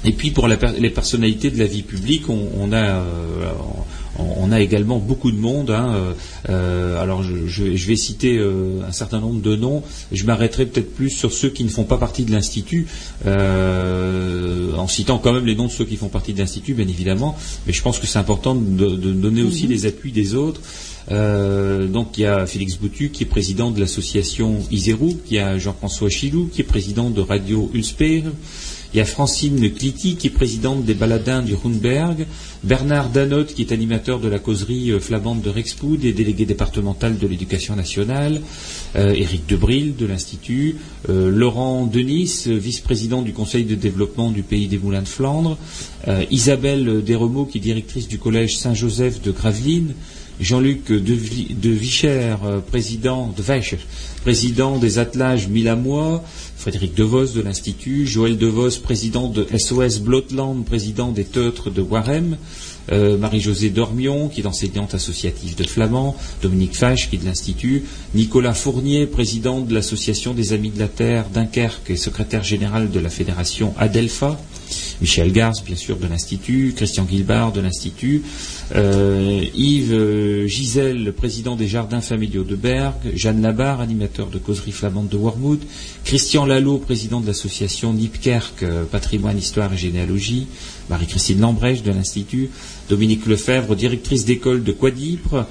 [0.06, 3.04] Et puis pour les personnalités de la vie publique, on, a
[4.20, 5.72] on, a également beaucoup de monde.
[5.72, 6.14] Hein, euh,
[6.50, 9.84] euh, alors je, vais citer euh, un certain nombre de noms.
[10.12, 12.88] Je m'arrêterai peut-être plus sur ceux qui ne font pas partie de l'institut,
[13.26, 17.36] en citant quand même les noms de ceux qui font partie de l'institut, bien évidemment.
[17.66, 19.72] Mais je pense que c'est important de, donner aussi mhm.
[19.72, 20.62] les appuis des autres.
[21.10, 25.58] donc il y a Félix Boutu qui est président de l'association Iserou, il y a
[25.58, 28.24] Jean-François Chilou qui est président de Radio Ulsper,
[28.94, 32.28] il y a Francine Cliti qui est présidente des baladins du Runberg,
[32.64, 37.18] Bernard Danotte, qui est animateur de la causerie euh, flamande de Rexpoud et délégué départemental
[37.18, 38.42] de l'éducation nationale,
[38.96, 40.76] euh, Éric Debril de l'Institut,
[41.10, 45.58] euh, Laurent Denis, vice-président du conseil de développement du pays des Moulins de Flandre,
[46.30, 49.94] Isabelle Desremeaux, qui est directrice du collège Saint-Joseph de Gravelines,
[50.40, 52.36] Jean-Luc de, Vicher,
[52.68, 53.44] président de
[54.24, 56.24] président des attelages Milamois,
[56.64, 62.38] Frédéric Devos de l'Institut, Joël Devos, président de SOS Blotland, président des Teutres de Warem,
[62.90, 67.84] euh, Marie-Josée Dormion, qui est enseignante associative de flamand, Dominique Fache, qui est de l'Institut,
[68.16, 73.00] Nicolas Fournier, président de l'Association des Amis de la Terre Dunkerque et secrétaire général de
[73.02, 74.40] la Fédération Adelpha,
[75.02, 78.24] Michel Gars, bien sûr, de l'Institut, Christian Guilbard de l'Institut,
[78.76, 84.72] euh, Yves euh, Gisèle, président des Jardins familiaux de Bergue, Jeanne Labarre, animateur de causerie
[84.72, 85.62] flamande de Wormwood,
[86.06, 90.48] Christian Lalo, président de l'association Nipkerk, Patrimoine, Histoire et Généalogie,
[90.90, 92.50] Marie-Christine Lambrèche de l'Institut,
[92.90, 95.48] Dominique Lefebvre, directrice d'école de Quadipre,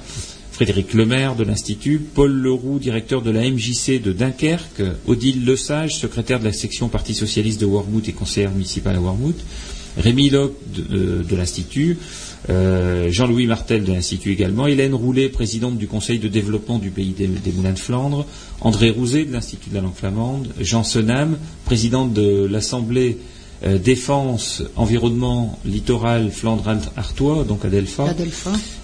[0.53, 6.39] Frédéric Lemaire de l'Institut, Paul Leroux, directeur de la MJC de Dunkerque, Odile Lesage, secrétaire
[6.39, 9.33] de la section Parti Socialiste de Wormwood et conseillère municipale à Wormwood,
[9.97, 11.97] Rémi Locke de, l'Institut,
[12.51, 17.15] euh, Jean-Louis Martel de l'Institut également, Hélène Roulet, présidente du Conseil de développement du pays
[17.17, 18.27] des, Moulins de Flandre,
[18.61, 21.35] André Rouzet de l'Institut de la langue flamande, Jean Senam,
[21.65, 23.17] président de l'Assemblée
[23.65, 28.13] euh, défense, environnement, littoral, Flandre-Artois, donc à Delpha,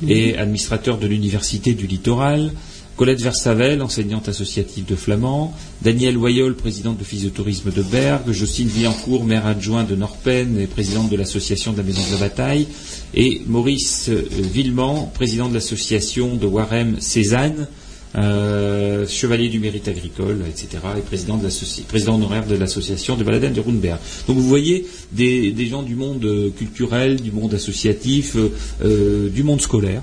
[0.07, 2.51] et administrateur de l'Université du Littoral,
[2.99, 8.31] Colette Versavel, enseignante associative de flamand, Daniel Wayol, présidente de l'Office de tourisme de Bergue,
[8.31, 12.19] Jocelyne Villancourt, maire adjoint de Norpen et présidente de l'association de la Maison de la
[12.27, 12.67] Bataille,
[13.13, 17.67] et Maurice euh, Villemont, président de l'association de Warem Cézanne,
[18.15, 23.99] euh, chevalier du mérite agricole, etc., et président, honoraire de l'association de Baladin de Runberg.
[24.27, 28.35] Donc vous voyez des, gens du monde euh, culturel, du monde associatif,
[28.83, 30.01] euh, du monde scolaire,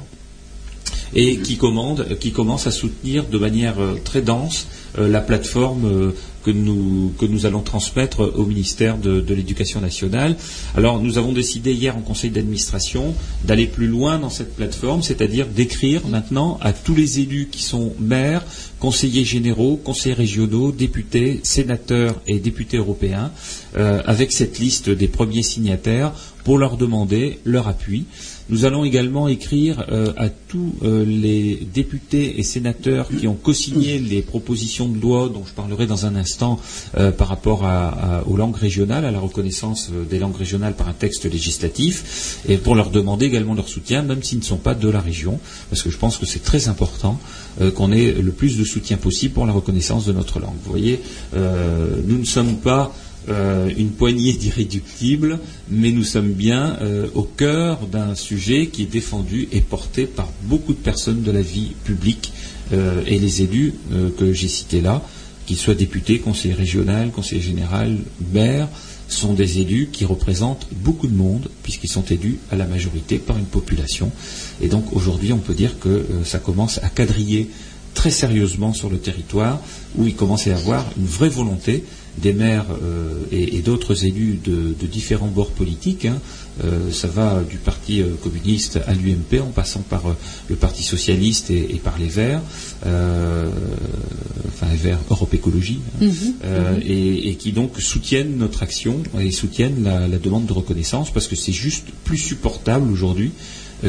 [1.15, 4.67] et qui, commandent, qui commencent à soutenir de manière très dense
[4.99, 6.13] la plateforme
[6.47, 10.37] que, nous, que nous allons transmettre au ministère de, l'Éducation nationale.
[10.77, 13.15] Alors nous avons décidé hier en conseil d'administration
[13.45, 17.95] d'aller plus loin dans cette plateforme, c'est-à-dire d'écrire maintenant à tous les élus qui sont
[17.99, 18.45] maires,
[18.79, 23.33] conseillers généraux, conseillers régionaux, députés, sénateurs et députés européens,
[23.77, 26.13] euh, avec cette liste des premiers signataires
[26.45, 28.05] pour leur demander leur appui.
[28.49, 33.99] Nous allons également écrire euh, à tous euh, les députés et sénateurs qui ont co-signé
[34.13, 36.61] les propositions de loi dont je parlerai dans un instant
[36.97, 40.89] euh, par rapport à- à- aux langues régionales, à la reconnaissance des langues régionales par
[40.89, 44.75] un texte législatif, et pour leur demander également leur soutien, même s'ils ne sont pas
[44.75, 45.41] de la région,
[45.71, 47.19] parce que je pense que c'est très important
[47.61, 50.55] euh, qu'on ait le plus de soutien possible pour la reconnaissance de notre langue.
[50.65, 51.01] Vous voyez,
[51.35, 52.95] euh, nous ne sommes pas
[53.29, 58.93] euh, une poignée d'irréductibles, mais nous sommes bien euh, au cœur d'un sujet qui est
[58.93, 62.33] défendu et porté par beaucoup de personnes de la vie publique
[62.73, 63.75] euh, et les élus
[64.17, 65.03] que j'ai cités là,
[65.45, 67.99] qu'ils soient députés, conseillers régionaux, conseillers général,
[68.33, 68.69] maires,
[69.09, 73.39] sont des élus qui représentent beaucoup de monde, puisqu'ils sont élus à la majorité par
[73.39, 74.13] une population.
[74.61, 77.51] Et donc aujourd'hui, on peut dire que ça commence à quadriller
[77.95, 79.61] très sérieusement sur le territoire,
[79.97, 81.83] où il commence à y avoir une vraie volonté
[82.19, 86.07] des maires euh, et, et d'autres élus de, de différents bords politiques.
[86.07, 86.19] hein.
[86.65, 90.05] Euh, ça va du Parti euh, communiste à l'UMP, en passant par
[90.49, 92.41] le Parti socialiste et, et par les Verts,
[92.83, 96.07] enfin les Verts Europe Écologie, hein,
[96.45, 101.13] euh, et, et qui donc soutiennent notre action et soutiennent la, la demande de reconnaissance,
[101.13, 103.33] parce que c'est juste plus supportable aujourd'hui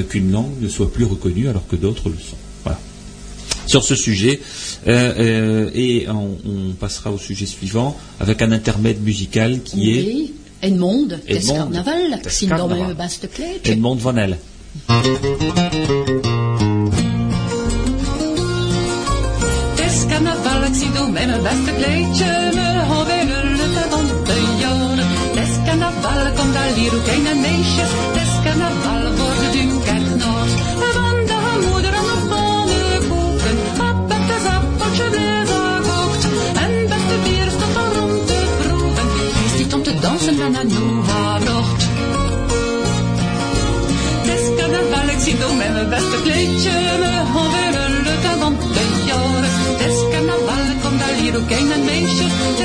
[0.09, 2.35] qu'une langue ne soit plus reconnue alors que d'autres le sont.
[2.65, 2.79] Voilà
[3.67, 4.39] sur ce sujet.
[4.87, 10.03] Euh, euh, et on, on passera au sujet suivant avec un intermède musical qui est
[10.03, 12.95] Oui, Edmond, des Edmond, carnaval, des carnaval.
[13.63, 14.37] Edmond Van Elle.
[19.75, 24.13] Het is carnaval, ik zie door mijn beste kleedje me alweer lukken van de.
[25.35, 28.16] Het is carnaval, komt daar hier ook een.
[40.27, 41.83] Dansen, dan aan Noah-brocht.
[44.23, 48.55] Het is carnaval, ik zie door met mijn beste kleedje me alweer een leuke van
[48.73, 49.51] de jaren.
[49.77, 52.23] Het is carnaval, komt daar hier ook een meisje.
[52.27, 52.59] Het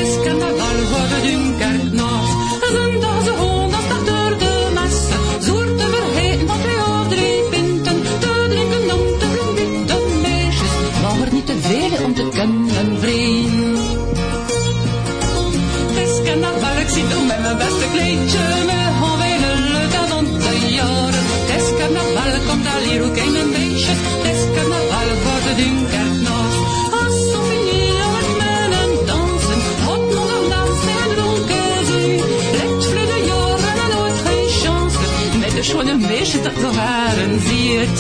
[36.61, 37.99] zo haren ziet.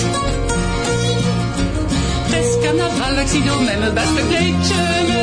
[2.30, 5.22] Het is carnaval, ik zie door met mijn beste kleedje me.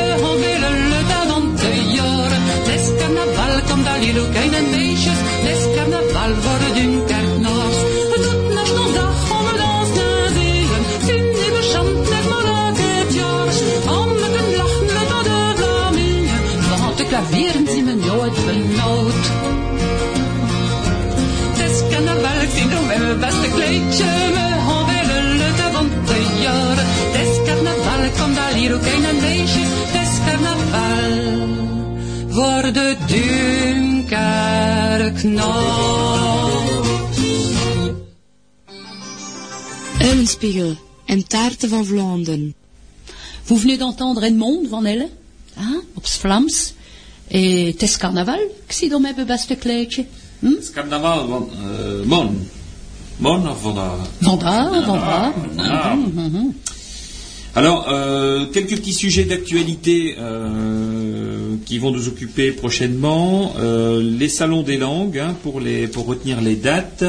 [4.70, 5.12] Het.
[5.42, 7.09] Het is carnaval voor de Dunkerknoors.
[32.30, 34.08] Voor de Dunkerknoors.
[40.00, 40.76] Eulenspiegel
[41.06, 42.54] en taarten van Vlaanderen.
[43.44, 45.08] Vous venez d'entendre Edmond Van Elle,
[45.54, 46.72] hein, op Vlaams.
[47.28, 50.04] Et het is carnaval, ik zie door mijn beste kleedje.
[50.38, 50.52] Hm?
[50.72, 52.48] Carnaval van euh, Mon.
[53.16, 55.32] Mon of vandaag Vandaag, vandaag.
[55.56, 55.92] Ah.
[57.52, 61.09] Alors, euh, quelques petits sujets d'actualité euh,
[61.64, 63.54] qui vont nous occuper prochainement.
[63.58, 67.04] Euh, les salons des langues, hein, pour, les, pour retenir les dates.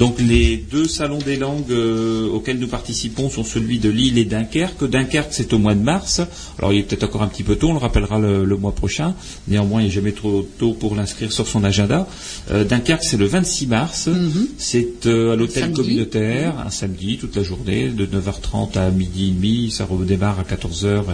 [0.00, 4.24] Donc les deux salons des langues euh, auxquels nous participons sont celui de Lille et
[4.24, 4.88] Dunkerque.
[4.88, 6.22] Dunkerque, c'est au mois de mars.
[6.58, 8.72] Alors il est peut-être encore un petit peu tôt, on le rappellera le, le mois
[8.72, 9.14] prochain.
[9.46, 12.08] Néanmoins, il n'est jamais trop tôt pour l'inscrire sur son agenda.
[12.50, 14.08] Euh, Dunkerque, c'est le 26 mars.
[14.56, 19.32] C'est euh, à l'hôtel communautaire, un samedi, toute la journée, de 9h30 à midi et
[19.32, 19.70] demi.
[19.70, 21.04] Ça redémarre à 14h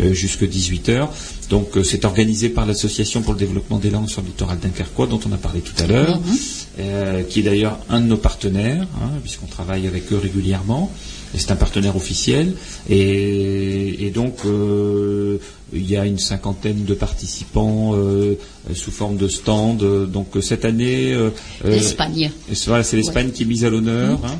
[0.00, 1.08] euh, jusqu'à 18h.
[1.50, 5.06] Donc euh, c'est organisé par l'Association pour le développement des langues sur le littoral dunkerquois,
[5.06, 6.20] dont on a parlé tout à l'heure,
[6.78, 10.90] euh, qui est d'ailleurs un de nos partenaires, hein, puisqu'on travaille avec eux régulièrement.
[11.36, 12.52] C'est un partenaire officiel.
[12.88, 15.38] Et, et donc, euh,
[15.72, 18.34] il y a une cinquantaine de participants euh,
[18.72, 19.78] sous forme de stand.
[20.10, 21.12] Donc, cette année...
[21.12, 21.30] euh,
[21.64, 22.30] euh, L'Espagne.
[22.66, 24.20] Voilà, c'est l'Espagne qui est mise à l'honneur.
[24.24, 24.38] hein.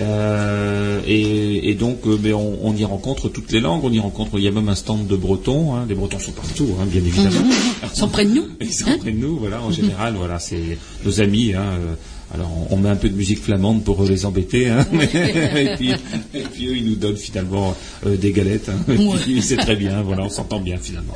[0.00, 3.82] Euh, et, et donc, euh, mais on, on y rencontre toutes les langues.
[3.84, 4.30] On y rencontre.
[4.38, 5.74] Il y a même un stand de Bretons.
[5.74, 5.84] hein.
[5.88, 7.50] Les Bretons sont partout, hein, bien évidemment.
[7.82, 8.44] Ils sont près de nous.
[8.60, 9.60] Ils sont près de nous, voilà.
[9.62, 11.52] En général, voilà, c'est nos amis.
[11.54, 11.94] Hein, euh,
[12.34, 15.76] alors, on, on met un peu de musique flamande pour les embêter, hein, mais- et,
[15.76, 15.90] puis,
[16.34, 17.76] et puis eux, ils nous donnent finalement
[18.06, 18.70] euh, des galettes.
[18.70, 18.94] hein,
[19.42, 21.12] c'est très bien, voilà, on s'entend bien finalement.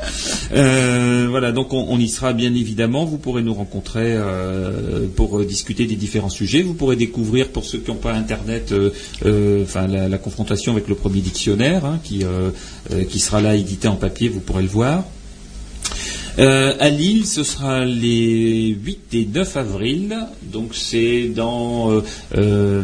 [0.54, 3.04] Euh, voilà, donc on, on y sera bien évidemment.
[3.06, 6.62] Vous pourrez nous rencontrer euh, pour euh, discuter des différents sujets.
[6.62, 8.90] Vous pourrez découvrir, pour ceux qui n'ont pas Internet, euh,
[9.24, 12.50] euh, enfin la, la confrontation avec le premier dictionnaire, hein, qui, euh,
[12.92, 14.28] euh, qui sera là édité en papier.
[14.28, 15.04] Vous pourrez le voir.
[16.38, 20.16] Euh, à Lille, ce sera les 8 et 9 avril.
[20.42, 22.02] Donc c'est dans euh,
[22.36, 22.82] euh,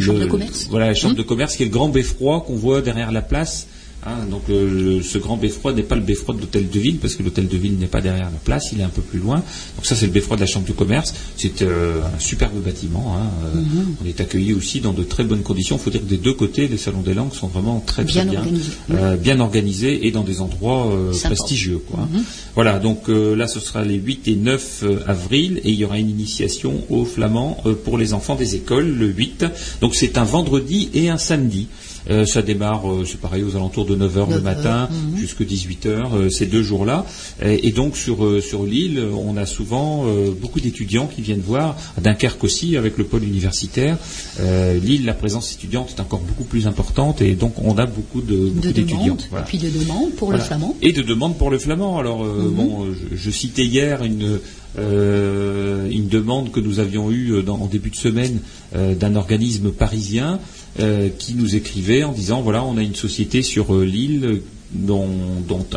[0.00, 0.66] chambre le- de commerce.
[0.70, 3.68] Voilà, la chambre de commerce qui est le grand beffroi qu'on voit derrière la place.
[4.06, 6.98] Hein, donc euh, le- ce grand beffroi n'est pas le beffroi de l'hôtel de ville
[6.98, 9.18] parce que l'hôtel de ville n'est pas derrière la place, il est un peu plus
[9.18, 9.36] loin.
[9.76, 11.14] Donc ça c'est le beffroi de la chambre de commerce.
[11.38, 13.16] C'est euh, un superbe bâtiment.
[13.18, 13.94] hein, euh, Mhm.
[14.04, 15.76] On est accueilli aussi dans de très bonnes conditions.
[15.76, 18.12] Il faut dire que des deux côtés, les salons des langues sont vraiment très très
[18.24, 18.72] Bien organisés.
[19.16, 20.92] Bien organisés et dans des endroits
[21.36, 21.78] prestigieux.
[21.90, 22.00] Quoi.
[22.12, 22.24] Mhm.
[22.54, 25.84] Voilà, donc euh, là ce sera les 8 et 9 euh, avril et il y
[25.84, 29.46] aura une initiation au flamand euh, pour les enfants des écoles le 8.
[29.80, 31.68] Donc c'est un vendredi et un samedi.
[32.10, 35.16] Euh, ça démarre, euh, c'est pareil, aux alentours de 9h le 9 matin mhm.
[35.18, 37.06] jusqu'à 18h, euh, ces deux jours-là.
[37.42, 41.40] Et, et donc sur, euh, sur l'île, on a souvent euh, beaucoup d'étudiants qui viennent
[41.40, 43.96] voir, à Dunkerque aussi, avec le pôle universitaire.
[44.40, 48.20] Euh, l'île, la présence étudiante est encore beaucoup plus importante et donc on a beaucoup
[48.20, 49.18] de beaucoup.
[49.30, 49.44] Voilà.
[49.44, 50.42] Et puis de demandes pour Voilà.
[50.42, 50.76] le flamand.
[50.82, 51.98] Et de demandes pour le flamand.
[51.98, 52.54] Alors, euh, Mhm.
[52.54, 54.38] bon, euh, je, je citais hier une,
[54.78, 58.40] euh, une demande que nous avions eue euh, dans- en début de semaine
[58.74, 60.38] euh, d'un organisme parisien
[60.80, 64.42] euh, qui nous écrivait en disant, voilà, on a une société sur euh, l'île
[64.74, 65.08] dont,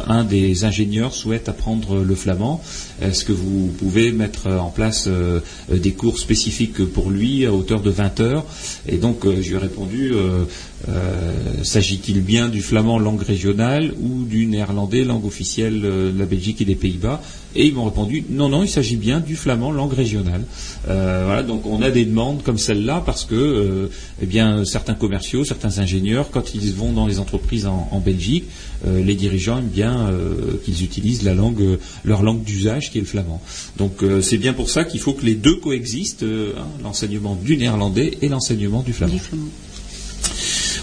[0.07, 2.61] un des ingénieurs souhaite apprendre le flamand.
[3.01, 5.39] Est-ce que vous pouvez mettre en place euh,
[5.71, 8.45] des cours spécifiques pour lui à hauteur de 20 heures?
[8.87, 10.13] Et donc, euh, répondu,
[10.87, 16.25] euh, s'agit-il bien du flamand langue régionale ou du néerlandais langue officielle euh, de la
[16.25, 17.21] Belgique et des Pays-Bas
[17.55, 20.43] Et ils m'ont répondu, non, non, il s'agit bien du flamand langue régionale.
[20.87, 23.89] Euh, voilà, donc on a des demandes comme celle-là parce que,
[24.21, 28.45] eh bien, certains commerciaux, certains ingénieurs, quand ils vont dans les entreprises en, Belgique,
[28.85, 30.11] les dirigeants aiment bien
[30.63, 33.41] qu'ils utilisent la langue, leur langue d'usage qui est le flamand.
[33.77, 38.17] Donc c'est bien pour ça qu'il faut que les deux coexistent, hein, l'enseignement du néerlandais
[38.21, 38.83] et l'enseignement.
[38.83, 39.17] Du flamand.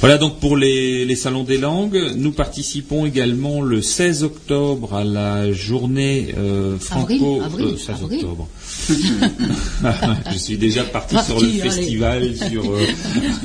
[0.04, 1.98] Voilà donc pour les, les salons des langues.
[2.16, 7.40] Nous participons également le 16 octobre à la journée euh, franco.
[7.42, 8.18] Avril, avril, 16 avril.
[8.22, 8.48] octobre.
[10.30, 11.58] Je suis déjà parti sur le allez.
[11.58, 12.86] festival sur euh,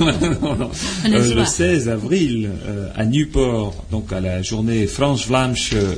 [0.42, 0.70] non, non.
[1.08, 5.94] N'est-ce Euh, le pas 16 avril euh, à Newport, donc à la journée France-Vlaamsche euh,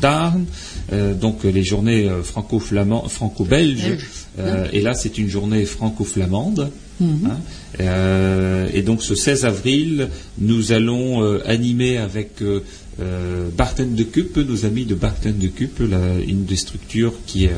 [0.00, 0.44] Dagen,
[0.92, 3.82] euh, donc euh, les journées euh, franco-flamand- franco-belges.
[3.82, 4.06] Belge.
[4.38, 6.70] Euh, et là, c'est une journée franco-flamande.
[7.00, 7.26] Mhm.
[7.26, 7.40] Hein.
[7.80, 10.08] Euh, et donc ce 16 avril,
[10.38, 12.60] nous allons euh, animer avec euh,
[13.00, 17.48] euh, Barten de Cup, nos amis de Barten de Cup, une des structures qui,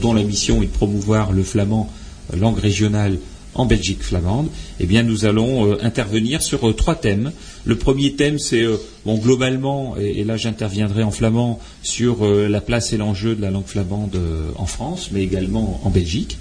[0.00, 1.90] dont, la mission est de promouvoir le flamand,
[2.36, 3.18] langue régionale
[3.54, 4.48] en Belgique flamande,
[4.78, 7.32] eh bien nous allons intervenir sur trois thèmes.
[7.64, 8.64] Le premier thème, c'est
[9.04, 13.66] bon globalement, et, là j'interviendrai en flamand sur la place et l'enjeu de la langue
[13.66, 14.16] flamande
[14.56, 16.38] en France, mais également en Belgique.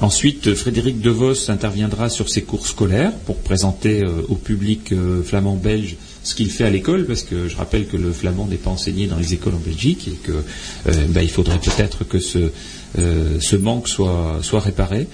[0.00, 5.56] Ensuite, Frédéric Devos interviendra sur ses cours scolaires pour présenter euh, au public euh, flamand
[5.56, 8.70] belge ce qu'il fait à l'école, parce que je rappelle que le flamand n'est pas
[8.70, 10.32] enseigné dans les écoles en Belgique et que
[10.88, 12.50] euh, il faudrait peut-être que ce,
[12.96, 15.06] ce manque soit, soit réparé.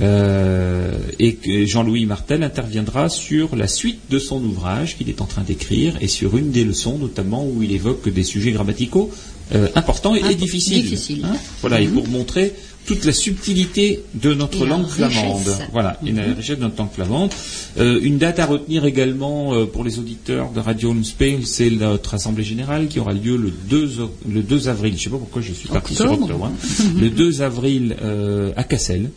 [0.00, 5.94] Et Jean-Louis Martel interviendra sur la suite de son ouvrage qu'il est en train d'écrire
[6.00, 9.10] et sur une des leçons notamment où il évoque des sujets grammaticaux
[9.54, 11.24] euh, importants et, difficiles.
[11.24, 12.52] Hein voilà, et pour montrer
[12.86, 15.56] toute la subtilité de notre Et la langue flamande.
[15.72, 17.30] Voilà, et la richesse de notre langue flamande.
[17.78, 22.14] Euh, une date à retenir également euh, pour les auditeurs de Radio Spain, c'est notre
[22.14, 24.92] assemblée générale qui aura lieu le 2, o- le 2 avril.
[24.92, 26.46] Je ne sais pas pourquoi je suis parti sur Octobre.
[26.46, 26.52] hein.
[27.00, 29.10] le 2 avril euh, à Cassel.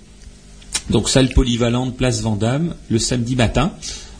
[0.90, 3.72] Donc salle polyvalente, place Vendôme, le samedi matin,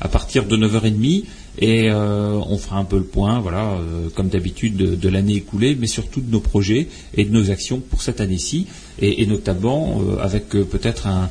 [0.02, 1.24] à partir de 9h30.
[1.62, 5.88] Et euh, on fera un peu le point, euh, comme d'habitude, de, l'année écoulée, mais
[5.88, 8.68] surtout de nos projets et de nos actions pour cette année-ci,
[9.00, 11.30] et, et notamment euh, avec peut-être un,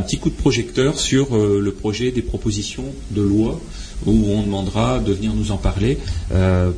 [0.00, 3.60] petit coup de projecteur sur le projet des propositions de loi,
[4.06, 5.98] où on demandera de venir nous en parler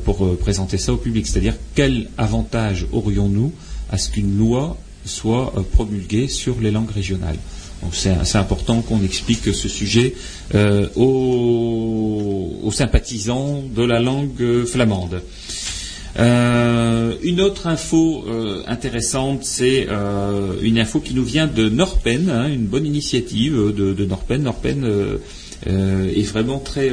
[0.03, 1.25] pour présenter ça au public.
[1.25, 3.53] C'est-à-dire quel avantage aurions-nous
[3.89, 7.37] à ce qu'une loi soit promulguée sur les langues régionales?
[7.91, 10.13] C'est important qu'on explique ce sujet
[10.55, 15.21] euh, aux, aux sympathisants de la langue flamande.
[16.17, 22.29] Euh, une autre info euh, intéressante, c'est euh, une info qui nous vient de Norpen,
[22.29, 24.43] hein, une bonne initiative de, de Norpen.
[24.43, 25.17] Norpen euh,
[25.67, 26.91] euh, est vraiment très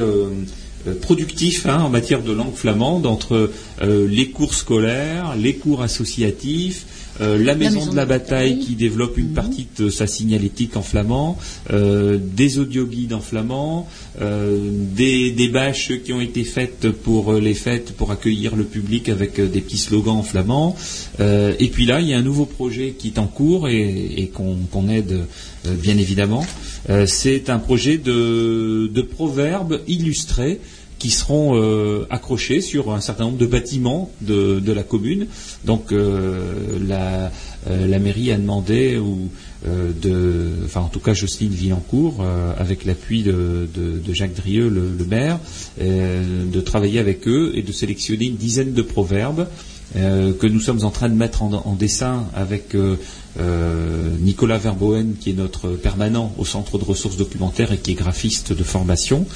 [1.01, 3.51] productif hein, en matière de langue flamande entre
[3.83, 6.87] les cours scolaires, les cours associatifs,
[7.21, 11.39] euh, la, maison de la bataille qui développe une partie de sa signalétique en flamand,
[11.73, 13.89] euh, des audioguides en flamand,
[14.21, 14.59] euh,
[14.95, 19.41] des, des bâches qui ont été faites pour les fêtes pour accueillir le public avec
[19.41, 20.77] des petits slogans en flamand.
[21.21, 24.15] Euh, et puis là, il y a un nouveau projet qui est en cours et,
[24.17, 25.25] et qu'on aide
[25.67, 26.47] euh, bien évidemment.
[26.91, 30.61] Euh, C'est un projet de, de proverbes illustrés
[30.99, 35.27] qui seront euh, accrochés sur un certain nombre de bâtiments de, la commune.
[35.65, 37.31] Donc euh, la,
[37.69, 39.31] euh, la mairie a demandé, ou,
[39.65, 42.25] de, enfin en tout cas Jocelyne Villancourt,
[42.57, 43.69] avec l'appui de,
[44.13, 45.39] Jacques Drieux, le, maire,
[45.81, 49.49] de travailler avec eux et de sélectionner une dizaine de proverbes
[49.95, 52.97] euh, que nous sommes en train de mettre en, en dessin avec euh,
[53.39, 57.95] euh, Nicolas Verboen, qui est notre permanent au Centre de ressources documentaires et qui est
[57.95, 59.27] graphiste de formation.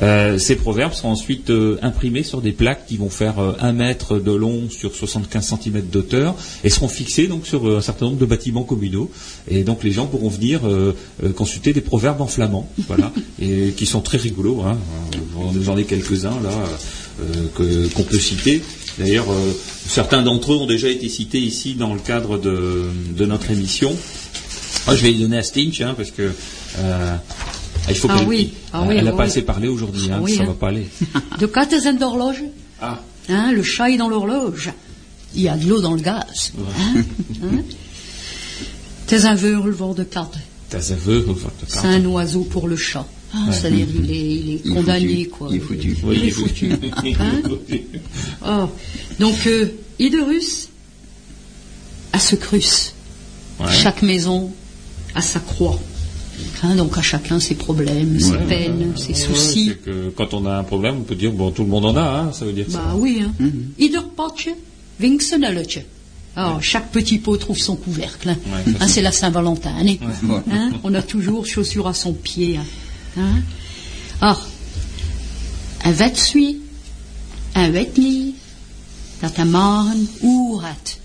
[0.00, 1.52] Ces proverbes seront ensuite
[1.82, 5.82] imprimés sur des plaques qui vont faire euh, un mètre de long sur 75 cm
[5.82, 6.34] d'auteur
[6.64, 9.10] et seront fixés donc sur un certain nombre de bâtiments communaux.
[9.48, 10.62] Et donc les gens pourront venir
[11.36, 14.62] consulter des proverbes en flamand, voilà, et qui sont très rigolos.
[14.62, 14.76] Hein.
[15.60, 16.50] J'en ai quelques-uns là
[17.54, 18.62] qu'on peut citer.
[18.98, 19.52] D'ailleurs, euh,
[19.86, 22.84] certains d'entre eux ont déjà été cités ici dans le cadre de,
[23.16, 23.94] de notre émission.
[24.86, 26.30] Moi, je vais les donner à Stinch, hein, parce que
[26.78, 27.16] euh,
[27.88, 30.22] il faut Ah qu'elle oui, ah oui, elle n'a oui, pas assez parlé aujourd'hui, hein,
[30.26, 30.46] ça hein.
[30.46, 30.86] va pas aller.
[31.40, 32.42] De katten d'horloge
[32.80, 34.70] Ah, Hein, le chat est dans l'horloge.
[35.34, 36.52] Il y a de l'eau dans le gaz.
[39.06, 40.36] T'es un veurlevor de carte.
[40.70, 41.26] t'as aveu,
[41.66, 43.06] C'est un oiseau pour le chat.
[43.36, 45.28] Hein, C'est-à-dire il est, il est Il est condamné, foutu.
[45.30, 45.48] quoi.
[45.50, 45.96] Il est foutu.
[46.04, 46.68] Oui, il est foutu.
[47.20, 47.42] Hein
[48.46, 48.68] Oh.
[49.18, 49.66] Donc, euh,
[49.98, 50.68] Iderus
[52.12, 52.94] a ce crus.
[53.60, 53.66] Ouais.
[53.72, 54.52] Chaque maison
[55.14, 55.78] a sa croix.
[56.62, 59.72] Hein, donc à chacun ses problèmes, ses peines, ses Ouais, soucis.
[59.84, 62.02] que quand on a un problème, on peut dire bon, tout le monde en a,
[62.02, 62.78] hein, ça veut dire ça.
[62.78, 63.32] Bah oui, hein.
[63.78, 64.48] Iderpotje,
[65.00, 65.84] Vinksenelletje.
[66.36, 68.30] Alors, chaque petit pot trouve son couvercle.
[68.30, 68.36] hein.
[68.46, 69.72] Ouais, ça, Hein, c'est la Saint-Valentin.
[69.78, 69.84] hein.
[69.84, 70.40] Ouais.
[70.50, 72.58] Hein, On a toujours chaussure à son pied.
[73.16, 73.42] Hein?
[74.20, 74.38] Ah,
[75.84, 76.60] un vetsui,
[77.54, 78.34] un vetni,
[79.20, 80.98] dat un maren oerat.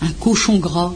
[0.00, 0.94] Un cochon gras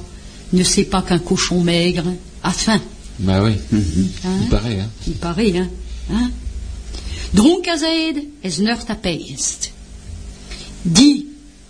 [0.52, 2.04] ne sait pas qu'un cochon maigre
[2.42, 2.80] a faim.
[3.18, 4.38] Bah oui, Hein?
[4.42, 4.80] Il paraît.
[4.80, 4.90] Hein.
[5.06, 5.68] Il paraît, hein.
[6.12, 6.30] hein?
[7.34, 8.60] Dronkazed es
[9.02, 9.72] peest.
[10.84, 11.26] Dit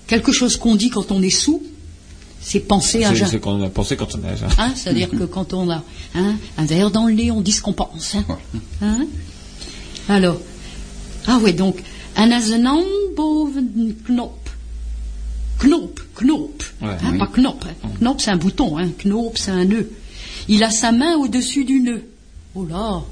[0.07, 1.63] quelque chose qu'on dit quand on est sous,
[2.43, 4.43] c'est penser à C'est qu'on a pensé quand on est.
[4.59, 5.83] Hein, C'est-à-dire que quand on a
[6.15, 8.17] hein, un verre dans le nez, on dit ce qu'on pense.
[8.17, 8.25] Hein
[8.83, 9.07] Hein?
[10.09, 10.39] Alors,
[11.29, 11.83] ah ouais, donc,
[12.17, 12.83] un asenand
[13.17, 14.39] boven knop.
[15.61, 16.63] Knop, knop.
[16.81, 17.19] Ouais, Hein, oui.
[17.19, 17.65] Pas knop.
[18.01, 18.77] Knop, c'est un bouton.
[18.99, 19.91] Knop, c'est un nœud.
[20.49, 22.03] Il a sa main au-dessus du nœud.
[22.57, 23.03] Oh là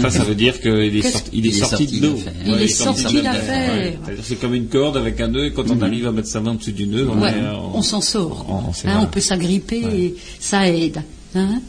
[0.00, 2.18] Ça, ça veut dire qu'il est, sorti, il est Il est sorti sorti de l'eau.
[2.46, 3.74] Il Ouais, est sorti d'affaire.
[3.74, 3.98] Ouais.
[4.22, 6.52] C'est comme une corde avec un nœud, et quand on arrive à mettre sa main
[6.52, 8.46] au-dessus du nœud, on, Ouais, euh, on s'en sort.
[8.48, 11.02] on- Hein, on peut s'agripper et ça aide.
[11.34, 11.60] Hein?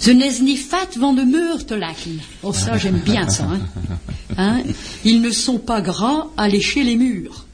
[0.00, 2.18] Ze n'est ni fat van de meurtelaken.
[2.42, 3.44] Oh, ça, j'aime bien ça.
[3.44, 3.60] Hein
[4.38, 4.62] Hein?
[5.04, 7.44] Ils ne sont pas gras à lécher les murs.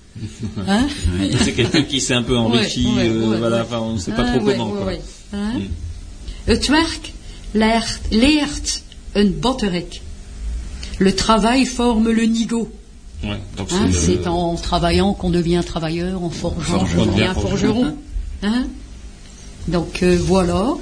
[0.68, 0.86] Hein?
[1.42, 3.98] C'est quelqu'un qui s'est un peu enrichi, Ouais, ouais, euh, ouais, voilà, enfin, on ne
[3.98, 4.68] sait pas Ah, trop comment.
[4.70, 4.92] quoi.
[5.34, 5.52] Hein?
[5.58, 6.52] Mm.
[9.16, 10.00] Een botterek.
[10.98, 12.68] Le travail forme le nigo.
[13.24, 17.96] Ouais, Hein, c'est, en travaillant qu'on devient travailleur, en forgeant qu'on devient Forgeron.
[18.42, 18.66] Hein
[19.68, 20.74] Donc euh, voilà.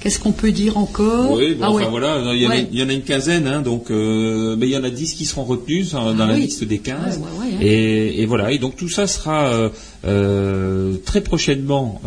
[0.00, 1.90] Qu'est-ce qu'on peut dire encore Oui, bon, Ah enfin ouais.
[1.90, 2.68] voilà, il y, en a, Ouais.
[2.70, 5.14] il y en a une quinzaine, hein, donc euh, mais il y en a 10
[5.14, 6.42] qui seront retenus dans dans Ah la oui.
[6.42, 6.98] liste des 15.
[7.18, 7.58] Ouais, ouais, ouais, hein.
[7.62, 9.70] et, et voilà, et donc tout ça sera
[10.04, 12.02] euh, très prochainement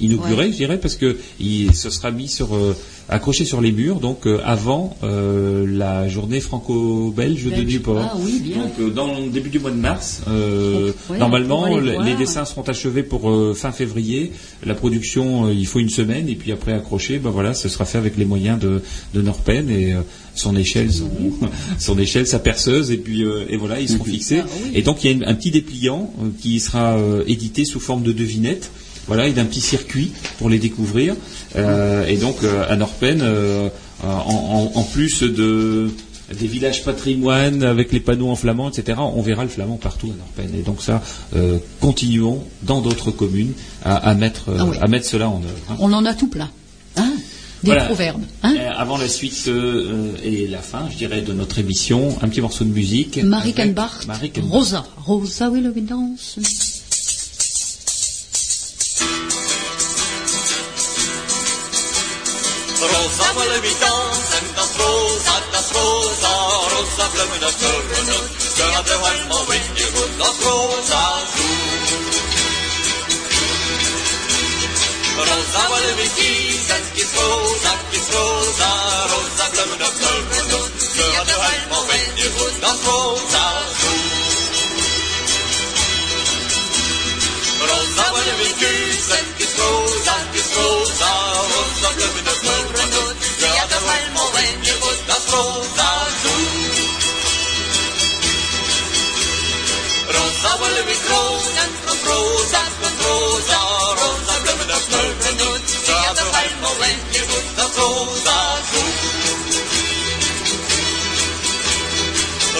[0.00, 2.48] inauguré, je dirais, parce que il, ce sera mis sur
[3.10, 7.64] euh, accroché sur les murs, donc euh, avant euh, la journée franco-belge de Belge.
[7.74, 7.98] Newport.
[8.12, 8.58] Ah oui, bien.
[8.58, 12.62] Donc euh, dans le début du mois de mars, euh, Ouais, normalement les dessins seront
[12.62, 14.32] achevés pour fin février.
[14.64, 17.98] La production, il faut une semaine et puis après accroché, ben voilà, ce sera fait
[17.98, 18.82] avec les moyens de,
[19.14, 20.00] de Norpen et euh,
[20.34, 21.08] son échelle, son,
[21.78, 24.40] son échelle, sa perceuse et puis euh, et voilà, ils seront fixés.
[24.42, 24.70] Ah oui.
[24.74, 27.80] Et donc il y a une- un petit dépliant euh, qui sera euh, édité sous
[27.80, 28.70] forme de devinette.
[29.06, 31.14] Voilà, et d'un petit circuit pour les découvrir.
[31.56, 33.68] Euh, et donc euh, à Norpen, euh,
[34.02, 35.90] en, en- en plus de
[36.38, 38.98] des villages patrimoine avec les panneaux en flamand, etc.
[39.00, 40.58] On verra le flamand partout à Norpen.
[40.58, 41.02] Et donc ça,
[41.34, 43.52] euh, continuons dans d'autres communes
[43.82, 44.76] à, à mettre, euh, Ah oui.
[44.78, 45.48] à mettre cela en œuvre.
[45.70, 45.76] hein.
[45.78, 46.50] On en a tout plein.
[46.96, 47.12] Hein
[47.62, 47.84] Des Voilà.
[47.86, 48.22] proverbes.
[48.42, 49.48] Hein Euh, avant la suite
[50.22, 53.22] et la fin, je dirais, de notre émission, un petit morceau de musique.
[53.24, 54.06] Marie Kenbach.
[54.50, 54.84] Rosa.
[54.98, 55.82] Rosa will we
[63.08, 66.32] rosa fölmitaas endast roosatas roosa,
[66.72, 68.26] rosa rosa flöminast kõrgunud,
[68.56, 71.00] sõnade vaimu võtja kullas roosa
[71.32, 72.02] suu.
[75.30, 78.70] Rosa valmikiis, äkis roosa, äkis roosa,
[79.14, 83.44] rosa flöminast kõrgunud, sõnade vaimu võtja kullas roosa
[83.80, 83.98] suu.
[87.72, 89.37] Rosa valmikiis, äkis
[95.38, 96.34] soldado
[100.14, 103.60] Rosa willen we kronen van rosa, van rosa.
[104.00, 108.38] Rosa bloemen op bloemen doen Ze gaat op helemaal in je goed dat rosa
[108.70, 108.96] goed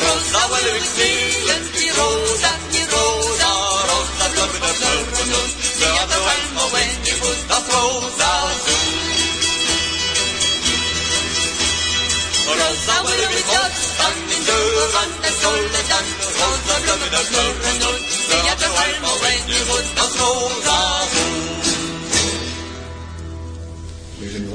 [0.05, 3.53] Rosa willen we zielen, die rosa, die rosa.
[3.91, 8.33] Rosa bloemen op bloemen doen Ze gaat op helemaal in je goed dat rosa
[8.65, 8.68] goed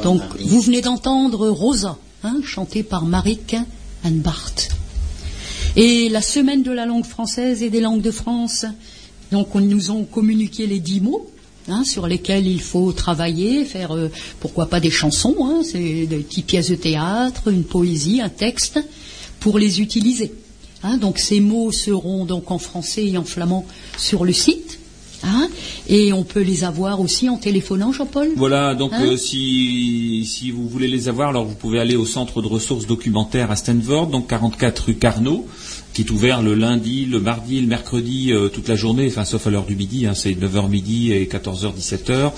[0.04, 3.56] Donc, vous venez d'entendre Rosa, hein, chantée par Marik
[4.04, 4.54] and Bart.
[5.76, 8.66] Et la semaine de la langue française et des langues de France,
[9.32, 11.33] donc on nous ont communiqué les dix mots
[11.68, 14.10] hein, sur lesquels il faut travailler, faire euh,
[14.40, 18.80] pourquoi pas des chansons, hein, c'est des petites pièces de théâtre, une poésie, un texte,
[19.40, 20.32] pour les utiliser.
[20.84, 23.66] Hein, donc ces mots seront donc en français et en flamand
[23.98, 24.80] sur le site.
[25.24, 25.48] hein,
[25.88, 30.52] et on peut les avoir aussi en téléphonant, Jean-Paul Voilà, donc Hein euh, si, si
[30.52, 34.08] vous voulez les avoir, alors vous pouvez aller au centre de ressources documentaires à Stanford,
[34.08, 35.48] donc 44 rue Carnot,
[35.94, 39.48] qui est ouvert le lundi, le mardi, le mercredi, euh, toute la journée, enfin sauf
[39.48, 42.32] à l'heure du midi, hein, c'est 9h midi et 14h 17h,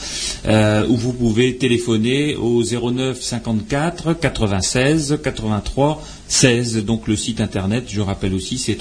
[0.47, 6.85] euh, où vous pouvez téléphoner au 09 54 96 83 16.
[6.85, 8.75] Donc le site internet, je rappelle aussi, c'est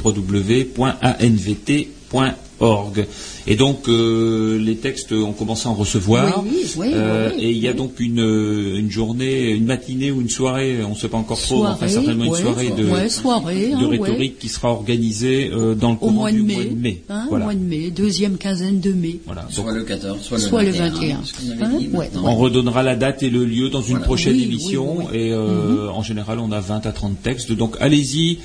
[2.12, 3.06] www.anvt.org.
[3.46, 6.42] Et donc euh, les textes, on commence à en recevoir.
[6.44, 10.20] Oui, oui, Euh, et il y a donc une, euh, une journée, une matinée ou
[10.22, 12.90] une soirée, on ne sait pas encore trop, Soirée, enfin certainement une soirée de, de
[12.90, 17.02] hein, rhétorique qui sera organisée euh, dans le courant mois du mai, mois de mai.
[17.10, 17.44] hein, Voilà.
[17.44, 19.18] mois de mai, deuxième quinzaine de mai.
[19.26, 19.46] Voilà.
[19.50, 20.90] Soit le 14, soit le Soit le 21.
[20.90, 21.20] 21.
[21.24, 25.10] ce qu'on avait Hein, on redonnera la date et le lieu dans une prochaine émission
[25.12, 27.52] et euh, en général on a 20 à 30 textes.
[27.52, 28.38] Donc allez-y,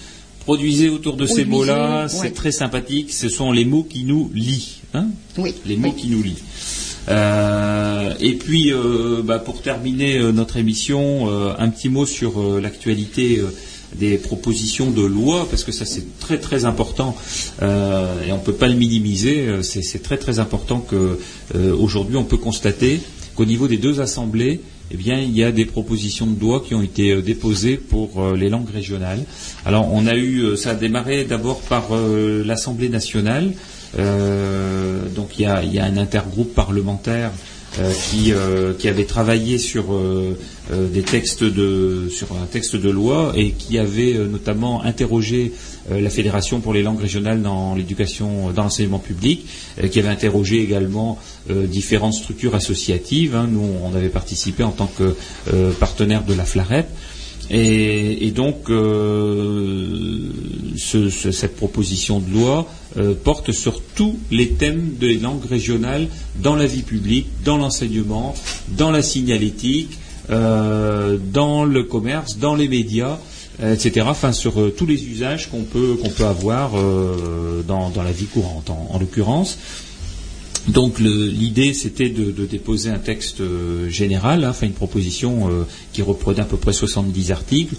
[0.49, 2.09] produisez autour de ces mots-là, ouais.
[2.09, 3.13] c'est très sympathique.
[3.13, 4.81] Ce sont les mots qui nous lient.
[4.95, 5.53] Hein Oui.
[5.67, 6.41] les mots qui nous lient.
[7.07, 13.39] Euh, et puis, euh, bah, pour terminer euh, notre émission, un petit mot sur l'actualité
[13.95, 17.15] des propositions de loi, parce que ça c'est très très important
[17.61, 19.61] et on ne peut pas le minimiser.
[19.61, 21.19] C'est très très important que
[21.53, 23.01] euh, aujourd'hui on peut constater
[23.35, 24.61] qu'au niveau des deux assemblées,
[24.91, 28.21] eh bien, il y a des propositions de loi qui ont été euh, déposées pour
[28.21, 29.23] euh, les langues régionales.
[29.65, 33.53] Alors, on a eu, euh, ça a démarré d'abord par l'Assemblée nationale.
[33.97, 37.31] Donc, il y a, un intergroupe parlementaire
[38.09, 39.85] qui, avait travaillé sur
[40.71, 45.53] des textes de, sur un texte de loi et qui avait notamment interrogé
[45.97, 49.45] la Fédération pour les langues régionales dans l'éducation, dans l'enseignement public,
[49.81, 51.17] euh, qui avait interrogé également
[51.49, 53.35] euh, différentes structures associatives.
[53.35, 53.47] hein.
[53.49, 55.15] Nous, on avait participé en tant que
[55.53, 56.87] euh, partenaire de la FLAREP.
[57.51, 60.29] Et, donc, euh,
[60.77, 62.67] ce- ce- cette proposition de loi
[62.97, 66.07] euh, porte sur tous les thèmes des langues régionales
[66.43, 68.35] dans la vie publique, dans l'enseignement,
[68.77, 69.97] dans la signalétique,
[70.29, 73.17] euh, dans le commerce, dans les médias, euh,
[73.61, 74.05] etc.
[74.09, 78.25] Enfin, sur euh, tous les usages qu'on peut peut avoir euh, dans, dans la vie
[78.25, 79.57] courante, en, en l'occurrence.
[80.67, 85.63] Donc l'idée c'était de, déposer un texte euh, général, hein, enfin une proposition euh,
[85.93, 87.75] qui reprenait à peu près 70 articles.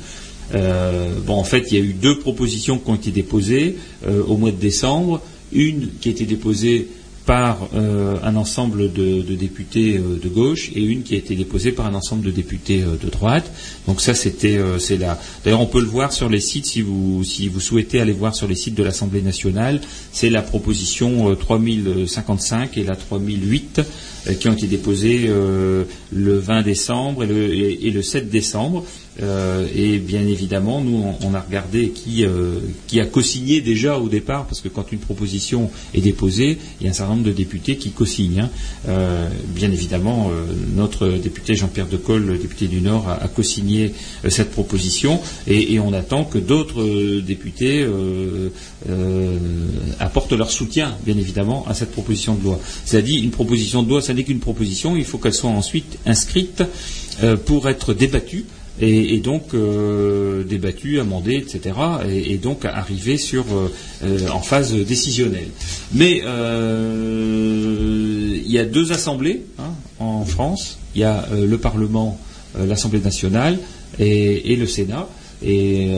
[0.54, 3.76] Euh, bon, en fait, il y a eu deux propositions qui ont été déposées
[4.06, 5.20] euh, au mois de décembre.
[5.52, 6.88] Une qui a été déposée
[7.30, 11.70] par euh, un ensemble de, députés euh, de gauche et une qui a été déposée
[11.70, 13.52] par un ensemble de députés euh, de droite.
[13.86, 15.16] Donc ça, c'était c'est là.
[15.44, 18.34] D'ailleurs, on peut le voir sur les sites si vous si vous souhaitez aller voir
[18.34, 19.80] sur les sites de l'Assemblée nationale.
[20.12, 23.80] C'est la proposition euh, 3055 et la 3008
[24.26, 25.30] euh, qui ont été déposées
[26.12, 28.84] le 20 décembre et le, et- et le 7 décembre.
[29.22, 32.54] Euh, et bien évidemment, nous, on, a regardé qui, euh,
[32.86, 36.86] qui a co-signé déjà au départ, parce que quand une proposition est déposée, il y
[36.86, 38.40] a un certain nombre de députés qui co-signent.
[38.40, 38.50] hein.
[38.88, 40.30] Euh, bien évidemment,
[40.74, 43.92] notre député Jean-Pierre Decolle, le député du Nord, a, a co-signé
[44.28, 47.84] cette proposition, et, on attend que d'autres députés
[49.98, 52.60] apportent leur soutien, bien évidemment, à cette proposition de loi.
[52.84, 56.62] C'est-à-dire, une proposition de loi, ça n'est qu'une proposition, il faut qu'elle soit ensuite inscrite
[57.22, 58.44] euh, pour être débattue
[58.80, 61.60] et, donc euh, débattu, etc.
[62.08, 63.70] Et, donc arriver sur euh,
[64.04, 65.48] euh, en phase décisionnelle.
[65.92, 66.22] Mais
[68.44, 70.78] il y a deux assemblées hein, en France.
[70.94, 72.18] Il y a le Parlement,
[72.58, 73.58] l'Assemblée nationale
[73.98, 75.08] et, le Sénat.
[75.42, 75.88] Et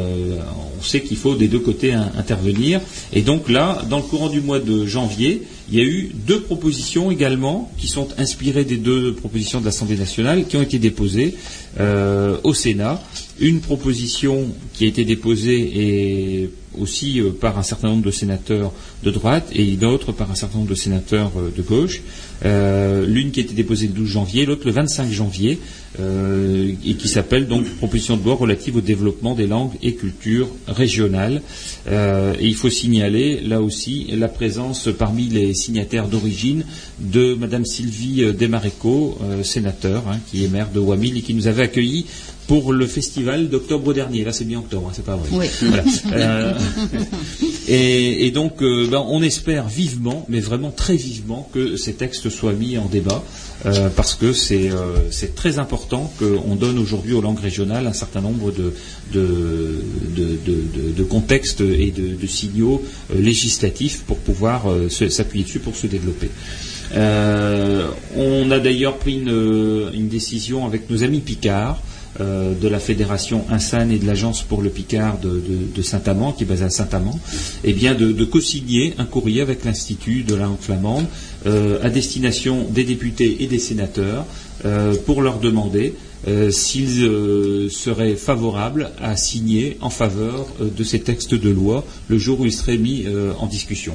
[0.78, 2.80] on sait qu'il faut des deux côtés intervenir.
[3.12, 5.42] Et donc là, dans le courant du mois de janvier,
[5.72, 9.96] il y a eu deux propositions également qui sont inspirées des deux propositions de l'Assemblée
[9.96, 11.34] nationale qui ont été déposées
[11.80, 13.02] euh, au Sénat.
[13.40, 18.72] Une proposition qui a été déposée et aussi euh, par un certain nombre de sénateurs
[19.02, 22.02] de droite et une autre par un certain nombre de sénateurs euh, de gauche.
[22.44, 25.58] Euh, L'une qui a été déposée le 12 janvier, l'autre le 25 janvier,
[25.98, 31.42] et qui s'appelle donc proposition de loi relative au développement des langues et cultures régionales.
[31.86, 36.64] Et il faut signaler là aussi la présence parmi les signataires d'origine
[36.98, 41.64] de Madame Sylvie Desmaréco, sénateur, hein, qui est maire de Wamil et qui nous avait
[41.64, 42.06] accueillis
[42.52, 44.24] pour le festival d'octobre dernier.
[44.24, 45.26] Là, c'est bien octobre, hein, c'est pas vrai.
[45.32, 45.46] Oui.
[45.62, 45.84] Voilà.
[46.12, 46.52] Euh,
[47.66, 52.28] et, et donc, euh, ben, on espère vivement, mais vraiment très vivement, que ces textes
[52.28, 53.24] soient mis en débat,
[53.64, 54.68] euh, parce que c'est
[55.34, 58.74] très important qu'on donne aujourd'hui aux langues régionales un certain nombre de,
[59.14, 59.80] de,
[60.14, 62.82] de, de- de- de contextes et de, signaux
[63.16, 66.28] législatifs pour pouvoir s'appuyer dessus pour se développer.
[66.94, 71.80] On a d'ailleurs pris une, une décision avec nos amis Picard
[72.20, 76.46] euh, de la fédération Insan et de l'agence pour le Picard de, Saint-Amand, qui est
[76.46, 77.18] basée à Saint-Amand,
[77.64, 81.06] eh bien de, de co-signer un courrier avec l'Institut de la langue flamande
[81.46, 84.26] euh, à destination des députés et des sénateurs
[84.64, 85.94] euh, pour leur demander
[86.52, 92.46] s'ils seraient favorables à signer en faveur de ces textes de loi le jour où
[92.46, 93.06] ils seraient mis
[93.40, 93.94] en discussion.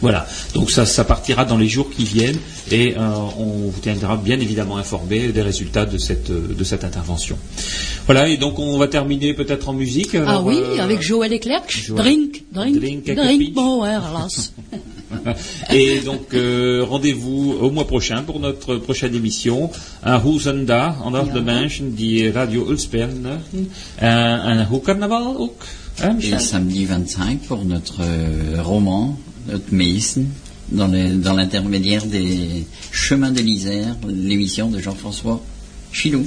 [0.00, 2.38] Voilà, donc ça, ça partira dans les jours qui viennent
[2.70, 3.00] et euh,
[3.36, 7.36] on vous tiendra bien évidemment informé des résultats de cette, euh, de cette intervention.
[8.06, 10.14] Voilà, et donc on va terminer peut-être en musique.
[10.14, 11.64] Ah alors, oui, euh, avec Joël et Clerc.
[11.68, 12.02] Joël.
[12.02, 13.54] Drink, drink, Drink drink.
[13.54, 14.00] Bauer.
[15.72, 19.70] Et donc euh, rendez-vous au mois prochain pour notre prochaine émission.
[20.04, 23.40] Un Hoesenda, onder de mensen die Radio Ulspern.
[24.00, 25.64] Un hoe carnaval ook.
[26.00, 28.02] Hein, Et samedi 25 pour notre
[28.62, 29.18] roman,
[29.48, 30.26] notre Meissen,
[30.70, 35.42] dans dans l'intermédiaire des Chemins de l'Isère, l'émission de Jean-François
[35.92, 36.26] Chilou.